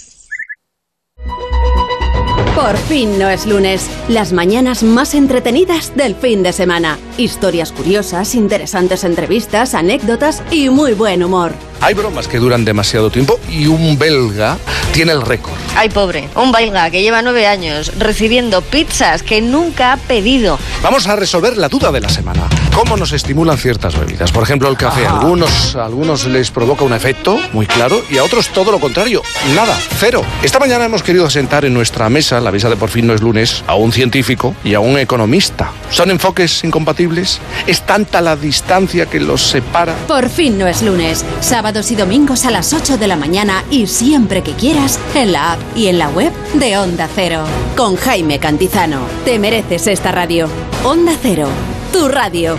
Por 2.55 2.75
fin 2.75 3.17
no 3.17 3.29
es 3.29 3.45
lunes. 3.45 3.89
Las 4.09 4.33
mañanas 4.33 4.83
más 4.83 5.15
entretenidas 5.15 5.95
del 5.95 6.15
fin 6.15 6.43
de 6.43 6.51
semana. 6.51 6.99
Historias 7.17 7.71
curiosas, 7.71 8.35
interesantes 8.35 9.05
entrevistas, 9.05 9.73
anécdotas 9.73 10.43
y 10.51 10.69
muy 10.69 10.91
buen 10.91 11.23
humor. 11.23 11.53
Hay 11.79 11.93
bromas 11.93 12.27
que 12.27 12.39
duran 12.39 12.65
demasiado 12.65 13.09
tiempo 13.09 13.39
y 13.49 13.67
un 13.67 13.97
belga 13.97 14.57
tiene 14.93 15.13
el 15.13 15.21
récord. 15.21 15.55
Ay, 15.77 15.89
pobre, 15.89 16.27
un 16.35 16.51
belga 16.51 16.91
que 16.91 17.01
lleva 17.01 17.21
nueve 17.21 17.47
años 17.47 17.93
recibiendo 17.97 18.61
pizzas 18.61 19.23
que 19.23 19.41
nunca 19.41 19.93
ha 19.93 19.97
pedido. 19.97 20.59
Vamos 20.83 21.07
a 21.07 21.15
resolver 21.15 21.55
la 21.55 21.69
duda 21.69 21.89
de 21.89 22.01
la 22.01 22.09
semana. 22.09 22.49
¿Cómo 22.73 22.97
nos 22.97 23.11
estimulan 23.11 23.57
ciertas 23.57 23.97
bebidas? 23.99 24.31
Por 24.31 24.43
ejemplo, 24.43 24.69
el 24.69 24.77
café. 24.77 25.05
A 25.05 25.19
algunos, 25.19 25.75
a 25.75 25.85
algunos 25.85 26.25
les 26.25 26.51
provoca 26.51 26.83
un 26.83 26.93
efecto 26.93 27.37
muy 27.53 27.67
claro 27.67 28.01
y 28.09 28.17
a 28.17 28.23
otros 28.23 28.49
todo 28.49 28.71
lo 28.71 28.79
contrario. 28.79 29.21
Nada, 29.55 29.77
cero. 29.99 30.23
Esta 30.41 30.59
mañana 30.59 30.85
hemos 30.85 31.03
querido 31.03 31.29
sentar 31.29 31.65
en 31.65 31.73
nuestra 31.73 32.09
mesa, 32.09 32.39
la 32.39 32.51
mesa 32.51 32.69
de 32.69 32.77
por 32.77 32.89
fin 32.89 33.07
no 33.07 33.13
es 33.13 33.21
lunes, 33.21 33.63
a 33.67 33.75
un 33.75 33.91
científico 33.91 34.55
y 34.63 34.73
a 34.73 34.79
un 34.79 34.97
economista. 34.97 35.71
¿Son 35.89 36.09
enfoques 36.09 36.63
incompatibles? 36.63 37.39
¿Es 37.67 37.81
tanta 37.81 38.21
la 38.21 38.35
distancia 38.35 39.05
que 39.05 39.19
los 39.19 39.41
separa? 39.41 39.93
Por 40.07 40.29
fin 40.29 40.57
no 40.57 40.67
es 40.67 40.81
lunes. 40.81 41.25
Sábados 41.41 41.91
y 41.91 41.95
domingos 41.95 42.45
a 42.45 42.51
las 42.51 42.73
8 42.73 42.97
de 42.97 43.07
la 43.07 43.17
mañana 43.17 43.63
y 43.69 43.87
siempre 43.87 44.43
que 44.43 44.53
quieras 44.53 44.99
en 45.13 45.33
la 45.33 45.53
app 45.53 45.59
y 45.75 45.87
en 45.87 45.99
la 45.99 46.09
web 46.09 46.31
de 46.53 46.77
Onda 46.77 47.09
Cero. 47.13 47.43
Con 47.75 47.95
Jaime 47.95 48.39
Cantizano. 48.39 49.01
Te 49.25 49.39
mereces 49.39 49.87
esta 49.87 50.11
radio. 50.11 50.47
Onda 50.83 51.13
Cero. 51.21 51.47
Tu 51.91 52.07
radio. 52.07 52.57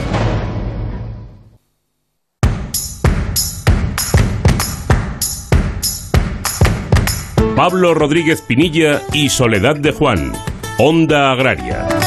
Pablo 7.57 7.95
Rodríguez 7.95 8.43
Pinilla 8.43 9.01
y 9.13 9.31
Soledad 9.31 9.77
de 9.77 9.93
Juan, 9.93 10.33
Onda 10.79 11.33
Agraria. 11.33 12.02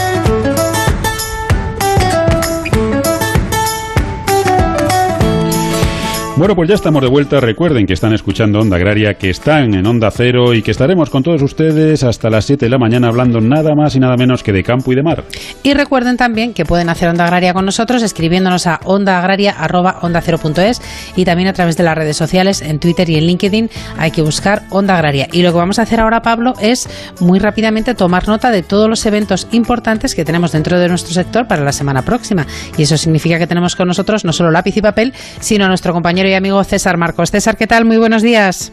Bueno, 6.38 6.54
pues 6.54 6.68
ya 6.68 6.76
estamos 6.76 7.02
de 7.02 7.08
vuelta. 7.08 7.40
Recuerden 7.40 7.86
que 7.86 7.94
están 7.94 8.14
escuchando 8.14 8.60
Onda 8.60 8.76
Agraria, 8.76 9.14
que 9.14 9.30
están 9.30 9.74
en 9.74 9.86
Onda 9.86 10.12
Cero 10.12 10.54
y 10.54 10.62
que 10.62 10.72
estaremos 10.72 11.10
con 11.10 11.24
todos 11.24 11.42
ustedes 11.42 12.04
hasta 12.04 12.30
las 12.30 12.44
7 12.44 12.66
de 12.66 12.70
la 12.70 12.78
mañana 12.78 13.08
hablando 13.08 13.40
nada 13.40 13.74
más 13.74 13.96
y 13.96 14.02
nada 14.02 14.18
menos 14.18 14.44
que 14.44 14.52
de 14.52 14.62
campo 14.62 14.92
y 14.92 14.96
de 14.96 15.04
mar. 15.04 15.24
Y 15.64 15.74
recuerden 15.74 16.18
también 16.18 16.54
que 16.54 16.66
pueden 16.66 16.90
hacer 16.90 17.08
Onda 17.08 17.24
Agraria 17.24 17.54
con 17.54 17.64
nosotros 17.64 18.04
escribiéndonos 18.04 18.68
a 18.68 18.82
ondaagraria.onda0.es 18.84 20.82
y 21.16 21.24
también 21.24 21.48
a 21.48 21.54
través 21.54 21.78
de 21.78 21.84
las 21.84 21.96
redes 21.96 22.18
sociales, 22.18 22.62
en 22.62 22.80
Twitter 22.80 23.10
y 23.10 23.16
en 23.16 23.28
LinkedIn 23.28 23.70
hay 23.98 24.12
que 24.12 24.22
buscar 24.22 24.64
Onda 24.72 24.96
Agraria. 24.96 25.30
Y 25.32 25.42
lo 25.42 25.54
que 25.54 25.58
vamos 25.58 25.80
a 25.80 25.84
hacer 25.84 26.02
ahora, 26.02 26.22
Pablo, 26.22 26.52
es 26.60 26.90
muy 27.22 27.40
rápidamente 27.40 27.96
tomar 27.96 28.28
nota 28.28 28.52
de 28.52 28.62
todos 28.62 28.90
los 28.90 29.06
eventos 29.06 29.48
importantes 29.54 30.14
que 30.14 30.26
tenemos 30.26 30.52
dentro 30.52 30.78
de 30.80 30.90
nuestro 30.90 31.14
sector 31.14 31.48
para 31.48 31.64
la 31.64 31.72
semana 31.72 32.02
próxima. 32.02 32.46
Y 32.78 32.84
eso 32.84 32.98
significa 32.98 33.40
que 33.40 33.48
tenemos 33.48 33.78
con 33.78 33.88
nosotros 33.88 34.26
no 34.26 34.34
solo 34.34 34.52
lápiz 34.52 34.76
y 34.76 34.82
papel, 34.82 35.14
sino 35.40 35.64
a 35.64 35.70
nuestro 35.70 35.94
compañero 35.94 36.25
y 36.28 36.34
amigo 36.34 36.64
César 36.64 36.98
Marcos. 36.98 37.32
César, 37.32 37.58
¿qué 37.58 37.68
tal? 37.68 37.86
Muy 37.86 37.98
buenos 37.98 38.22
días. 38.22 38.72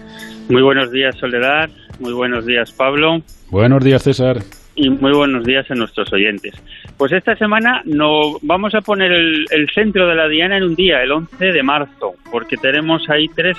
Muy 0.49 0.63
buenos 0.63 0.91
días, 0.91 1.17
Soledad. 1.17 1.71
Muy 2.01 2.13
buenos 2.13 2.47
días, 2.47 2.73
Pablo. 2.73 3.23
Buenos 3.51 3.85
días, 3.85 4.03
César. 4.03 4.39
Y 4.75 4.89
muy 4.89 5.13
buenos 5.13 5.45
días 5.45 5.71
a 5.71 5.75
nuestros 5.75 6.13
oyentes. 6.13 6.55
Pues 6.97 7.13
esta 7.13 7.37
semana 7.37 7.83
no 7.85 8.39
vamos 8.43 8.75
a 8.75 8.81
poner 8.81 9.13
el, 9.13 9.45
el 9.51 9.69
centro 9.75 10.07
de 10.09 10.15
la 10.15 10.29
Diana 10.29 10.57
en 10.57 10.65
un 10.65 10.75
día, 10.75 11.03
el 11.03 11.13
11 11.13 11.45
de 11.53 11.63
marzo, 11.63 12.15
porque 12.31 12.57
tenemos 12.57 13.09
ahí 13.11 13.29
tres 13.29 13.57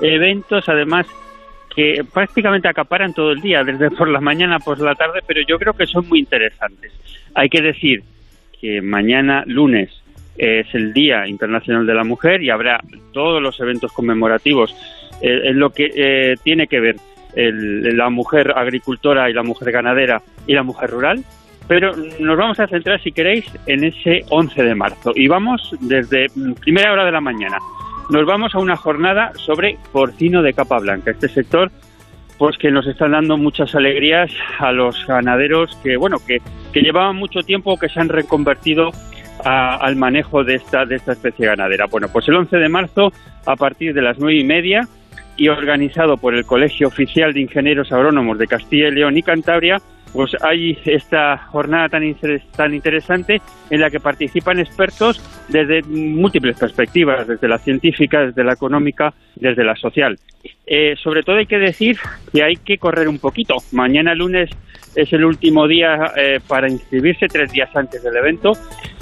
eventos, 0.00 0.68
además 0.68 1.06
que 1.74 2.04
prácticamente 2.12 2.66
acaparan 2.66 3.14
todo 3.14 3.30
el 3.30 3.40
día, 3.40 3.62
desde 3.62 3.90
por 3.92 4.08
la 4.08 4.20
mañana 4.20 4.58
por 4.58 4.80
la 4.80 4.96
tarde, 4.96 5.20
pero 5.24 5.40
yo 5.46 5.58
creo 5.58 5.74
que 5.74 5.86
son 5.86 6.08
muy 6.08 6.18
interesantes. 6.18 6.92
Hay 7.34 7.48
que 7.48 7.62
decir 7.62 8.02
que 8.60 8.82
mañana 8.82 9.44
lunes 9.46 9.90
es 10.38 10.66
el 10.74 10.92
Día 10.92 11.26
Internacional 11.26 11.86
de 11.86 11.94
la 11.94 12.04
Mujer 12.04 12.42
y 12.42 12.50
habrá 12.50 12.80
todos 13.12 13.42
los 13.42 13.58
eventos 13.60 13.92
conmemorativos 13.92 14.74
eh, 15.20 15.40
en 15.44 15.58
lo 15.58 15.70
que 15.70 15.90
eh, 15.94 16.36
tiene 16.42 16.66
que 16.66 16.80
ver 16.80 16.96
el, 17.34 17.96
la 17.96 18.08
mujer 18.08 18.52
agricultora 18.56 19.28
y 19.28 19.32
la 19.32 19.42
mujer 19.42 19.72
ganadera 19.72 20.22
y 20.46 20.54
la 20.54 20.62
mujer 20.62 20.90
rural. 20.90 21.24
Pero 21.66 21.92
nos 22.18 22.38
vamos 22.38 22.58
a 22.60 22.66
centrar, 22.66 23.02
si 23.02 23.12
queréis, 23.12 23.44
en 23.66 23.84
ese 23.84 24.24
11 24.30 24.62
de 24.62 24.74
marzo. 24.74 25.12
Y 25.14 25.28
vamos 25.28 25.76
desde 25.80 26.28
primera 26.60 26.92
hora 26.92 27.04
de 27.04 27.12
la 27.12 27.20
mañana. 27.20 27.58
Nos 28.08 28.24
vamos 28.24 28.54
a 28.54 28.58
una 28.58 28.76
jornada 28.76 29.32
sobre 29.36 29.76
porcino 29.92 30.40
de 30.42 30.54
capa 30.54 30.78
blanca. 30.78 31.10
Este 31.10 31.28
sector 31.28 31.70
pues 32.38 32.56
que 32.56 32.70
nos 32.70 32.86
están 32.86 33.10
dando 33.10 33.36
muchas 33.36 33.74
alegrías 33.74 34.30
a 34.60 34.70
los 34.70 35.04
ganaderos 35.06 35.76
que 35.82 35.96
bueno 35.96 36.18
que, 36.24 36.38
que 36.72 36.80
llevaban 36.80 37.16
mucho 37.16 37.40
tiempo 37.40 37.76
que 37.76 37.88
se 37.88 37.98
han 37.98 38.08
reconvertido 38.08 38.92
al 39.44 39.96
manejo 39.96 40.44
de 40.44 40.56
esta, 40.56 40.84
de 40.84 40.96
esta 40.96 41.12
especie 41.12 41.46
ganadera. 41.46 41.86
Bueno, 41.86 42.08
pues 42.12 42.28
el 42.28 42.36
11 42.36 42.56
de 42.56 42.68
marzo, 42.68 43.12
a 43.46 43.56
partir 43.56 43.94
de 43.94 44.02
las 44.02 44.18
nueve 44.18 44.38
y 44.38 44.44
media, 44.44 44.88
y 45.38 45.48
organizado 45.48 46.16
por 46.16 46.34
el 46.34 46.44
Colegio 46.44 46.88
Oficial 46.88 47.32
de 47.32 47.40
Ingenieros 47.40 47.92
Agrónomos 47.92 48.38
de 48.38 48.48
Castilla 48.48 48.88
y 48.88 48.92
León 48.92 49.16
y 49.16 49.22
Cantabria, 49.22 49.78
pues 50.12 50.32
hay 50.42 50.78
esta 50.84 51.36
jornada 51.36 51.88
tan, 51.88 52.02
tan 52.56 52.74
interesante 52.74 53.40
en 53.70 53.80
la 53.80 53.90
que 53.90 54.00
participan 54.00 54.58
expertos 54.58 55.22
desde 55.48 55.82
múltiples 55.82 56.58
perspectivas, 56.58 57.26
desde 57.26 57.46
la 57.46 57.58
científica, 57.58 58.26
desde 58.26 58.42
la 58.42 58.54
económica, 58.54 59.14
desde 59.36 59.64
la 59.64 59.76
social. 59.76 60.18
Eh, 60.66 60.96
sobre 60.96 61.22
todo 61.22 61.36
hay 61.36 61.46
que 61.46 61.58
decir 61.58 61.98
que 62.32 62.42
hay 62.42 62.56
que 62.56 62.78
correr 62.78 63.08
un 63.08 63.18
poquito. 63.18 63.56
Mañana 63.72 64.14
lunes 64.14 64.50
es 64.94 65.12
el 65.12 65.24
último 65.24 65.66
día 65.66 66.12
eh, 66.16 66.40
para 66.46 66.68
inscribirse, 66.68 67.28
tres 67.28 67.52
días 67.52 67.74
antes 67.74 68.02
del 68.02 68.16
evento, 68.16 68.52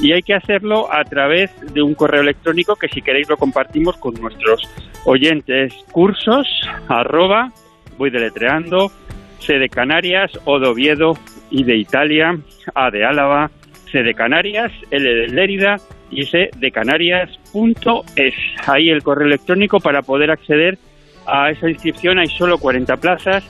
y 0.00 0.12
hay 0.12 0.22
que 0.22 0.34
hacerlo 0.34 0.92
a 0.92 1.04
través 1.04 1.50
de 1.72 1.82
un 1.82 1.94
correo 1.94 2.22
electrónico 2.22 2.76
que 2.76 2.88
si 2.88 3.02
queréis 3.02 3.28
lo 3.28 3.36
compartimos 3.36 3.96
con 3.96 4.14
nuestros 4.14 4.68
oyentes. 5.04 5.72
Cursos, 5.92 6.46
arroba, 6.88 7.50
voy 7.98 8.10
deletreando, 8.10 8.90
C 9.38 9.58
de 9.58 9.68
Canarias, 9.68 10.32
O 10.44 10.58
de 10.58 10.68
Oviedo, 10.68 11.16
I 11.50 11.64
de 11.64 11.76
Italia, 11.76 12.38
A 12.74 12.90
de 12.90 13.04
Álava, 13.04 13.50
C 13.90 14.02
de 14.02 14.14
Canarias, 14.14 14.72
L 14.90 15.08
de 15.08 15.28
Lérida 15.28 15.76
y 16.10 16.24
C 16.24 16.50
de 16.56 16.70
Canarias.es. 16.70 18.34
Ahí 18.66 18.90
el 18.90 19.02
correo 19.02 19.26
electrónico 19.26 19.80
para 19.80 20.02
poder 20.02 20.30
acceder 20.30 20.78
a 21.26 21.50
esa 21.50 21.68
inscripción. 21.68 22.18
Hay 22.18 22.28
solo 22.28 22.58
40 22.58 22.96
plazas 22.96 23.44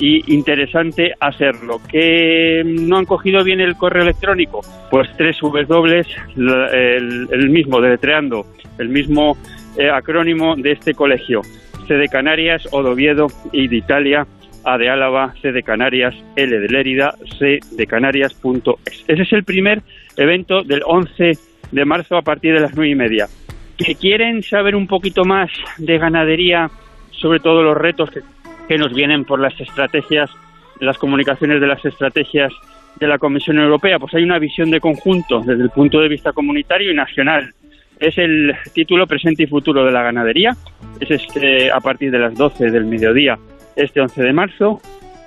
y 0.00 0.34
interesante 0.34 1.12
hacerlo. 1.20 1.80
¿Que 1.88 2.62
no 2.64 2.96
han 2.96 3.04
cogido 3.04 3.44
bien 3.44 3.60
el 3.60 3.76
correo 3.76 4.02
electrónico? 4.02 4.62
Pues 4.90 5.08
tres 5.16 5.38
W, 5.40 6.04
el, 6.36 7.28
el 7.30 7.50
mismo, 7.50 7.80
deletreando, 7.80 8.46
el 8.78 8.88
mismo 8.88 9.36
eh, 9.76 9.90
acrónimo 9.90 10.56
de 10.56 10.72
este 10.72 10.94
colegio. 10.94 11.42
C 11.86 11.94
de 11.94 12.08
Canarias, 12.08 12.66
O 12.72 12.82
de 12.82 12.90
Oviedo 12.90 13.26
y 13.52 13.68
de 13.68 13.76
Italia, 13.76 14.26
A 14.64 14.78
de 14.78 14.88
Álava, 14.88 15.34
C 15.42 15.52
de 15.52 15.62
Canarias, 15.62 16.14
L 16.36 16.58
de 16.58 16.68
Lérida, 16.68 17.14
C 17.38 17.58
de 17.70 17.86
Canarias.es. 17.86 19.04
Ese 19.06 19.22
es 19.22 19.32
el 19.32 19.44
primer 19.44 19.82
evento 20.16 20.62
del 20.62 20.82
11 20.84 21.32
de 21.72 21.84
marzo 21.84 22.16
a 22.16 22.22
partir 22.22 22.54
de 22.54 22.60
las 22.60 22.74
nueve 22.74 22.90
y 22.90 22.94
media. 22.94 23.26
¿Que 23.76 23.94
quieren 23.94 24.42
saber 24.42 24.76
un 24.76 24.86
poquito 24.86 25.24
más 25.24 25.50
de 25.78 25.98
ganadería, 25.98 26.70
sobre 27.10 27.40
todo 27.40 27.62
los 27.62 27.76
retos 27.76 28.10
que, 28.10 28.20
que 28.70 28.78
nos 28.78 28.94
vienen 28.94 29.24
por 29.24 29.40
las 29.40 29.60
estrategias, 29.60 30.30
las 30.78 30.96
comunicaciones 30.96 31.60
de 31.60 31.66
las 31.66 31.84
estrategias 31.84 32.52
de 33.00 33.08
la 33.08 33.18
Comisión 33.18 33.58
Europea? 33.58 33.98
Pues 33.98 34.14
hay 34.14 34.22
una 34.22 34.38
visión 34.38 34.70
de 34.70 34.78
conjunto 34.78 35.40
desde 35.40 35.64
el 35.64 35.70
punto 35.70 35.98
de 35.98 36.06
vista 36.06 36.32
comunitario 36.32 36.92
y 36.92 36.94
nacional 36.94 37.52
es 37.98 38.16
el 38.16 38.54
título 38.72 39.08
Presente 39.08 39.42
y 39.42 39.46
Futuro 39.48 39.84
de 39.84 39.90
la 39.90 40.04
Ganadería. 40.04 40.56
Es 41.00 41.10
este 41.10 41.72
a 41.72 41.80
partir 41.80 42.12
de 42.12 42.20
las 42.20 42.32
12 42.36 42.70
del 42.70 42.84
mediodía, 42.84 43.36
este 43.74 44.00
11 44.00 44.22
de 44.22 44.32
marzo. 44.32 44.80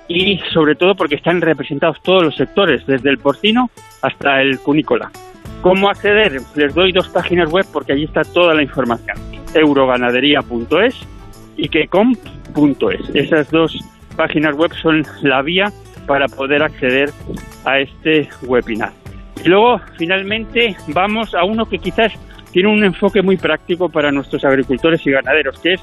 Y 0.08 0.38
sobre 0.54 0.74
todo 0.74 0.94
porque 0.94 1.16
están 1.16 1.42
representados 1.42 2.02
todos 2.02 2.22
los 2.22 2.36
sectores, 2.36 2.86
desde 2.86 3.10
el 3.10 3.18
porcino 3.18 3.68
hasta 4.00 4.40
el 4.40 4.58
cunícola. 4.58 5.10
¿Cómo 5.60 5.90
acceder? 5.90 6.40
Les 6.56 6.74
doy 6.74 6.92
dos 6.92 7.10
páginas 7.10 7.52
web 7.52 7.66
porque 7.70 7.92
allí 7.92 8.04
está 8.04 8.22
toda 8.24 8.54
la 8.54 8.62
información. 8.62 9.18
euroganadería.es 9.54 10.94
y 11.58 11.68
quecomp.es. 12.54 13.14
Esas 13.14 13.50
dos 13.50 13.76
páginas 14.16 14.54
web 14.56 14.72
son 14.80 15.04
la 15.22 15.42
vía 15.42 15.72
para 16.06 16.28
poder 16.28 16.62
acceder 16.62 17.10
a 17.64 17.80
este 17.80 18.28
webinar. 18.42 18.92
Y 19.44 19.48
luego, 19.48 19.80
finalmente, 19.98 20.76
vamos 20.88 21.34
a 21.34 21.44
uno 21.44 21.66
que 21.66 21.78
quizás 21.78 22.12
tiene 22.52 22.68
un 22.68 22.84
enfoque 22.84 23.20
muy 23.22 23.36
práctico 23.36 23.88
para 23.88 24.12
nuestros 24.12 24.44
agricultores 24.44 25.04
y 25.06 25.10
ganaderos, 25.10 25.58
que 25.58 25.74
es 25.74 25.80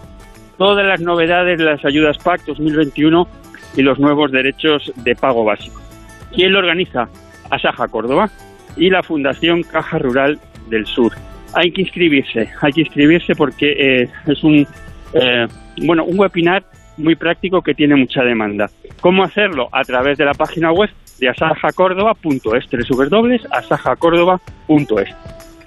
todas 0.57 0.85
las 0.85 1.01
novedades 1.01 1.57
de 1.57 1.65
las 1.65 1.83
ayudas 1.83 2.17
PAC 2.19 2.45
2021 2.45 3.27
y 3.75 3.81
los 3.81 3.99
nuevos 3.99 4.31
derechos 4.31 4.91
de 4.95 5.15
pago 5.15 5.43
básico. 5.43 5.81
¿Quién 6.33 6.53
lo 6.53 6.59
organiza? 6.59 7.09
Asaja 7.49 7.87
Córdoba 7.87 8.29
y 8.77 8.89
la 8.89 9.03
Fundación 9.03 9.63
Caja 9.63 9.99
Rural 9.99 10.39
del 10.69 10.85
Sur. 10.85 11.11
Hay 11.53 11.71
que 11.71 11.81
inscribirse, 11.81 12.49
hay 12.61 12.71
que 12.71 12.81
inscribirse 12.81 13.35
porque 13.35 13.73
eh, 13.77 14.09
es 14.27 14.43
un 14.43 14.65
eh, 15.13 15.47
bueno 15.83 16.05
un 16.05 16.19
webinar 16.19 16.63
muy 16.97 17.15
práctico 17.15 17.61
que 17.61 17.73
tiene 17.73 17.95
mucha 17.95 18.23
demanda. 18.23 18.69
¿Cómo 18.99 19.23
hacerlo? 19.23 19.69
A 19.71 19.83
través 19.83 20.17
de 20.17 20.25
la 20.25 20.33
página 20.33 20.71
web 20.71 20.89
de 21.19 21.29
asajacórdoba.es, 21.29 22.89
www.asajacórdoba.es 22.89 25.15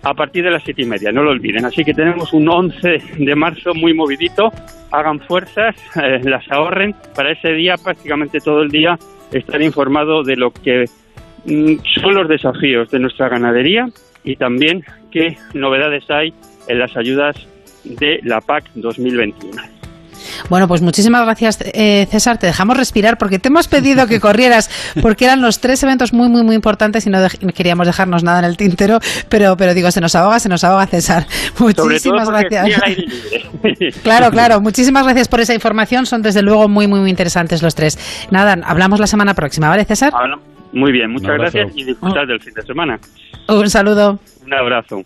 a 0.05 0.13
partir 0.13 0.45
de 0.45 0.51
las 0.51 0.63
siete 0.63 0.83
y 0.83 0.87
media, 0.87 1.11
no 1.11 1.23
lo 1.23 1.31
olviden. 1.31 1.65
Así 1.65 1.83
que 1.83 1.95
tenemos 1.95 2.33
un 2.33 2.49
11 2.49 3.03
de 3.19 3.35
marzo 3.35 3.75
muy 3.75 3.95
movidito. 3.95 4.53
Hagan 4.93 5.21
fuerzas, 5.21 5.75
eh, 5.97 6.21
las 6.25 6.49
ahorren 6.51 6.95
para 7.17 7.33
ese 7.33 7.53
día, 7.53 7.75
prácticamente 7.83 8.39
todo 8.41 8.63
el 8.63 8.69
día, 8.69 8.99
estar 9.33 9.61
informado 9.63 10.23
de 10.23 10.37
lo 10.37 10.53
que 10.53 10.85
mm, 11.47 11.77
son 12.03 12.15
los 12.15 12.29
desafíos 12.29 12.91
de 12.91 12.99
nuestra 12.99 13.29
ganadería 13.29 13.89
y 14.23 14.37
también 14.37 14.85
qué 15.11 15.37
novedades 15.55 16.09
hay 16.11 16.35
en 16.69 16.79
las 16.79 16.97
ayudas 16.97 17.37
de 17.85 18.21
la 18.23 18.41
PAC 18.41 18.71
2021. 18.75 19.75
Bueno, 20.49 20.69
pues 20.69 20.83
muchísimas 20.83 21.25
gracias, 21.25 21.59
eh, 21.75 22.07
César. 22.11 22.39
Te 22.39 22.47
dejamos 22.47 22.77
respirar 22.77 23.19
porque 23.19 23.39
te 23.39 23.49
hemos 23.49 23.69
pedido 23.69 24.07
que 24.07 24.21
corrieras, 24.21 24.71
porque 25.03 25.25
eran 25.25 25.41
los 25.41 25.61
tres 25.61 25.83
eventos 25.83 26.13
muy, 26.13 26.29
muy, 26.29 26.43
muy 26.43 26.55
importantes 26.55 27.07
y 27.07 27.11
no 27.11 27.19
queríamos 27.55 27.87
dejarnos 27.87 28.23
nada 28.23 28.41
en 28.41 28.45
el 28.47 28.57
tintero, 28.57 28.99
pero, 29.29 29.57
pero 29.57 29.75
digo, 29.75 29.91
se 29.91 30.01
nos 30.01 30.15
ahoga, 30.15 30.39
se 30.41 30.49
nos 30.49 30.65
ahoga, 30.65 30.87
César. 30.87 31.27
Muchísimas 31.59 32.29
gracias. 32.29 32.81
claro, 34.03 34.31
claro. 34.31 34.61
Muchísimas 34.61 35.05
gracias 35.05 35.29
por 35.29 35.41
esa 35.41 35.55
información. 35.55 36.07
Son 36.07 36.23
desde 36.23 36.43
luego 36.43 36.69
muy, 36.69 36.87
muy, 36.87 37.01
muy 37.01 37.11
interesantes 37.11 37.63
los 37.63 37.75
tres. 37.75 37.99
Nada, 38.31 38.57
hablamos 38.65 39.01
la 39.01 39.07
semana 39.07 39.35
próxima, 39.35 39.69
¿vale, 39.69 39.85
César? 39.85 40.13
muy 40.73 40.91
bien, 40.91 41.09
muchas 41.13 41.39
gracias 41.39 41.71
y 41.77 41.85
disfrutar 41.85 42.27
del 42.27 42.41
fin 42.41 42.53
de 42.53 42.63
semana. 42.63 42.99
Un 43.49 43.71
saludo. 43.71 44.19
Un 44.45 44.55
abrazo. 44.55 45.05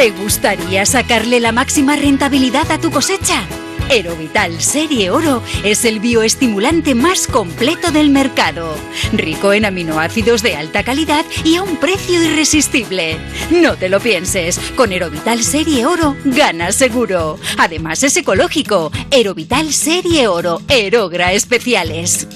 ¿Te 0.00 0.12
gustaría 0.12 0.86
sacarle 0.86 1.40
la 1.40 1.52
máxima 1.52 1.94
rentabilidad 1.94 2.72
a 2.72 2.78
tu 2.78 2.90
cosecha? 2.90 3.44
Erovital 3.90 4.58
Serie 4.62 5.10
Oro 5.10 5.42
es 5.62 5.84
el 5.84 6.00
bioestimulante 6.00 6.94
más 6.94 7.26
completo 7.26 7.92
del 7.92 8.08
mercado, 8.08 8.74
rico 9.12 9.52
en 9.52 9.66
aminoácidos 9.66 10.42
de 10.42 10.56
alta 10.56 10.84
calidad 10.84 11.26
y 11.44 11.56
a 11.56 11.62
un 11.62 11.76
precio 11.76 12.22
irresistible. 12.22 13.18
No 13.50 13.76
te 13.76 13.90
lo 13.90 14.00
pienses, 14.00 14.58
con 14.74 14.90
Erovital 14.90 15.42
Serie 15.42 15.84
Oro 15.84 16.16
ganas 16.24 16.76
seguro. 16.76 17.38
Además 17.58 18.02
es 18.02 18.16
ecológico. 18.16 18.90
Erovital 19.10 19.70
Serie 19.70 20.28
Oro, 20.28 20.62
Erogra 20.68 21.34
Especiales. 21.34 22.26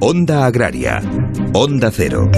Onda 0.00 0.46
Agraria, 0.46 1.02
Onda 1.52 1.90
Cero. 1.94 2.30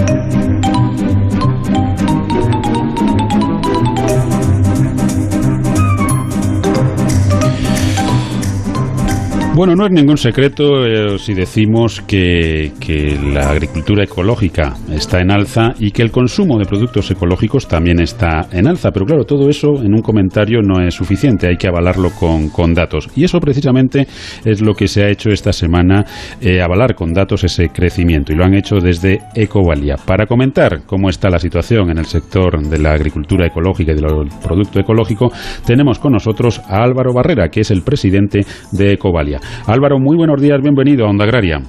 Bueno, 9.53 9.75
no 9.75 9.85
es 9.85 9.91
ningún 9.91 10.15
secreto 10.15 10.85
eh, 10.85 11.19
si 11.19 11.33
decimos 11.33 11.99
que, 12.07 12.71
que, 12.79 13.19
la 13.33 13.49
agricultura 13.49 14.05
ecológica 14.05 14.75
está 14.89 15.19
en 15.19 15.29
alza 15.29 15.73
y 15.77 15.91
que 15.91 16.03
el 16.03 16.09
consumo 16.09 16.57
de 16.57 16.63
productos 16.63 17.11
ecológicos 17.11 17.67
también 17.67 17.99
está 17.99 18.47
en 18.53 18.65
alza. 18.65 18.91
Pero 18.91 19.05
claro, 19.05 19.25
todo 19.25 19.49
eso 19.49 19.75
en 19.83 19.93
un 19.93 20.01
comentario 20.01 20.61
no 20.61 20.81
es 20.81 20.95
suficiente, 20.95 21.47
hay 21.47 21.57
que 21.57 21.67
avalarlo 21.67 22.11
con, 22.11 22.47
con 22.47 22.73
datos. 22.73 23.09
Y 23.13 23.25
eso 23.25 23.39
precisamente 23.41 24.07
es 24.45 24.61
lo 24.61 24.73
que 24.73 24.87
se 24.87 25.03
ha 25.03 25.09
hecho 25.09 25.29
esta 25.29 25.51
semana, 25.51 26.05
eh, 26.39 26.61
avalar 26.61 26.95
con 26.95 27.11
datos 27.11 27.43
ese 27.43 27.67
crecimiento. 27.67 28.31
Y 28.31 28.37
lo 28.37 28.45
han 28.45 28.55
hecho 28.55 28.77
desde 28.77 29.19
Ecovalia. 29.35 29.97
Para 29.97 30.27
comentar 30.27 30.83
cómo 30.85 31.09
está 31.09 31.29
la 31.29 31.39
situación 31.39 31.91
en 31.91 31.97
el 31.97 32.05
sector 32.05 32.65
de 32.65 32.79
la 32.79 32.93
agricultura 32.93 33.47
ecológica 33.47 33.91
y 33.91 33.95
del 33.95 34.05
producto 34.41 34.79
ecológico, 34.79 35.29
tenemos 35.65 35.99
con 35.99 36.13
nosotros 36.13 36.61
a 36.69 36.81
Álvaro 36.81 37.13
Barrera, 37.13 37.49
que 37.49 37.59
es 37.59 37.71
el 37.71 37.81
presidente 37.81 38.45
de 38.71 38.93
Ecovalia. 38.93 39.40
Álvaro, 39.67 39.99
muy 39.99 40.17
buenos 40.17 40.41
días, 40.41 40.59
bienvenido 40.61 41.05
a 41.05 41.09
Onda 41.09 41.25
Agraria. 41.25 41.59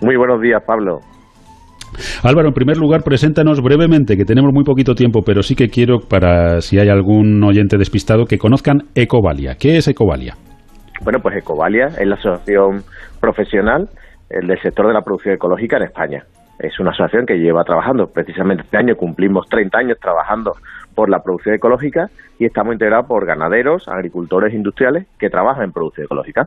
Muy 0.00 0.16
buenos 0.16 0.40
días, 0.40 0.62
Pablo. 0.66 1.00
Álvaro, 2.24 2.48
en 2.48 2.54
primer 2.54 2.76
lugar, 2.78 3.02
preséntanos 3.04 3.60
brevemente, 3.60 4.16
que 4.16 4.24
tenemos 4.24 4.52
muy 4.52 4.64
poquito 4.64 4.94
tiempo, 4.94 5.20
pero 5.24 5.42
sí 5.42 5.54
que 5.54 5.68
quiero, 5.68 5.98
para 6.00 6.60
si 6.60 6.78
hay 6.78 6.88
algún 6.88 7.42
oyente 7.44 7.76
despistado, 7.76 8.24
que 8.24 8.38
conozcan 8.38 8.88
Ecovalia. 8.94 9.56
¿Qué 9.60 9.76
es 9.76 9.88
Ecovalia? 9.88 10.34
Bueno, 11.04 11.18
pues 11.20 11.36
Ecovalia 11.36 11.86
es 11.98 12.06
la 12.06 12.14
asociación 12.14 12.82
profesional 13.20 13.88
del 14.30 14.58
sector 14.60 14.86
de 14.86 14.94
la 14.94 15.02
producción 15.02 15.34
ecológica 15.34 15.76
en 15.76 15.82
España. 15.84 16.24
Es 16.58 16.78
una 16.78 16.90
asociación 16.90 17.26
que 17.26 17.38
lleva 17.38 17.64
trabajando, 17.64 18.06
precisamente 18.06 18.62
este 18.62 18.76
año 18.78 18.94
cumplimos 18.94 19.46
30 19.48 19.78
años 19.78 19.98
trabajando 20.00 20.52
por 20.94 21.10
la 21.10 21.18
producción 21.18 21.56
ecológica 21.56 22.08
y 22.38 22.44
estamos 22.44 22.74
integrados 22.74 23.06
por 23.06 23.26
ganaderos, 23.26 23.88
agricultores 23.88 24.54
industriales 24.54 25.06
que 25.18 25.28
trabajan 25.28 25.64
en 25.64 25.72
producción 25.72 26.04
ecológica. 26.04 26.46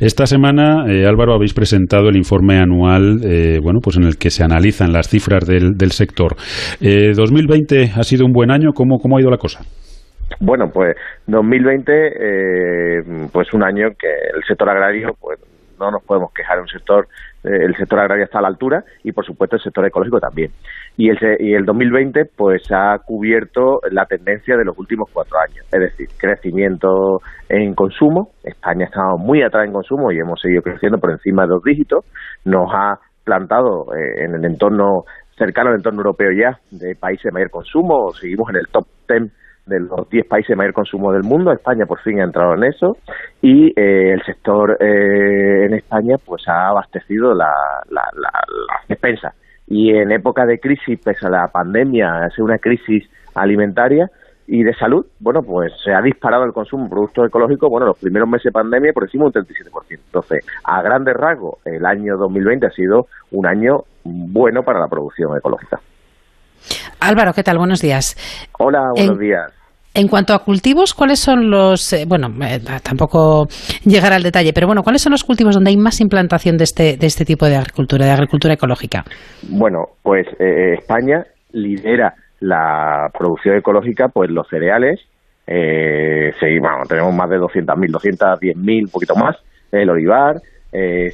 Esta 0.00 0.26
semana, 0.26 0.84
eh, 0.88 1.06
Álvaro, 1.06 1.34
habéis 1.34 1.52
presentado 1.52 2.08
el 2.08 2.16
informe 2.16 2.58
anual, 2.58 3.20
eh, 3.24 3.58
bueno, 3.60 3.80
pues 3.82 3.96
en 3.96 4.04
el 4.04 4.16
que 4.16 4.30
se 4.30 4.44
analizan 4.44 4.92
las 4.92 5.08
cifras 5.08 5.46
del, 5.46 5.90
sector. 5.90 6.36
Eh, 6.80 7.12
2020 7.14 7.90
ha 7.96 8.02
sido 8.04 8.24
un 8.24 8.32
buen 8.32 8.50
año. 8.50 8.70
¿Cómo, 8.72 8.98
cómo 8.98 9.16
ha 9.16 9.20
ido 9.20 9.30
la 9.30 9.36
cosa? 9.36 9.60
Bueno, 10.38 10.70
pues 10.72 10.96
2020, 11.26 11.92
eh, 11.92 13.28
pues 13.32 13.52
un 13.52 13.64
año 13.64 13.88
que 13.98 14.08
el 14.08 14.42
sector 14.46 14.70
agrario, 14.70 15.08
pues 15.20 15.38
no 15.80 15.90
nos 15.90 16.04
podemos 16.04 16.32
quejar, 16.32 16.60
un 16.60 16.68
sector 16.68 17.08
eh, 17.42 17.64
el 17.64 17.74
sector 17.74 17.98
agrario 17.98 18.24
está 18.24 18.38
a 18.38 18.42
la 18.42 18.48
altura 18.48 18.84
y 19.02 19.12
por 19.12 19.24
supuesto 19.24 19.56
el 19.56 19.62
sector 19.62 19.86
ecológico 19.86 20.20
también. 20.20 20.50
Y 20.96 21.08
el, 21.08 21.18
y 21.38 21.54
el 21.54 21.64
2020 21.64 22.26
pues 22.36 22.62
ha 22.70 22.98
cubierto 22.98 23.80
la 23.90 24.04
tendencia 24.04 24.56
de 24.56 24.64
los 24.64 24.78
últimos 24.78 25.10
cuatro 25.12 25.38
años, 25.38 25.66
es 25.72 25.80
decir, 25.80 26.08
crecimiento 26.18 27.20
en 27.48 27.74
consumo, 27.74 28.30
España 28.44 28.84
estaba 28.84 29.16
muy 29.16 29.42
atrás 29.42 29.66
en 29.66 29.72
consumo 29.72 30.12
y 30.12 30.18
hemos 30.18 30.40
seguido 30.40 30.62
creciendo 30.62 30.98
por 30.98 31.10
encima 31.10 31.42
de 31.42 31.48
dos 31.48 31.62
dígitos, 31.64 32.04
nos 32.44 32.70
ha 32.72 32.98
plantado 33.24 33.86
eh, 33.94 34.24
en 34.24 34.34
el 34.34 34.44
entorno 34.44 35.04
cercano 35.36 35.70
al 35.70 35.76
entorno 35.76 36.00
europeo 36.00 36.32
ya 36.32 36.58
de 36.70 36.94
países 36.94 37.24
de 37.24 37.32
mayor 37.32 37.50
consumo, 37.50 38.12
seguimos 38.12 38.50
en 38.50 38.56
el 38.56 38.66
top 38.70 38.86
ten 39.06 39.32
de 39.70 39.80
los 39.80 40.08
10 40.10 40.26
países 40.26 40.48
de 40.48 40.56
mayor 40.56 40.74
consumo 40.74 41.12
del 41.12 41.22
mundo. 41.22 41.52
España 41.52 41.86
por 41.86 42.00
fin 42.00 42.20
ha 42.20 42.24
entrado 42.24 42.54
en 42.54 42.64
eso 42.64 42.96
y 43.40 43.68
eh, 43.68 44.12
el 44.12 44.22
sector 44.24 44.76
eh, 44.80 45.66
en 45.66 45.74
España 45.74 46.16
pues 46.24 46.42
ha 46.48 46.68
abastecido 46.68 47.32
la, 47.32 47.52
la, 47.88 48.02
la, 48.14 48.30
despensa. 48.88 49.32
Y 49.66 49.90
en 49.96 50.10
época 50.10 50.44
de 50.44 50.58
crisis, 50.58 51.00
pese 51.02 51.26
a 51.26 51.30
la 51.30 51.46
pandemia, 51.46 52.24
ha 52.24 52.30
sido 52.30 52.46
una 52.46 52.58
crisis 52.58 53.08
alimentaria, 53.34 54.08
y 54.52 54.64
de 54.64 54.74
salud, 54.74 55.06
bueno, 55.20 55.42
pues 55.46 55.72
se 55.84 55.92
ha 55.92 56.02
disparado 56.02 56.42
el 56.42 56.52
consumo 56.52 56.82
de 56.82 56.90
productos 56.90 57.28
ecológicos, 57.28 57.70
bueno, 57.70 57.86
los 57.86 57.98
primeros 58.00 58.28
meses 58.28 58.46
de 58.46 58.50
pandemia 58.50 58.92
por 58.92 59.04
encima 59.04 59.26
un 59.26 59.32
37%. 59.32 60.00
Entonces, 60.06 60.44
a 60.64 60.82
grandes 60.82 61.14
rasgos, 61.14 61.60
el 61.64 61.86
año 61.86 62.16
2020 62.16 62.66
ha 62.66 62.70
sido 62.70 63.06
un 63.30 63.46
año 63.46 63.84
bueno 64.02 64.62
para 64.64 64.80
la 64.80 64.88
producción 64.88 65.36
ecológica. 65.38 65.78
Álvaro, 67.00 67.32
¿qué 67.32 67.44
tal? 67.44 67.58
Buenos 67.58 67.80
días. 67.80 68.16
Hola, 68.58 68.90
buenos 68.94 69.18
días. 69.20 69.59
En 69.92 70.06
cuanto 70.06 70.34
a 70.34 70.38
cultivos, 70.44 70.94
¿cuáles 70.94 71.18
son 71.18 71.50
los, 71.50 71.92
eh, 71.92 72.04
bueno, 72.06 72.28
eh, 72.46 72.60
tampoco 72.80 73.46
llegar 73.84 74.12
al 74.12 74.22
detalle, 74.22 74.52
pero 74.54 74.68
bueno, 74.68 74.82
¿cuáles 74.84 75.02
son 75.02 75.10
los 75.10 75.24
cultivos 75.24 75.56
donde 75.56 75.70
hay 75.70 75.76
más 75.76 76.00
implantación 76.00 76.56
de 76.56 76.64
este, 76.64 76.96
de 76.96 77.06
este 77.08 77.24
tipo 77.24 77.46
de 77.46 77.56
agricultura, 77.56 78.06
de 78.06 78.12
agricultura 78.12 78.54
ecológica? 78.54 79.02
Bueno, 79.48 79.86
pues 80.04 80.28
eh, 80.38 80.74
España 80.78 81.24
lidera 81.52 82.14
la 82.38 83.08
producción 83.18 83.56
ecológica, 83.56 84.06
pues 84.08 84.30
los 84.30 84.46
cereales, 84.48 85.00
eh, 85.48 86.30
tenemos 86.38 87.12
más 87.12 87.28
de 87.28 87.38
200.000, 87.38 87.90
210.000, 87.90 88.84
un 88.84 88.90
poquito 88.92 89.16
más, 89.16 89.36
el 89.72 89.90
olivar, 89.90 90.36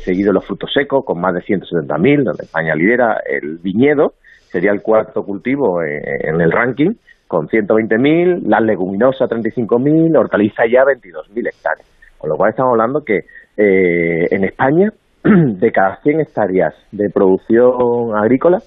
seguido 0.05 0.35
los 0.35 0.45
frutos 0.45 0.71
secos 0.75 1.03
con 1.07 1.19
más 1.19 1.33
de 1.33 1.41
170.000, 1.41 2.25
donde 2.25 2.45
España 2.45 2.75
lidera 2.75 3.21
el 3.25 3.57
viñedo, 3.63 4.13
sería 4.53 4.71
el 4.71 4.83
cuarto 4.83 5.23
cultivo 5.23 5.83
en 5.83 6.41
el 6.43 6.53
ranking, 6.53 6.91
con 7.27 7.49
120.000, 7.49 8.43
las 8.47 8.63
leguminosas 8.63 9.29
35.000, 9.29 10.17
hortaliza 10.17 10.63
ya 10.71 10.83
22.000 10.85 11.49
hectáreas. 11.49 11.89
Con 12.19 12.31
lo 12.31 12.37
cual 12.37 12.51
estamos 12.51 12.73
hablando 12.73 13.05
que 13.05 13.25
eh, 13.57 14.27
en 14.31 14.45
España, 14.45 14.93
de 15.23 15.73
cada 15.73 15.97
100 16.03 16.21
hectáreas 16.21 16.75
de 16.93 17.11
producción 17.11 18.17
agrícola, 18.17 18.59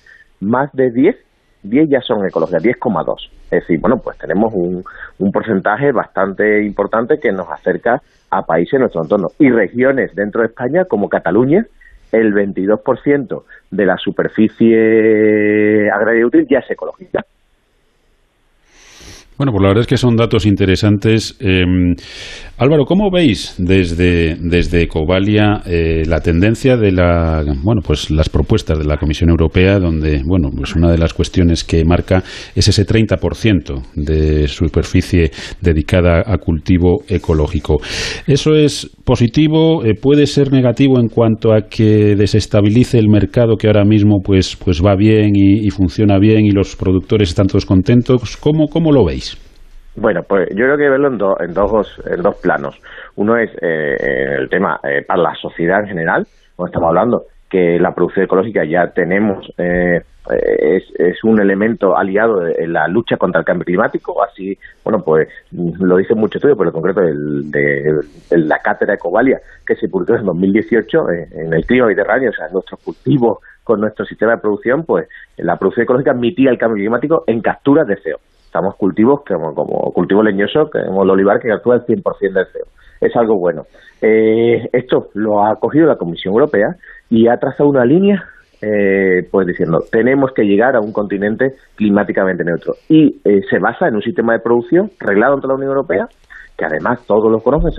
más 0.42 0.72
de 0.74 0.92
10 0.92 1.16
10 1.64 1.90
ya 1.90 2.02
son 2.02 2.26
ecológicas, 2.26 2.64
10,2. 2.64 3.30
Es 3.46 3.50
decir, 3.50 3.80
bueno, 3.80 3.98
pues 3.98 4.18
tenemos 4.18 4.54
un, 4.54 4.84
un 5.18 5.32
porcentaje 5.32 5.92
bastante 5.92 6.64
importante 6.64 7.20
que 7.20 7.32
nos 7.32 7.50
acerca 7.50 8.02
a 8.30 8.44
países 8.44 8.76
en 8.76 8.82
nuestro 8.82 9.02
entorno. 9.02 9.28
Y 9.40 9.50
regiones 9.50 10.14
dentro 10.16 10.42
de 10.42 10.48
España, 10.48 10.86
como 10.86 11.10
Cataluña, 11.10 11.66
el 12.12 12.34
22% 12.34 13.44
de 13.72 13.86
la 13.86 13.98
superficie 13.98 15.90
agraria 15.92 16.26
útil 16.26 16.48
ya 16.50 16.60
es 16.60 16.72
ecológica. 16.72 17.26
Bueno, 19.40 19.54
pues 19.54 19.62
la 19.62 19.70
verdad 19.70 19.82
es 19.84 19.88
que 19.88 19.96
son 19.96 20.18
datos 20.18 20.46
interesantes. 20.46 21.38
Em, 21.40 21.96
Álvaro, 22.58 22.84
¿cómo 22.84 23.10
veis 23.10 23.56
desde, 23.58 24.36
desde 24.36 24.82
Ecovalia 24.82 25.62
eh, 25.66 26.04
la 26.06 26.20
tendencia 26.20 26.76
de 26.76 26.92
la, 26.92 27.42
bueno, 27.64 27.80
pues 27.82 28.12
las 28.12 28.28
propuestas 28.28 28.78
de 28.78 28.84
la 28.84 28.98
Comisión 28.98 29.30
Europea, 29.30 29.80
donde, 29.80 30.22
bueno, 30.26 30.50
pues 30.54 30.76
una 30.76 30.92
de 30.92 30.98
las 30.98 31.14
cuestiones 31.14 31.64
que 31.64 31.86
marca 31.86 32.22
es 32.54 32.68
ese 32.68 32.86
30% 32.86 33.82
de 33.96 34.50
superficie 34.50 35.32
dedicada 35.62 36.22
a 36.26 36.38
cultivo 36.38 37.04
ecológico. 37.08 37.78
¿Eso 38.28 38.56
es 38.56 38.90
positivo? 39.06 39.86
Eh, 39.86 39.94
¿Puede 39.94 40.28
ser 40.28 40.52
negativo 40.52 41.00
en 41.00 41.08
cuanto 41.08 41.54
a 41.54 41.70
que 41.70 42.18
desestabilice 42.18 43.00
el 43.00 43.08
mercado 43.08 43.56
que 43.56 43.68
ahora 43.68 43.86
mismo 43.86 44.18
pues, 44.22 44.58
pues 44.58 44.82
va 44.82 44.98
bien 44.98 45.30
y, 45.34 45.70
funciona 45.70 46.20
bien 46.20 46.46
y 46.46 46.52
los 46.52 46.76
productores 46.76 47.30
están 47.30 47.48
todos 47.48 47.66
contentos? 47.66 48.36
¿Cómo, 48.36 48.68
cómo 48.68 48.92
lo 48.92 49.06
veis? 49.06 49.29
Bueno, 50.00 50.22
pues 50.24 50.48
yo 50.52 50.64
creo 50.64 50.78
que 50.78 50.90
verlo 50.90 51.08
en, 51.10 51.50
en, 51.50 51.54
dos, 51.54 52.02
en 52.06 52.22
dos 52.22 52.38
planos. 52.42 52.80
Uno 53.18 53.36
es 53.36 53.52
eh, 53.62 54.38
el 54.40 54.50
tema 54.50 54.80
eh, 54.82 55.04
para 55.06 55.22
la 55.22 55.36
sociedad 55.36 55.82
en 55.82 55.88
general, 55.88 56.26
como 56.56 56.68
estamos 56.68 56.88
hablando, 56.88 57.24
que 57.50 57.78
la 57.80 57.94
producción 57.94 58.24
ecológica 58.24 58.64
ya 58.64 58.88
tenemos, 58.94 59.46
eh, 59.58 60.00
es, 60.30 60.84
es, 60.98 61.24
un 61.24 61.42
elemento 61.42 61.98
aliado 61.98 62.48
en 62.48 62.72
la 62.72 62.88
lucha 62.88 63.18
contra 63.18 63.40
el 63.40 63.46
cambio 63.46 63.66
climático, 63.66 64.24
así, 64.24 64.58
bueno, 64.86 65.00
pues 65.04 65.28
lo 65.52 65.98
dice 65.98 66.14
mucho 66.16 66.38
estudio, 66.38 66.56
pero 66.56 66.70
en 66.70 66.74
concreto 66.74 67.02
de, 67.02 68.38
la 68.38 68.60
cátedra 68.60 68.94
Ecovalia, 68.94 69.40
que 69.66 69.76
se 69.76 69.90
publicó 69.90 70.16
en 70.16 70.26
2018 70.26 70.98
en 71.32 71.54
el 71.54 71.66
clima 71.66 71.88
mediterráneo, 71.88 72.30
o 72.30 72.34
sea, 72.34 72.48
nuestros 72.54 72.80
cultivos 72.82 73.40
con 73.66 73.82
nuestro 73.82 74.06
sistema 74.06 74.34
de 74.34 74.42
producción, 74.42 74.86
pues 74.86 75.10
la 75.38 75.58
producción 75.58 75.84
ecológica 75.84 76.14
mitiga 76.14 76.52
el 76.52 76.58
cambio 76.58 76.84
climático 76.84 77.24
en 77.28 77.42
capturas 77.42 77.88
de 77.88 77.96
CO 77.96 78.20
estamos 78.50 78.76
cultivos 78.76 79.22
como, 79.28 79.54
como 79.54 79.92
cultivo 79.94 80.24
leñoso, 80.24 80.72
como 80.72 81.04
el 81.04 81.10
olivar 81.12 81.40
que 81.40 81.52
actúa 81.52 81.76
el 81.76 81.82
100% 81.82 82.34
del 82.34 82.46
CO. 82.48 82.68
Es 83.00 83.16
algo 83.16 83.38
bueno. 83.38 83.64
Eh, 84.02 84.68
esto 84.74 85.10
lo 85.14 85.46
ha 85.46 85.56
cogido 85.60 85.86
la 85.86 85.98
Comisión 85.98 86.34
Europea 86.34 86.76
y 87.10 87.28
ha 87.28 87.38
trazado 87.38 87.70
una 87.70 87.86
línea 87.86 88.24
eh, 88.62 89.26
pues 89.32 89.48
diciendo 89.48 89.80
tenemos 89.90 90.32
que 90.34 90.44
llegar 90.44 90.76
a 90.76 90.82
un 90.82 90.92
continente 90.92 91.54
climáticamente 91.76 92.44
neutro 92.44 92.74
y 92.90 93.22
eh, 93.24 93.42
se 93.50 93.58
basa 93.58 93.88
en 93.88 93.96
un 93.96 94.02
sistema 94.02 94.34
de 94.34 94.40
producción 94.40 94.90
reglado 95.00 95.36
ante 95.36 95.48
la 95.48 95.54
Unión 95.54 95.70
Europea 95.70 96.08
que 96.58 96.66
además 96.66 97.00
todos 97.08 97.32
lo 97.32 97.40
conocen, 97.40 97.72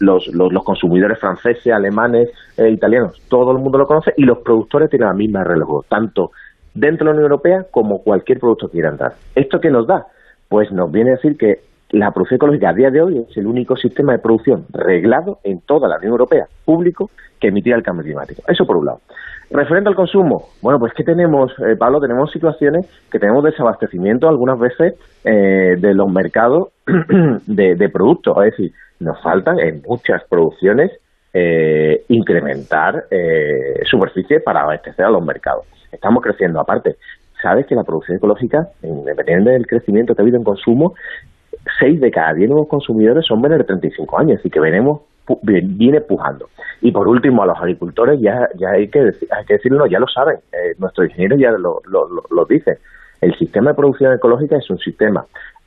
los, 0.00 0.28
los, 0.28 0.50
los, 0.50 0.64
consumidores 0.64 1.18
franceses, 1.18 1.70
alemanes, 1.74 2.30
italianos, 2.56 3.20
todo 3.28 3.52
el 3.52 3.58
mundo 3.58 3.76
lo 3.76 3.84
conoce 3.84 4.12
y 4.16 4.22
los 4.22 4.38
productores 4.38 4.88
tienen 4.88 5.08
la 5.08 5.14
misma 5.14 5.44
reloj, 5.44 5.84
tanto 5.86 6.30
dentro 6.76 7.04
de 7.04 7.04
la 7.06 7.10
Unión 7.12 7.32
Europea 7.32 7.66
como 7.70 8.02
cualquier 8.02 8.38
producto 8.38 8.68
que 8.68 8.74
quiera 8.74 8.90
entrar. 8.90 9.14
¿Esto 9.34 9.60
qué 9.60 9.70
nos 9.70 9.86
da? 9.86 10.06
Pues 10.48 10.70
nos 10.70 10.92
viene 10.92 11.10
a 11.10 11.14
decir 11.14 11.36
que 11.36 11.60
la 11.90 12.10
producción 12.10 12.36
ecológica 12.36 12.70
a 12.70 12.74
día 12.74 12.90
de 12.90 13.00
hoy 13.00 13.18
es 13.28 13.36
el 13.36 13.46
único 13.46 13.76
sistema 13.76 14.12
de 14.12 14.18
producción 14.18 14.66
reglado 14.70 15.38
en 15.44 15.60
toda 15.60 15.88
la 15.88 15.96
Unión 15.96 16.12
Europea, 16.12 16.46
público, 16.64 17.10
que 17.40 17.48
emitía 17.48 17.76
el 17.76 17.82
cambio 17.82 18.04
climático. 18.04 18.42
Eso 18.48 18.66
por 18.66 18.76
un 18.76 18.86
lado. 18.86 19.00
Referente 19.50 19.88
al 19.88 19.94
consumo, 19.94 20.48
bueno, 20.60 20.80
pues 20.80 20.92
que 20.92 21.04
tenemos, 21.04 21.52
eh, 21.60 21.76
Pablo, 21.78 22.00
tenemos 22.00 22.32
situaciones 22.32 22.86
que 23.10 23.20
tenemos 23.20 23.44
desabastecimiento 23.44 24.28
algunas 24.28 24.58
veces 24.58 24.94
eh, 25.24 25.76
de 25.78 25.94
los 25.94 26.10
mercados 26.10 26.70
de, 27.46 27.88
productos. 27.92 28.36
Es 28.38 28.50
decir, 28.50 28.72
nos 28.98 29.22
faltan 29.22 29.60
en 29.60 29.82
muchas 29.86 30.24
producciones 30.28 30.90
eh, 31.38 32.04
incrementar 32.08 33.04
superficie 33.84 34.40
para 34.40 34.62
abastecer 34.62 35.04
a 35.04 35.10
los 35.10 35.24
mercados 35.24 35.66
estamos 35.96 36.22
creciendo. 36.22 36.60
Aparte, 36.60 36.96
sabes 37.42 37.66
que 37.66 37.74
la 37.74 37.84
producción 37.84 38.18
ecológica, 38.18 38.68
independientemente 38.82 39.50
del 39.50 39.66
crecimiento 39.66 40.14
que 40.14 40.22
ha 40.22 40.24
habido 40.24 40.38
en 40.38 40.44
consumo, 40.44 40.94
6 41.80 42.00
de 42.00 42.10
cada 42.10 42.32
10 42.32 42.48
nuevos 42.50 42.68
consumidores 42.68 43.26
son 43.26 43.40
menores 43.40 43.66
de 43.66 43.74
35 43.74 44.18
años, 44.18 44.40
y 44.44 44.50
que 44.50 44.60
venimos 44.60 45.02
viene 45.42 46.00
pujando. 46.00 46.48
Y 46.80 46.92
por 46.92 47.08
último, 47.08 47.42
a 47.42 47.46
los 47.46 47.58
agricultores 47.58 48.20
ya, 48.20 48.48
ya 48.54 48.70
hay, 48.70 48.88
que 48.88 49.00
hay 49.00 49.44
que 49.44 49.54
decirlo, 49.54 49.86
ya 49.86 49.98
lo 49.98 50.06
saben, 50.06 50.36
eh, 50.52 50.74
nuestros 50.78 51.08
ingenieros 51.08 51.40
ya 51.40 51.50
lo, 51.50 51.80
lo, 51.84 52.06
lo, 52.30 52.44
dicen. 52.44 52.76
El 53.20 53.36
sistema 53.36 53.70
de 53.70 53.76
producción 53.76 54.12
ecológica 54.12 54.56
es 54.56 54.70
un 54.70 54.78
sistema 54.78 55.26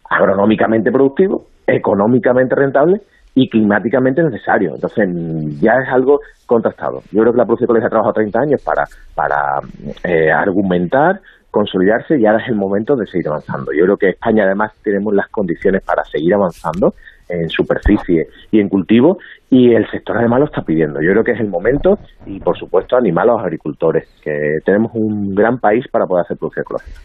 agronómicamente 0.10 0.92
productivo, 0.94 1.46
económicamente 1.68 2.56
rentable 2.56 3.02
y 3.42 3.48
climáticamente 3.48 4.22
necesario. 4.22 4.76
Entonces, 4.76 5.08
ya 5.62 5.72
es 5.82 5.88
algo 5.90 6.20
contrastado. 6.46 7.02
Yo 7.10 7.22
creo 7.22 7.32
que 7.32 7.38
la 7.38 7.46
producción 7.46 7.68
ecológica 7.68 7.88
ha 7.88 7.90
trabajado 7.90 8.14
30 8.14 8.40
años 8.42 8.62
para, 8.62 8.84
para 9.16 9.62
eh, 10.04 10.30
argumentar, 10.30 11.22
consolidarse 11.50 12.20
y 12.20 12.26
ahora 12.26 12.44
es 12.44 12.50
el 12.50 12.56
momento 12.56 12.98
de 12.98 13.06
seguir 13.08 13.30
avanzando. 13.30 13.72
Yo 13.72 13.86
creo 13.86 13.98
que 13.98 14.10
España 14.10 14.44
además 14.44 14.74
tenemos 14.84 15.14
las 15.14 15.30
condiciones 15.30 15.82
para 15.84 16.04
seguir 16.04 16.34
avanzando 16.34 16.94
en 17.30 17.48
superficie 17.50 18.28
y 18.52 18.60
en 18.60 18.68
cultivo 18.68 19.20
y 19.50 19.74
el 19.74 19.90
sector 19.90 20.18
además 20.18 20.40
lo 20.42 20.46
está 20.48 20.64
pidiendo. 20.64 21.02
Yo 21.02 21.12
creo 21.12 21.24
que 21.24 21.32
es 21.32 21.40
el 21.40 21.48
momento 21.48 21.98
y 22.26 22.42
por 22.42 22.58
supuesto 22.58 22.98
animar 22.98 23.24
a 23.30 23.34
los 23.34 23.42
agricultores, 23.42 24.06
que 24.22 24.58
tenemos 24.66 24.92
un 24.96 25.34
gran 25.34 25.60
país 25.60 25.86
para 25.90 26.06
poder 26.06 26.26
hacer 26.26 26.38
producción 26.38 26.64
ecológica. 26.64 27.00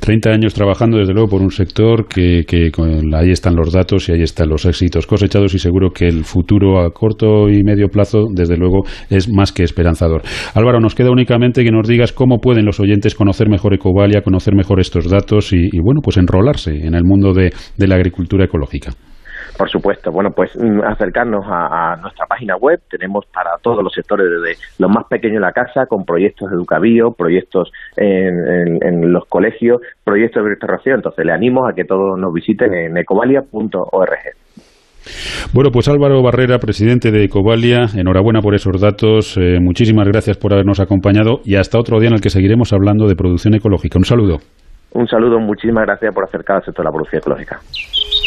30 0.00 0.30
años 0.30 0.54
trabajando, 0.54 0.98
desde 0.98 1.12
luego, 1.12 1.28
por 1.28 1.42
un 1.42 1.50
sector 1.50 2.06
que, 2.06 2.44
que 2.46 2.70
ahí 3.14 3.30
están 3.30 3.54
los 3.56 3.72
datos 3.72 4.08
y 4.08 4.12
ahí 4.12 4.22
están 4.22 4.48
los 4.48 4.64
éxitos 4.64 5.06
cosechados 5.06 5.54
y 5.54 5.58
seguro 5.58 5.90
que 5.90 6.06
el 6.06 6.24
futuro 6.24 6.80
a 6.80 6.90
corto 6.90 7.48
y 7.48 7.62
medio 7.62 7.88
plazo, 7.88 8.26
desde 8.32 8.56
luego, 8.56 8.84
es 9.10 9.28
más 9.32 9.52
que 9.52 9.62
esperanzador. 9.62 10.22
Álvaro, 10.54 10.80
nos 10.80 10.94
queda 10.94 11.10
únicamente 11.10 11.64
que 11.64 11.70
nos 11.70 11.88
digas 11.88 12.12
cómo 12.12 12.38
pueden 12.38 12.64
los 12.64 12.80
oyentes 12.80 13.14
conocer 13.14 13.48
mejor 13.48 13.74
Ecovalia, 13.74 14.22
conocer 14.22 14.54
mejor 14.54 14.80
estos 14.80 15.08
datos 15.08 15.52
y, 15.52 15.68
bueno, 15.80 16.00
pues 16.02 16.16
enrolarse 16.16 16.70
en 16.70 16.94
el 16.94 17.04
mundo 17.04 17.32
de 17.32 17.52
la 17.86 17.94
agricultura 17.94 18.44
ecológica. 18.44 18.92
Por 19.56 19.70
supuesto, 19.70 20.10
bueno, 20.12 20.30
pues 20.30 20.54
mm, 20.56 20.82
acercarnos 20.82 21.44
a, 21.48 21.96
nuestra 22.02 22.26
página 22.26 22.56
web, 22.56 22.80
tenemos 22.90 23.24
para 23.32 23.52
todos 23.62 23.82
los 23.82 23.92
sectores, 23.92 24.26
desde 24.28 24.58
los 24.78 24.90
más 24.90 25.06
pequeños 25.08 25.36
de 25.36 25.40
la 25.40 25.52
casa, 25.52 25.86
con 25.86 26.04
proyectos 26.04 26.50
de 26.50 26.56
educavío, 26.56 27.12
proyectos 27.12 27.70
en, 27.96 29.12
los 29.12 29.24
colegios, 29.26 29.80
proyectos 30.04 30.42
de 30.42 30.50
restauración, 30.50 30.96
entonces 30.96 31.24
le 31.24 31.32
animo 31.32 31.66
a 31.66 31.72
que 31.72 31.84
todos 31.84 32.18
nos 32.18 32.32
visiten 32.32 32.74
en 32.74 32.96
ecovalia.org. 32.96 34.18
Bueno, 35.54 35.70
pues 35.70 35.88
Álvaro 35.88 36.22
Barrera, 36.22 36.58
presidente 36.58 37.12
de 37.12 37.24
Ecovalia, 37.24 37.86
enhorabuena 37.96 38.40
por 38.40 38.54
esos 38.54 38.80
datos, 38.80 39.36
eh, 39.36 39.58
muchísimas 39.60 40.06
gracias 40.08 40.36
por 40.36 40.52
habernos 40.52 40.80
acompañado 40.80 41.40
y 41.44 41.54
hasta 41.54 41.78
otro 41.78 42.00
día 42.00 42.08
en 42.08 42.14
el 42.14 42.20
que 42.20 42.30
seguiremos 42.30 42.72
hablando 42.72 43.06
de 43.06 43.14
producción 43.14 43.54
ecológica. 43.54 43.98
Un 43.98 44.04
saludo. 44.04 44.38
Un 44.92 45.06
saludo, 45.06 45.38
muchísimas 45.38 45.84
gracias 45.86 46.12
por 46.14 46.24
acercar 46.24 46.56
al 46.56 46.64
sector 46.64 46.84
de 46.84 46.88
la 46.88 46.92
producción 46.92 47.20
ecológica. 47.20 47.60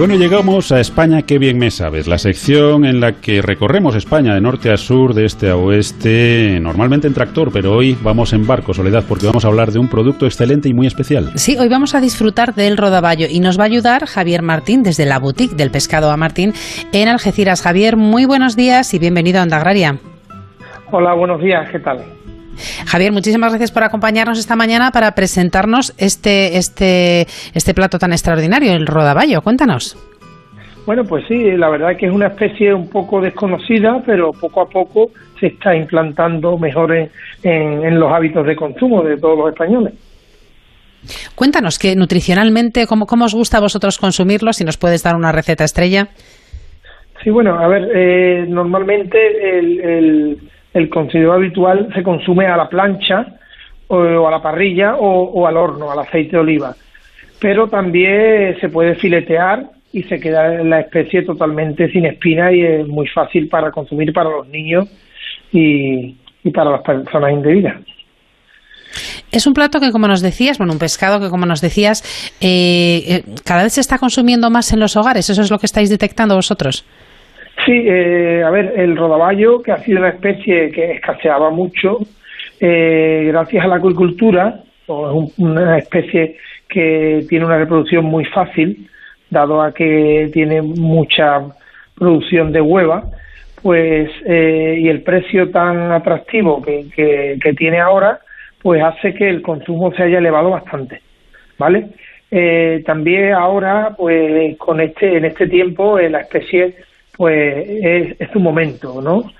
Bueno, 0.00 0.14
llegamos 0.14 0.72
a 0.72 0.80
España, 0.80 1.20
qué 1.26 1.38
bien 1.38 1.58
me 1.58 1.70
sabes, 1.70 2.08
la 2.08 2.16
sección 2.16 2.86
en 2.86 3.00
la 3.00 3.20
que 3.20 3.42
recorremos 3.42 3.94
España 3.94 4.32
de 4.32 4.40
norte 4.40 4.72
a 4.72 4.78
sur, 4.78 5.12
de 5.12 5.26
este 5.26 5.50
a 5.50 5.56
oeste, 5.56 6.58
normalmente 6.58 7.06
en 7.06 7.12
tractor, 7.12 7.50
pero 7.52 7.72
hoy 7.72 7.98
vamos 8.00 8.32
en 8.32 8.46
barco, 8.46 8.72
Soledad, 8.72 9.04
porque 9.06 9.26
vamos 9.26 9.44
a 9.44 9.48
hablar 9.48 9.72
de 9.72 9.78
un 9.78 9.88
producto 9.88 10.24
excelente 10.24 10.70
y 10.70 10.72
muy 10.72 10.86
especial. 10.86 11.32
Sí, 11.34 11.58
hoy 11.58 11.68
vamos 11.68 11.94
a 11.94 12.00
disfrutar 12.00 12.54
del 12.54 12.78
rodaballo 12.78 13.26
y 13.28 13.40
nos 13.40 13.58
va 13.58 13.64
a 13.64 13.66
ayudar 13.66 14.06
Javier 14.06 14.40
Martín 14.40 14.82
desde 14.82 15.04
la 15.04 15.18
boutique 15.18 15.54
del 15.54 15.70
pescado 15.70 16.10
a 16.10 16.16
Martín 16.16 16.54
en 16.94 17.08
Algeciras. 17.08 17.60
Javier, 17.60 17.98
muy 17.98 18.24
buenos 18.24 18.56
días 18.56 18.94
y 18.94 18.98
bienvenido 18.98 19.40
a 19.40 19.42
Onda 19.42 19.58
Agraria. 19.58 19.98
Hola, 20.90 21.12
buenos 21.12 21.42
días, 21.42 21.68
¿qué 21.70 21.78
tal? 21.78 22.02
Javier, 22.86 23.12
muchísimas 23.12 23.52
gracias 23.52 23.72
por 23.72 23.84
acompañarnos 23.84 24.38
esta 24.38 24.56
mañana 24.56 24.90
para 24.90 25.12
presentarnos 25.14 25.94
este, 25.98 26.56
este, 26.56 27.26
este 27.54 27.74
plato 27.74 27.98
tan 27.98 28.12
extraordinario, 28.12 28.72
el 28.72 28.86
rodaballo. 28.86 29.42
Cuéntanos. 29.42 29.96
Bueno, 30.86 31.04
pues 31.04 31.24
sí, 31.28 31.52
la 31.52 31.68
verdad 31.68 31.92
es 31.92 31.98
que 31.98 32.06
es 32.06 32.12
una 32.12 32.28
especie 32.28 32.74
un 32.74 32.88
poco 32.88 33.20
desconocida, 33.20 34.02
pero 34.04 34.32
poco 34.32 34.62
a 34.62 34.68
poco 34.68 35.10
se 35.38 35.48
está 35.48 35.76
implantando 35.76 36.56
mejor 36.58 36.92
en, 36.94 37.10
en, 37.42 38.00
los 38.00 38.10
hábitos 38.10 38.46
de 38.46 38.56
consumo 38.56 39.02
de 39.02 39.16
todos 39.16 39.38
los 39.38 39.48
españoles. 39.50 39.94
Cuéntanos 41.34 41.78
que 41.78 41.94
nutricionalmente, 41.96 42.86
¿cómo, 42.86 43.06
¿cómo, 43.06 43.26
os 43.26 43.34
gusta 43.34 43.58
a 43.58 43.60
vosotros 43.60 43.98
consumirlo? 43.98 44.52
Si 44.52 44.64
nos 44.64 44.76
puedes 44.76 45.02
dar 45.02 45.16
una 45.16 45.32
receta 45.32 45.64
estrella. 45.64 46.08
Sí, 47.22 47.30
bueno, 47.30 47.58
a 47.58 47.68
ver, 47.68 47.88
eh, 47.94 48.46
normalmente 48.48 49.58
el, 49.58 49.80
el 49.80 50.50
consumo 50.88 51.32
habitual 51.32 51.88
se 51.94 52.02
consume 52.02 52.46
a 52.46 52.56
la 52.56 52.68
plancha 52.68 53.26
o, 53.88 54.26
a 54.26 54.30
la 54.30 54.40
parrilla 54.40 54.96
o, 54.96 55.46
al 55.46 55.56
horno, 55.56 55.90
al 55.90 55.98
aceite 55.98 56.32
de 56.32 56.38
oliva. 56.38 56.74
Pero 57.40 57.68
también 57.68 58.56
se 58.60 58.68
puede 58.68 58.94
filetear 58.94 59.70
y 59.92 60.02
se 60.04 60.20
queda 60.20 60.62
la 60.62 60.80
especie 60.80 61.22
totalmente 61.22 61.90
sin 61.90 62.06
espina 62.06 62.52
y 62.52 62.62
es 62.62 62.86
muy 62.86 63.08
fácil 63.08 63.48
para 63.48 63.72
consumir 63.72 64.12
para 64.12 64.30
los 64.30 64.46
niños 64.48 64.88
y, 65.50 66.14
para 66.54 66.70
las 66.70 66.82
personas 66.82 67.32
indebidas. 67.32 67.76
Es 69.32 69.46
un 69.46 69.54
plato 69.54 69.80
que, 69.80 69.92
como 69.92 70.08
nos 70.08 70.20
decías, 70.20 70.58
bueno, 70.58 70.72
un 70.72 70.78
pescado 70.78 71.20
que, 71.20 71.28
como 71.28 71.46
nos 71.46 71.60
decías, 71.60 72.02
eh, 72.40 73.02
eh, 73.06 73.24
cada 73.44 73.62
vez 73.62 73.74
se 73.74 73.80
está 73.80 73.98
consumiendo 73.98 74.50
más 74.50 74.72
en 74.72 74.80
los 74.80 74.96
hogares. 74.96 75.30
¿Eso 75.30 75.42
es 75.42 75.50
lo 75.50 75.58
que 75.58 75.66
estáis 75.66 75.88
detectando 75.88 76.34
vosotros? 76.34 76.84
Sí, 77.64 77.84
eh, 77.86 78.42
a 78.44 78.50
ver, 78.50 78.74
el 78.76 78.96
rodaballo, 78.96 79.62
que 79.62 79.72
ha 79.72 79.78
sido 79.78 79.98
una 79.98 80.10
especie 80.10 80.70
que 80.70 80.92
escaseaba 80.92 81.50
mucho, 81.50 81.98
eh, 82.60 83.24
gracias 83.28 83.64
a 83.64 83.68
la 83.68 83.76
acuicultura, 83.76 84.60
es 84.86 85.38
una 85.38 85.78
especie 85.78 86.36
que 86.68 87.24
tiene 87.28 87.44
una 87.44 87.58
reproducción 87.58 88.04
muy 88.04 88.24
fácil, 88.24 88.88
dado 89.28 89.60
a 89.62 89.74
que 89.74 90.30
tiene 90.32 90.62
mucha 90.62 91.42
producción 91.94 92.52
de 92.52 92.60
hueva, 92.60 93.04
pues 93.62 94.10
eh, 94.24 94.78
y 94.80 94.88
el 94.88 95.02
precio 95.02 95.50
tan 95.50 95.92
atractivo 95.92 96.62
que, 96.62 97.38
tiene 97.56 97.78
ahora, 97.78 98.20
pues 98.62 98.82
hace 98.82 99.12
que 99.12 99.28
el 99.28 99.42
consumo 99.42 99.92
se 99.92 100.04
haya 100.04 100.18
elevado 100.18 100.50
bastante, 100.50 101.02
¿vale? 101.58 101.88
también 102.86 103.32
ahora, 103.32 103.92
pues 103.98 104.56
con 104.56 104.80
este 104.80 105.16
en 105.16 105.24
este 105.24 105.48
tiempo 105.48 105.98
la 105.98 106.20
especie 106.20 106.76
pues 107.16 107.66
es, 107.68 108.20
es 108.20 108.36
momento, 108.36 109.00
¿no? 109.02 109.30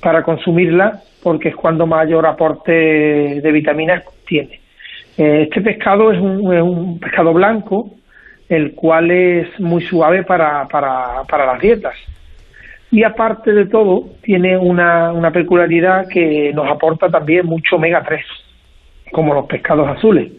Para 0.00 0.22
consumirla, 0.22 1.00
porque 1.22 1.50
es 1.50 1.56
cuando 1.56 1.86
mayor 1.86 2.26
aporte 2.26 2.72
de 2.72 3.52
vitaminas 3.52 4.04
tiene. 4.26 4.60
Eh, 5.16 5.42
este 5.42 5.60
pescado 5.60 6.10
es 6.10 6.20
un, 6.20 6.52
es 6.52 6.62
un, 6.62 6.98
pescado 6.98 7.32
blanco, 7.32 7.90
el 8.48 8.74
cual 8.74 9.10
es 9.10 9.60
muy 9.60 9.82
suave 9.82 10.24
para, 10.24 10.66
para, 10.68 11.22
para 11.28 11.46
las 11.46 11.60
dietas. 11.60 11.94
Y 12.90 13.04
aparte 13.04 13.52
de 13.52 13.66
todo, 13.66 14.10
tiene 14.22 14.56
una, 14.56 15.12
una 15.12 15.30
peculiaridad 15.30 16.06
que 16.08 16.52
nos 16.52 16.70
aporta 16.70 17.08
también 17.08 17.46
mucho 17.46 17.76
omega 17.76 18.02
3, 18.02 18.24
como 19.12 19.34
los 19.34 19.46
pescados 19.46 19.88
azules. 19.88 20.32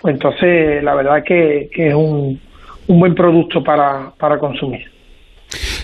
Pues 0.00 0.14
entonces, 0.14 0.82
la 0.82 0.94
verdad 0.94 1.24
que, 1.24 1.68
que 1.72 1.88
es 1.88 1.94
un, 1.94 2.40
un 2.86 3.00
buen 3.00 3.14
producto 3.14 3.62
para, 3.62 4.12
para 4.18 4.38
consumir. 4.38 4.99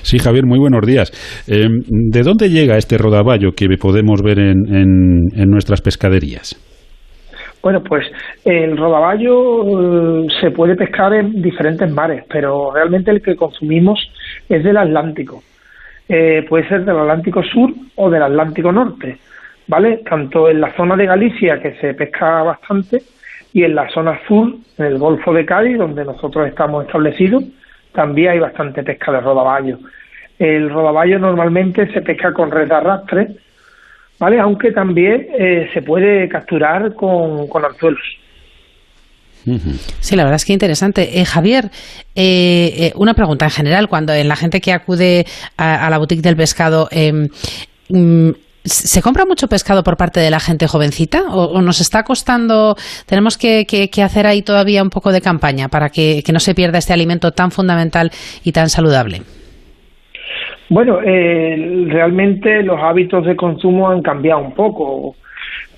Sí, 0.06 0.20
Javier, 0.20 0.46
muy 0.46 0.60
buenos 0.60 0.86
días. 0.86 1.10
Eh, 1.48 1.66
¿De 1.68 2.22
dónde 2.22 2.48
llega 2.48 2.76
este 2.76 2.96
rodaballo 2.96 3.50
que 3.56 3.66
podemos 3.76 4.22
ver 4.22 4.38
en, 4.38 5.50
nuestras 5.50 5.82
pescaderías? 5.82 6.54
Bueno, 7.60 7.82
pues 7.82 8.06
el 8.44 8.76
rodaballo 8.76 10.22
eh, 10.22 10.26
se 10.40 10.52
puede 10.52 10.76
pescar 10.76 11.12
en 11.12 11.42
diferentes 11.42 11.90
mares, 11.90 12.22
pero 12.30 12.70
realmente 12.72 13.10
el 13.10 13.20
que 13.20 13.34
consumimos 13.34 13.98
es 14.48 14.62
del 14.62 14.76
Atlántico. 14.76 15.42
Eh, 16.08 16.46
puede 16.48 16.68
ser 16.68 16.84
del 16.84 16.98
Atlántico 16.98 17.42
Sur 17.42 17.74
o 17.96 18.08
del 18.08 18.22
Atlántico 18.22 18.70
Norte, 18.70 19.18
¿vale? 19.66 20.02
Tanto 20.08 20.48
en 20.48 20.60
la 20.60 20.72
zona 20.76 20.94
de 20.94 21.06
Galicia, 21.06 21.58
que 21.60 21.74
se 21.80 21.94
pesca 21.94 22.44
bastante, 22.44 22.98
y 23.52 23.64
en 23.64 23.74
la 23.74 23.88
zona 23.88 24.20
sur, 24.28 24.54
en 24.78 24.84
el 24.84 24.98
Golfo 24.98 25.32
de 25.32 25.44
Cádiz, 25.44 25.76
donde 25.78 26.04
nosotros 26.04 26.46
estamos 26.46 26.86
establecidos, 26.86 27.42
también 27.96 28.30
hay 28.30 28.38
bastante 28.38 28.84
pesca 28.84 29.10
de 29.10 29.20
rodaballo. 29.20 29.78
El 30.38 30.70
rodaballo 30.70 31.18
normalmente 31.18 31.92
se 31.92 32.02
pesca 32.02 32.32
con 32.32 32.52
red 32.52 32.68
de 32.68 32.74
arrastre, 32.74 33.28
¿vale? 34.20 34.38
Aunque 34.38 34.70
también 34.70 35.26
eh, 35.36 35.68
se 35.74 35.82
puede 35.82 36.28
capturar 36.28 36.94
con, 36.94 37.48
con 37.48 37.64
anzuelos. 37.64 38.02
Sí, 40.00 40.16
la 40.16 40.24
verdad 40.24 40.36
es 40.36 40.44
que 40.44 40.52
interesante. 40.52 41.20
Eh, 41.20 41.24
Javier, 41.24 41.70
eh, 42.16 42.92
una 42.96 43.14
pregunta 43.14 43.44
en 43.44 43.52
general, 43.52 43.88
cuando 43.88 44.12
en 44.12 44.28
la 44.28 44.34
gente 44.34 44.60
que 44.60 44.72
acude 44.72 45.24
a, 45.56 45.88
la 45.88 45.98
boutique 45.98 46.20
del 46.20 46.36
pescado, 46.36 46.88
em, 46.90 47.28
mm, 47.88 48.30
¿Se 48.66 49.00
compra 49.00 49.24
mucho 49.24 49.46
pescado 49.46 49.84
por 49.84 49.96
parte 49.96 50.18
de 50.18 50.28
la 50.28 50.40
gente 50.40 50.66
jovencita 50.66 51.22
o, 51.30 51.62
nos 51.62 51.80
está 51.80 52.02
costando, 52.02 52.74
tenemos 53.06 53.38
que, 53.38 53.64
hacer 54.02 54.26
ahí 54.26 54.42
todavía 54.42 54.82
un 54.82 54.90
poco 54.90 55.12
de 55.12 55.20
campaña 55.20 55.68
para 55.68 55.88
que, 55.88 56.22
no 56.32 56.40
se 56.40 56.54
pierda 56.54 56.78
este 56.78 56.92
alimento 56.92 57.30
tan 57.30 57.52
fundamental 57.52 58.10
y 58.42 58.50
tan 58.50 58.68
saludable? 58.68 59.22
Bueno, 60.68 60.98
eh, 61.00 61.86
realmente 61.86 62.64
los 62.64 62.80
hábitos 62.82 63.24
de 63.24 63.36
consumo 63.36 63.88
han 63.88 64.02
cambiado 64.02 64.40
un 64.40 64.52
poco, 64.52 65.14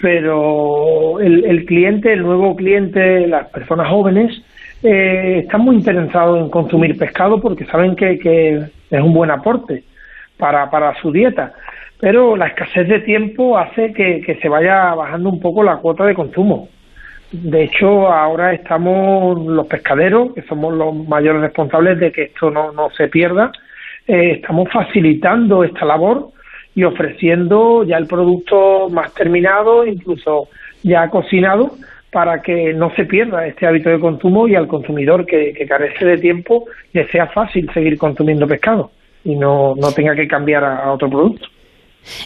pero 0.00 1.20
el, 1.20 1.66
cliente, 1.66 2.14
el 2.14 2.22
nuevo 2.22 2.56
cliente, 2.56 3.26
las 3.26 3.48
personas 3.48 3.88
jóvenes, 3.90 4.42
eh, 4.82 5.40
están 5.42 5.60
muy 5.60 5.76
interesados 5.76 6.40
en 6.40 6.48
consumir 6.48 6.96
pescado 6.96 7.38
porque 7.38 7.66
saben 7.66 7.94
que, 7.94 8.62
es 8.90 9.00
un 9.02 9.12
buen 9.12 9.30
aporte 9.30 9.84
para, 10.38 10.70
para 10.70 10.98
su 11.02 11.12
dieta 11.12 11.52
pero 12.00 12.36
la 12.36 12.46
escasez 12.46 12.88
de 12.88 13.00
tiempo 13.00 13.58
hace 13.58 13.92
que, 13.92 14.38
se 14.40 14.48
vaya 14.48 14.94
bajando 14.94 15.30
un 15.30 15.40
poco 15.40 15.62
la 15.62 15.76
cuota 15.78 16.04
de 16.04 16.14
consumo. 16.14 16.68
De 17.32 17.64
hecho, 17.64 18.08
ahora 18.08 18.54
estamos 18.54 19.44
los 19.44 19.66
pescaderos, 19.66 20.32
que 20.34 20.42
somos 20.42 20.72
los 20.74 20.94
mayores 21.08 21.42
responsables 21.42 21.98
de 21.98 22.12
que 22.12 22.22
esto 22.24 22.50
no, 22.50 22.72
no 22.72 22.88
se 22.90 23.08
pierda, 23.08 23.52
eh, 24.06 24.32
estamos 24.36 24.68
facilitando 24.72 25.64
esta 25.64 25.84
labor 25.84 26.30
y 26.74 26.84
ofreciendo 26.84 27.84
ya 27.84 27.98
el 27.98 28.06
producto 28.06 28.88
más 28.88 29.12
terminado, 29.12 29.84
incluso 29.84 30.48
ya 30.82 31.10
cocinado, 31.10 31.72
para 32.10 32.40
que 32.40 32.72
no 32.72 32.90
se 32.94 33.04
pierda 33.04 33.46
este 33.46 33.66
hábito 33.66 33.90
de 33.90 34.00
consumo 34.00 34.48
y 34.48 34.54
al 34.54 34.68
consumidor 34.68 35.26
que, 35.26 35.52
carece 35.68 36.06
de 36.06 36.18
tiempo 36.18 36.64
le 36.92 37.06
sea 37.08 37.26
fácil 37.26 37.70
seguir 37.74 37.98
consumiendo 37.98 38.46
pescado 38.46 38.90
y 39.24 39.34
no, 39.34 39.74
no 39.74 39.92
tenga 39.92 40.14
que 40.14 40.26
cambiar 40.26 40.64
a 40.64 40.90
otro 40.90 41.10
producto. 41.10 41.48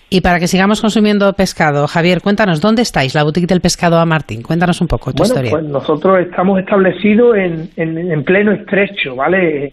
Y 0.09 0.21
para 0.21 0.39
que 0.39 0.47
sigamos 0.47 0.81
consumiendo 0.81 1.33
pescado, 1.33 1.87
Javier, 1.87 2.21
cuéntanos, 2.21 2.61
¿dónde 2.61 2.83
estáis, 2.83 3.15
la 3.15 3.25
boutique 3.25 3.47
del 3.47 3.61
pescado 3.61 3.99
a 3.99 4.07
Martín? 4.07 4.43
Cuéntanos 4.43 4.81
un 4.81 4.87
poco 4.89 5.13
tu 5.13 5.25
historia. 5.25 5.51
Pues 5.51 5.65
nosotros 5.65 6.21
estamos 6.21 6.61
establecidos 6.61 7.37
en, 7.37 7.71
en, 7.77 8.25
pleno 8.25 8.53
estrecho, 8.53 9.17
¿vale? 9.17 9.73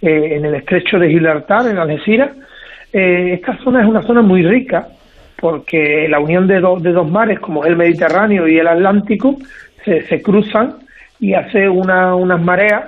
Eh, 0.00 0.36
en 0.36 0.44
el 0.44 0.54
estrecho 0.54 0.98
de 0.98 1.08
Gibraltar, 1.08 1.66
en 1.66 1.78
Algeciras. 1.78 2.30
Eh, 2.92 3.32
esta 3.34 3.58
zona 3.64 3.82
es 3.82 3.88
una 3.88 4.02
zona 4.02 4.22
muy 4.22 4.42
rica, 4.42 4.88
porque 5.40 6.06
la 6.08 6.20
unión 6.20 6.46
de, 6.46 6.54
de 6.54 6.92
dos 6.92 7.10
mares, 7.10 7.40
como 7.40 7.64
es 7.64 7.70
el 7.70 7.76
Mediterráneo 7.76 8.46
y 8.46 8.58
el 8.58 8.68
Atlántico, 8.68 9.36
se, 9.84 10.02
se 10.06 10.22
cruzan 10.22 10.76
y 11.20 11.34
hace 11.34 11.68
una, 11.68 12.14
unas 12.14 12.40
mareas, 12.40 12.84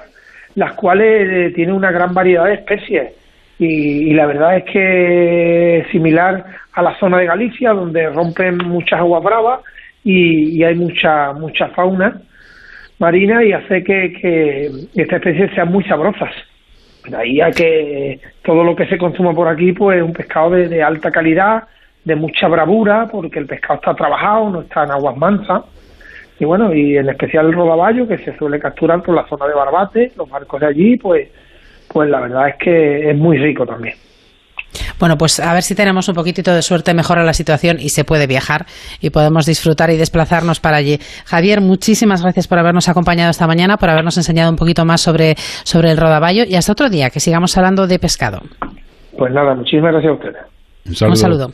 las 0.54 0.74
cuales 0.74 1.28
eh, 1.30 1.52
tienen 1.54 1.74
una 1.74 1.90
gran 1.90 2.14
variedad 2.14 2.44
de 2.44 2.54
especies. 2.54 3.12
Y, 3.62 4.14
la 4.14 4.24
verdad 4.24 4.56
es 4.56 4.64
que 4.64 5.78
es 5.78 5.88
similar 5.88 6.46
a 6.72 6.82
la 6.82 6.98
zona 6.98 7.18
de 7.18 7.26
Galicia, 7.26 7.72
donde 7.74 8.08
rompen 8.08 8.56
muchas 8.56 9.00
aguas 9.00 9.22
bravas 9.22 9.60
y, 10.02 10.64
hay 10.64 10.74
mucha, 10.74 11.34
mucha 11.34 11.68
fauna 11.68 12.22
marina 12.98 13.44
y 13.44 13.52
hace 13.52 13.84
que, 13.84 14.14
que 14.14 14.66
estas 14.94 15.18
especies 15.18 15.50
sean 15.54 15.70
muy 15.70 15.84
sabrosas. 15.84 16.30
De 17.06 17.16
ahí 17.16 17.40
a 17.42 17.50
que 17.50 18.18
todo 18.42 18.64
lo 18.64 18.74
que 18.74 18.86
se 18.86 18.96
consuma 18.96 19.34
por 19.34 19.48
aquí, 19.48 19.72
pues 19.72 19.98
es 19.98 20.04
un 20.04 20.14
pescado 20.14 20.50
de, 20.50 20.68
de 20.68 20.82
alta 20.82 21.10
calidad, 21.10 21.64
de 22.02 22.16
mucha 22.16 22.48
bravura, 22.48 23.08
porque 23.12 23.40
el 23.40 23.46
pescado 23.46 23.74
está 23.74 23.94
trabajado, 23.94 24.48
no 24.48 24.60
está 24.62 24.84
en 24.84 24.92
aguas 24.92 25.18
mansas. 25.18 25.64
Y 26.38 26.46
bueno, 26.46 26.74
y 26.74 26.96
en 26.96 27.10
especial 27.10 27.48
el 27.48 27.52
rodaballo, 27.52 28.08
que 28.08 28.16
se 28.16 28.34
suele 28.38 28.58
capturar 28.58 29.02
por 29.02 29.14
la 29.14 29.26
zona 29.28 29.46
de 29.46 29.54
Barbate, 29.54 30.12
los 30.16 30.30
barcos 30.30 30.60
de 30.60 30.66
allí, 30.66 30.96
pues, 30.96 31.28
pues 31.92 32.08
la 32.08 32.20
verdad 32.20 32.48
es 32.48 32.54
que 32.62 33.10
es 33.10 33.16
muy 33.16 33.38
rico 33.38 33.66
también. 33.66 33.94
Bueno, 35.00 35.16
pues 35.16 35.40
a 35.40 35.52
ver 35.52 35.62
si 35.62 35.74
tenemos 35.74 36.08
un 36.08 36.14
poquitito 36.14 36.54
de 36.54 36.62
suerte, 36.62 36.94
mejora 36.94 37.24
la 37.24 37.32
situación 37.32 37.78
y 37.80 37.88
se 37.88 38.04
puede 38.04 38.26
viajar 38.26 38.66
y 39.00 39.10
podemos 39.10 39.46
disfrutar 39.46 39.90
y 39.90 39.96
desplazarnos 39.96 40.60
para 40.60 40.76
allí. 40.76 40.98
Javier, 41.24 41.60
muchísimas 41.60 42.22
gracias 42.22 42.46
por 42.46 42.58
habernos 42.58 42.88
acompañado 42.88 43.30
esta 43.30 43.46
mañana, 43.46 43.76
por 43.78 43.90
habernos 43.90 44.16
enseñado 44.16 44.50
un 44.50 44.56
poquito 44.56 44.84
más 44.84 45.00
sobre, 45.00 45.34
sobre 45.64 45.90
el 45.90 45.96
rodaballo 45.96 46.44
y 46.46 46.54
hasta 46.54 46.72
otro 46.72 46.88
día, 46.88 47.10
que 47.10 47.18
sigamos 47.18 47.56
hablando 47.56 47.86
de 47.86 47.98
pescado. 47.98 48.42
Pues 49.16 49.32
nada, 49.32 49.54
muchísimas 49.54 49.92
gracias 49.92 50.12
a 50.12 50.14
ustedes. 50.14 50.36
Un 51.08 51.16
saludo. 51.16 51.50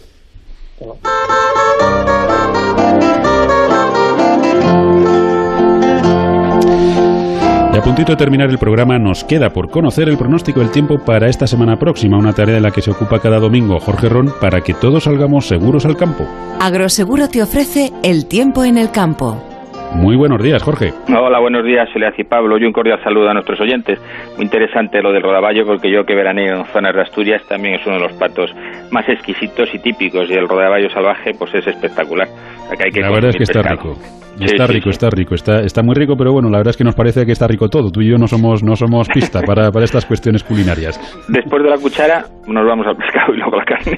Y 7.76 7.78
a 7.78 7.82
puntito 7.82 8.12
de 8.12 8.16
terminar 8.16 8.48
el 8.48 8.56
programa 8.56 8.98
nos 8.98 9.22
queda 9.22 9.50
por 9.50 9.68
conocer 9.68 10.08
el 10.08 10.16
pronóstico 10.16 10.60
del 10.60 10.70
tiempo 10.70 10.96
para 11.04 11.28
esta 11.28 11.46
semana 11.46 11.76
próxima, 11.76 12.16
una 12.16 12.32
tarea 12.32 12.54
de 12.54 12.62
la 12.62 12.70
que 12.70 12.80
se 12.80 12.90
ocupa 12.90 13.18
cada 13.18 13.38
domingo 13.38 13.78
Jorge 13.80 14.08
Ron 14.08 14.32
para 14.40 14.62
que 14.62 14.72
todos 14.72 15.04
salgamos 15.04 15.46
seguros 15.46 15.84
al 15.84 15.94
campo. 15.94 16.24
Agroseguro 16.58 17.28
te 17.28 17.42
ofrece 17.42 17.90
el 18.02 18.28
tiempo 18.28 18.64
en 18.64 18.78
el 18.78 18.90
campo. 18.90 19.42
Muy 19.92 20.16
buenos 20.16 20.42
días, 20.42 20.62
Jorge. 20.62 20.94
Hola, 21.08 21.38
buenos 21.38 21.64
días, 21.64 21.88
Soledad 21.92 22.14
y 22.16 22.24
Pablo. 22.24 22.56
Y 22.58 22.64
un 22.64 22.72
cordial 22.72 22.98
saludo 23.04 23.28
a 23.28 23.34
nuestros 23.34 23.60
oyentes. 23.60 24.00
Muy 24.36 24.44
interesante 24.44 25.02
lo 25.02 25.12
del 25.12 25.22
rodaballo, 25.22 25.66
porque 25.66 25.90
yo 25.90 26.04
que 26.04 26.14
veraneo 26.14 26.56
en 26.56 26.64
zonas 26.66 26.94
de 26.94 27.02
Asturias 27.02 27.42
también 27.46 27.74
es 27.74 27.86
uno 27.86 27.96
de 27.96 28.02
los 28.02 28.12
patos 28.14 28.54
más 28.90 29.06
exquisitos 29.06 29.68
y 29.74 29.78
típicos. 29.78 30.30
Y 30.30 30.34
el 30.34 30.48
rodaballo 30.48 30.88
salvaje, 30.88 31.32
pues 31.38 31.54
es 31.54 31.66
espectacular. 31.66 32.28
La 33.00 33.10
verdad 33.10 33.30
es 33.30 33.36
que 33.36 33.44
está 33.44 33.62
rico. 33.62 33.96
Está 34.38 34.66
rico, 34.66 34.90
está 34.90 35.08
rico, 35.08 35.34
está, 35.34 35.60
está 35.62 35.82
muy 35.82 35.94
rico, 35.94 36.14
pero 36.16 36.30
bueno, 36.30 36.50
la 36.50 36.58
verdad 36.58 36.70
es 36.70 36.76
que 36.76 36.84
nos 36.84 36.94
parece 36.94 37.24
que 37.24 37.32
está 37.32 37.46
rico 37.46 37.68
todo. 37.68 37.90
Tú 37.90 38.02
y 38.02 38.10
yo 38.10 38.18
no 38.18 38.26
somos, 38.26 38.62
no 38.62 38.76
somos 38.76 39.08
pista 39.08 39.40
para, 39.40 39.70
para 39.70 39.84
estas 39.84 40.04
cuestiones 40.04 40.44
culinarias. 40.44 41.00
Después 41.28 41.62
de 41.62 41.70
la 41.70 41.76
cuchara, 41.76 42.24
nos 42.46 42.66
vamos 42.66 42.86
al 42.86 42.96
pescado 42.96 43.32
y 43.32 43.38
luego 43.38 43.54
a 43.54 43.58
la 43.58 43.64
carne. 43.64 43.96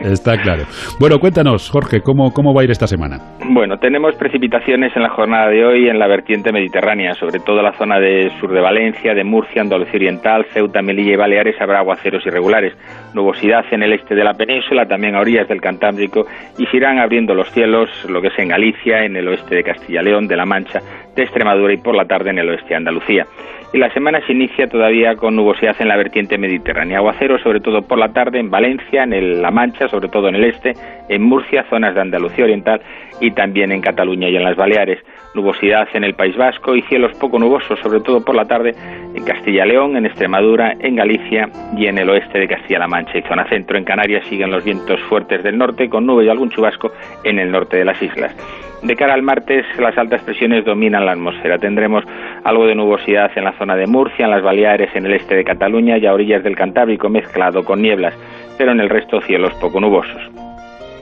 Está 0.00 0.36
claro. 0.36 0.64
Bueno, 0.98 1.18
cuéntanos, 1.18 1.70
Jorge, 1.70 2.02
¿cómo, 2.02 2.30
¿cómo 2.32 2.52
va 2.52 2.60
a 2.60 2.64
ir 2.64 2.70
esta 2.70 2.86
semana? 2.86 3.18
Bueno, 3.48 3.78
tenemos 3.78 4.14
precipitaciones 4.16 4.94
en 4.94 5.02
la 5.02 5.10
jornada 5.10 5.48
de 5.48 5.64
hoy 5.64 5.88
en 5.88 5.98
la 5.98 6.08
vertiente 6.08 6.52
mediterránea, 6.52 7.14
sobre 7.14 7.40
todo 7.40 7.62
la 7.62 7.72
zona 7.72 7.98
de 7.98 8.30
sur 8.38 8.52
de 8.52 8.60
Valencia, 8.60 9.14
de 9.14 9.24
Murcia, 9.24 9.62
Andalucía 9.62 9.94
Oriental, 9.94 10.44
Ceuta, 10.52 10.82
Melilla 10.82 11.14
y 11.14 11.16
Baleares 11.16 11.56
habrá 11.58 11.78
aguaceros 11.78 12.24
irregulares. 12.26 12.74
Nubosidad 13.14 13.64
en 13.70 13.82
el 13.82 13.94
este 13.94 14.14
de 14.14 14.24
la 14.24 14.34
península, 14.34 14.86
también 14.86 15.16
a 15.16 15.20
orillas 15.20 15.48
del 15.48 15.60
Cantábrico, 15.60 16.26
y 16.58 16.66
se 16.66 16.76
irán 16.76 16.98
abriendo 16.98 17.34
los 17.34 17.50
cielos, 17.50 17.88
lo 18.08 18.22
que 18.22 18.28
es 18.28 18.38
en 18.38 18.48
Galicia, 18.48 19.04
en 19.04 19.16
el 19.16 19.28
oeste 19.28 19.56
de 19.56 19.62
Castilla 19.62 20.02
León, 20.02 20.28
de 20.28 20.36
La 20.36 20.46
Mancha, 20.46 20.80
de 21.14 21.22
Extremadura 21.22 21.72
y 21.72 21.78
por 21.78 21.94
la 21.94 22.06
tarde 22.06 22.30
en 22.30 22.38
el 22.38 22.48
oeste 22.48 22.68
de 22.68 22.76
Andalucía. 22.76 23.26
Y 23.72 23.78
la 23.78 23.92
semana 23.92 24.20
se 24.26 24.32
inicia 24.32 24.66
todavía 24.66 25.14
con 25.14 25.36
nubosidad 25.36 25.76
en 25.78 25.88
la 25.88 25.96
vertiente 25.96 26.36
mediterránea. 26.38 26.98
Aguacero 26.98 27.38
sobre 27.38 27.60
todo 27.60 27.82
por 27.82 27.98
la 27.98 28.12
tarde 28.12 28.40
en 28.40 28.50
Valencia, 28.50 29.04
en 29.04 29.42
La 29.42 29.52
Mancha, 29.52 29.88
sobre 29.88 30.08
todo 30.08 30.28
en 30.28 30.34
el 30.34 30.44
este, 30.44 30.72
en 31.08 31.22
Murcia, 31.22 31.64
zonas 31.70 31.94
de 31.94 32.00
Andalucía 32.00 32.44
Oriental 32.44 32.80
y 33.20 33.30
también 33.32 33.72
en 33.72 33.80
Cataluña 33.80 34.28
y 34.28 34.36
en 34.36 34.44
las 34.44 34.56
Baleares. 34.56 34.98
Nubosidad 35.34 35.88
en 35.94 36.04
el 36.04 36.14
País 36.14 36.36
Vasco 36.36 36.74
y 36.74 36.82
cielos 36.82 37.16
poco 37.18 37.38
nubosos, 37.38 37.78
sobre 37.80 38.00
todo 38.00 38.24
por 38.24 38.34
la 38.34 38.46
tarde 38.46 38.74
en 39.14 39.24
Castilla 39.24 39.64
León, 39.64 39.96
en 39.96 40.06
Extremadura, 40.06 40.74
en 40.80 40.96
Galicia 40.96 41.48
y 41.76 41.86
en 41.86 41.98
el 41.98 42.10
oeste 42.10 42.38
de 42.38 42.48
Castilla-La 42.48 42.88
Mancha 42.88 43.18
y 43.18 43.22
zona 43.22 43.48
centro. 43.48 43.78
En 43.78 43.84
Canarias 43.84 44.26
siguen 44.28 44.50
los 44.50 44.64
vientos 44.64 45.00
fuertes 45.02 45.42
del 45.42 45.56
norte 45.56 45.88
con 45.88 46.06
nubes 46.06 46.26
y 46.26 46.30
algún 46.30 46.50
chubasco 46.50 46.90
en 47.22 47.38
el 47.38 47.50
norte 47.50 47.76
de 47.76 47.84
las 47.84 48.02
islas. 48.02 48.34
De 48.82 48.96
cara 48.96 49.12
al 49.12 49.22
martes, 49.22 49.66
las 49.78 49.96
altas 49.98 50.22
presiones 50.22 50.64
dominan 50.64 51.04
la 51.04 51.12
atmósfera. 51.12 51.58
Tendremos 51.58 52.02
algo 52.44 52.66
de 52.66 52.74
nubosidad 52.74 53.30
en 53.36 53.44
la 53.44 53.52
zona 53.58 53.76
de 53.76 53.86
Murcia, 53.86 54.24
en 54.24 54.30
las 54.30 54.42
Baleares, 54.42 54.88
en 54.94 55.04
el 55.04 55.12
este 55.12 55.36
de 55.36 55.44
Cataluña 55.44 55.98
y 55.98 56.06
a 56.06 56.14
orillas 56.14 56.42
del 56.42 56.56
Cantábrico 56.56 57.10
mezclado 57.10 57.62
con 57.62 57.82
nieblas, 57.82 58.14
pero 58.56 58.72
en 58.72 58.80
el 58.80 58.88
resto 58.88 59.20
cielos 59.20 59.52
poco 59.60 59.80
nubosos, 59.80 60.22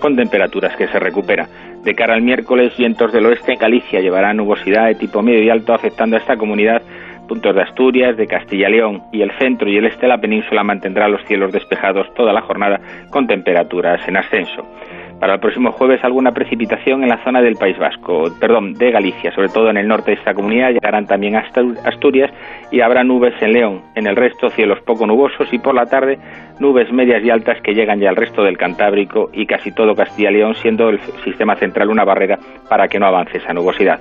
con 0.00 0.16
temperaturas 0.16 0.74
que 0.76 0.88
se 0.88 0.98
recuperan. 0.98 1.46
De 1.84 1.94
cara 1.94 2.14
al 2.14 2.22
miércoles, 2.22 2.76
vientos 2.76 3.12
del 3.12 3.26
oeste 3.26 3.52
en 3.52 3.58
Galicia 3.58 4.00
llevarán 4.00 4.36
nubosidad 4.36 4.86
de 4.86 4.94
tipo 4.94 5.22
medio 5.22 5.42
y 5.42 5.50
alto 5.50 5.72
afectando 5.72 6.16
a 6.16 6.18
esta 6.18 6.36
comunidad. 6.36 6.82
Puntos 7.28 7.54
de 7.54 7.62
Asturias, 7.62 8.16
de 8.16 8.26
Castilla 8.26 8.68
y 8.68 8.72
León 8.72 9.02
y 9.12 9.22
el 9.22 9.30
centro 9.38 9.68
y 9.68 9.76
el 9.76 9.86
este 9.86 10.02
de 10.02 10.08
la 10.08 10.18
península 10.18 10.64
mantendrán 10.64 11.12
los 11.12 11.24
cielos 11.26 11.52
despejados 11.52 12.12
toda 12.14 12.32
la 12.32 12.40
jornada 12.40 12.80
con 13.10 13.26
temperaturas 13.26 14.00
en 14.08 14.16
ascenso. 14.16 14.66
Para 15.20 15.34
el 15.34 15.40
próximo 15.40 15.72
jueves 15.72 16.04
alguna 16.04 16.30
precipitación 16.30 17.02
en 17.02 17.08
la 17.08 17.22
zona 17.24 17.42
del 17.42 17.56
País 17.56 17.76
Vasco, 17.76 18.30
perdón, 18.38 18.74
de 18.74 18.92
Galicia, 18.92 19.32
sobre 19.32 19.48
todo 19.48 19.68
en 19.68 19.76
el 19.76 19.88
norte 19.88 20.12
de 20.12 20.16
esta 20.16 20.32
comunidad, 20.32 20.70
llegarán 20.70 21.06
también 21.06 21.34
a 21.34 21.44
Asturias 21.84 22.30
y 22.70 22.80
habrá 22.80 23.02
nubes 23.02 23.34
en 23.40 23.52
León. 23.52 23.82
En 23.96 24.06
el 24.06 24.14
resto 24.14 24.48
cielos 24.50 24.78
poco 24.82 25.08
nubosos 25.08 25.52
y 25.52 25.58
por 25.58 25.74
la 25.74 25.86
tarde 25.86 26.18
nubes 26.60 26.92
medias 26.92 27.24
y 27.24 27.30
altas 27.30 27.60
que 27.62 27.74
llegan 27.74 27.98
ya 27.98 28.10
al 28.10 28.16
resto 28.16 28.44
del 28.44 28.56
Cantábrico 28.56 29.30
y 29.32 29.46
casi 29.46 29.72
todo 29.72 29.96
Castilla 29.96 30.30
y 30.30 30.34
León, 30.34 30.54
siendo 30.54 30.88
el 30.88 31.00
sistema 31.24 31.56
central 31.56 31.90
una 31.90 32.04
barrera 32.04 32.38
para 32.68 32.86
que 32.86 33.00
no 33.00 33.06
avance 33.06 33.38
esa 33.38 33.52
nubosidad. 33.52 33.98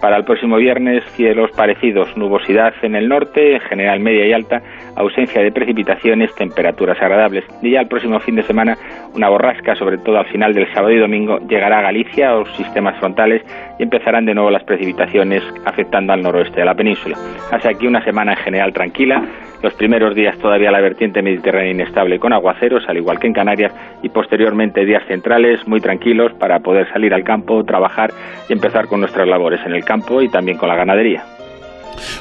Para 0.00 0.18
el 0.18 0.24
próximo 0.24 0.56
viernes, 0.56 1.04
cielos 1.12 1.50
parecidos, 1.56 2.16
nubosidad 2.16 2.74
en 2.82 2.94
el 2.96 3.08
norte, 3.08 3.54
en 3.54 3.60
general 3.60 4.00
media 4.00 4.26
y 4.26 4.32
alta, 4.32 4.62
ausencia 4.94 5.42
de 5.42 5.50
precipitaciones, 5.50 6.34
temperaturas 6.34 7.00
agradables. 7.00 7.44
Y 7.62 7.70
ya 7.70 7.80
el 7.80 7.88
próximo 7.88 8.20
fin 8.20 8.36
de 8.36 8.42
semana, 8.42 8.76
una 9.14 9.28
borrasca, 9.28 9.74
sobre 9.74 9.98
todo 9.98 10.18
al 10.18 10.26
final 10.26 10.52
del 10.52 10.72
sábado 10.72 10.92
y 10.92 10.98
domingo, 10.98 11.38
llegará 11.48 11.78
a 11.78 11.82
Galicia 11.82 12.36
o 12.36 12.44
sistemas 12.56 12.98
frontales 12.98 13.42
y 13.78 13.84
empezarán 13.84 14.26
de 14.26 14.34
nuevo 14.34 14.50
las 14.50 14.64
precipitaciones 14.64 15.42
afectando 15.64 16.12
al 16.12 16.22
noroeste 16.22 16.60
de 16.60 16.66
la 16.66 16.74
península. 16.74 17.16
Así 17.50 17.66
aquí 17.66 17.86
una 17.86 18.04
semana 18.04 18.32
en 18.32 18.38
general 18.38 18.72
tranquila, 18.72 19.22
los 19.62 19.74
primeros 19.74 20.14
días 20.14 20.38
todavía 20.38 20.70
la 20.70 20.80
vertiente 20.80 21.22
mediterránea 21.22 21.72
inestable 21.72 22.18
con 22.18 22.32
aguaceros, 22.32 22.84
al 22.88 22.96
igual 22.96 23.18
que 23.18 23.26
en 23.26 23.32
Canarias, 23.32 23.72
y 24.02 24.08
posteriormente 24.08 24.84
días 24.84 25.02
centrales 25.08 25.66
muy 25.66 25.80
tranquilos 25.80 26.32
para 26.34 26.60
poder 26.60 26.88
salir 26.92 27.14
al 27.14 27.24
campo, 27.24 27.64
trabajar 27.64 28.10
y 28.48 28.52
empezar 28.52 28.86
con 28.86 29.00
nuestras 29.00 29.26
labores 29.28 29.60
en 29.66 29.74
el 29.74 29.84
campo 29.84 30.22
y 30.22 30.28
también 30.28 30.58
con 30.58 30.68
la 30.68 30.76
ganadería. 30.76 31.24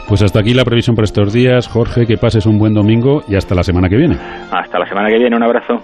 Pues 0.08 0.22
hasta 0.22 0.40
aquí 0.40 0.54
la 0.54 0.64
previsión 0.64 0.96
para 0.96 1.06
estos 1.06 1.34
días. 1.34 1.68
Jorge, 1.68 2.06
que 2.06 2.18
pases 2.18 2.46
un 2.46 2.58
buen 2.58 2.74
domingo 2.74 3.24
y 3.28 3.36
hasta 3.36 3.56
la 3.56 3.64
semana 3.64 3.90
que 3.90 3.98
viene. 3.98 4.18
Hasta 4.52 4.80
la 4.80 4.88
semana 4.88 5.10
que 5.10 5.18
viene, 5.18 5.36
un 5.36 5.44
abrazo. 5.44 5.82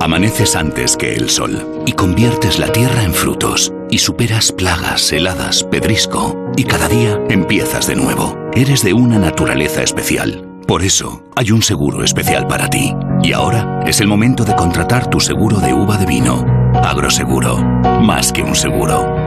Amaneces 0.00 0.56
antes 0.56 0.96
que 0.96 1.14
el 1.14 1.28
sol 1.28 1.82
y 1.86 1.92
conviertes 1.92 2.58
la 2.58 2.68
tierra 2.68 3.04
en 3.04 3.12
frutos 3.12 3.72
y 3.90 3.98
superas 3.98 4.52
plagas, 4.52 5.12
heladas, 5.12 5.64
pedrisco 5.64 6.52
y 6.56 6.64
cada 6.64 6.88
día 6.88 7.20
empiezas 7.28 7.86
de 7.86 7.96
nuevo. 7.96 8.36
Eres 8.54 8.84
de 8.84 8.92
una 8.94 9.18
naturaleza 9.18 9.82
especial. 9.82 10.51
Por 10.66 10.82
eso 10.82 11.24
hay 11.36 11.50
un 11.50 11.62
seguro 11.62 12.04
especial 12.04 12.46
para 12.46 12.68
ti. 12.68 12.94
Y 13.22 13.32
ahora 13.32 13.80
es 13.86 14.00
el 14.00 14.06
momento 14.06 14.44
de 14.44 14.54
contratar 14.54 15.08
tu 15.08 15.20
seguro 15.20 15.58
de 15.58 15.74
uva 15.74 15.96
de 15.96 16.06
vino. 16.06 16.44
Agroseguro, 16.74 17.58
más 18.02 18.32
que 18.32 18.42
un 18.42 18.54
seguro. 18.54 19.22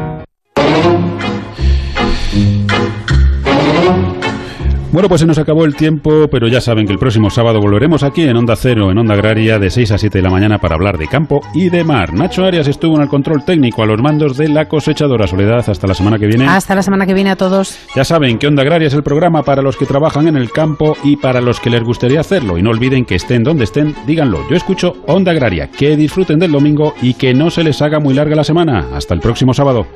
Bueno, 4.96 5.10
pues 5.10 5.20
se 5.20 5.28
nos 5.28 5.38
acabó 5.38 5.66
el 5.66 5.76
tiempo, 5.76 6.30
pero 6.32 6.48
ya 6.48 6.62
saben 6.62 6.88
que 6.88 6.93
el 6.93 7.00
próximo 7.00 7.30
sábado 7.30 7.60
volveremos 7.60 8.02
aquí 8.02 8.22
en 8.22 8.38
Onda 8.38 8.56
Cero, 8.56 8.91
en 8.91 8.98
Onda 8.98 9.16
Agraria, 9.16 9.60
de 9.60 9.70
6 9.70 9.91
a 9.91 9.98
7 9.98 10.20
de 10.20 10.22
la 10.22 10.30
mañana 10.30 10.58
para 10.58 10.76
hablar 10.76 10.98
de 10.98 11.06
campo 11.08 11.41
y 11.54 11.68
de 11.68 11.84
mar. 11.84 12.14
Nacho 12.14 12.46
Arias 12.46 12.70
estuvo 12.70 12.96
en 12.96 13.02
el 13.02 13.10
control 13.10 13.43
técnico 13.43 13.84
a 13.84 13.88
los 13.88 14.02
mandos 14.02 14.38
de 14.38 14.48
la 14.48 14.70
cosechadora 14.70 15.28
Soledad. 15.28 15.70
Hasta 15.70 15.86
la 15.86 15.93
semana 15.96 16.18
que 16.18 16.28
viene. 16.28 16.48
Hasta 16.48 16.76
la 16.76 16.82
semana 16.82 17.06
que 17.06 17.14
viene 17.14 17.30
a 17.30 17.36
todos. 17.36 17.78
Ya 17.93 18.06
saben 18.06 18.39
que 18.39 18.48
Onda 18.48 18.62
Agraria 18.62 18.88
es 18.88 18.93
el 18.93 19.04
programa 19.04 19.43
para 19.43 19.62
los 19.62 19.76
que 19.76 19.86
trabajan 19.86 20.30
en 20.30 20.38
el 20.38 20.50
campo 20.50 20.96
y 21.04 21.18
para 21.18 21.41
los 21.41 21.60
que 21.60 21.72
les 21.72 21.84
gustaría 21.84 22.22
hacerlo. 22.22 22.58
Y 22.58 22.62
no 22.62 22.70
olviden 22.70 23.04
que 23.04 23.16
estén 23.16 23.43
donde 23.43 23.66
estén, 23.66 23.93
díganlo. 24.08 24.50
Yo 24.50 24.56
escucho 24.56 24.96
Onda 25.08 25.32
Agraria. 25.32 25.68
Que 25.68 25.98
disfruten 25.98 26.39
del 26.39 26.54
domingo 26.54 26.93
y 27.02 27.16
que 27.16 27.34
no 27.34 27.50
se 27.50 27.66
les 27.66 27.82
haga 27.82 28.00
muy 28.00 28.14
larga 28.14 28.38
la 28.38 28.46
semana. 28.46 28.86
Hasta 28.93 29.14
el 29.14 29.20
próximo 29.20 29.54
sábado. 29.54 29.88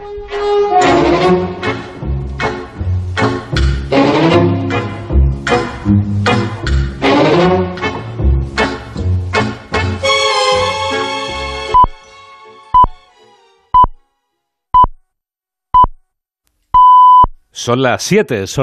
Son 17.69 17.83
las 17.83 18.01
7, 18.03 18.47
son 18.47 18.57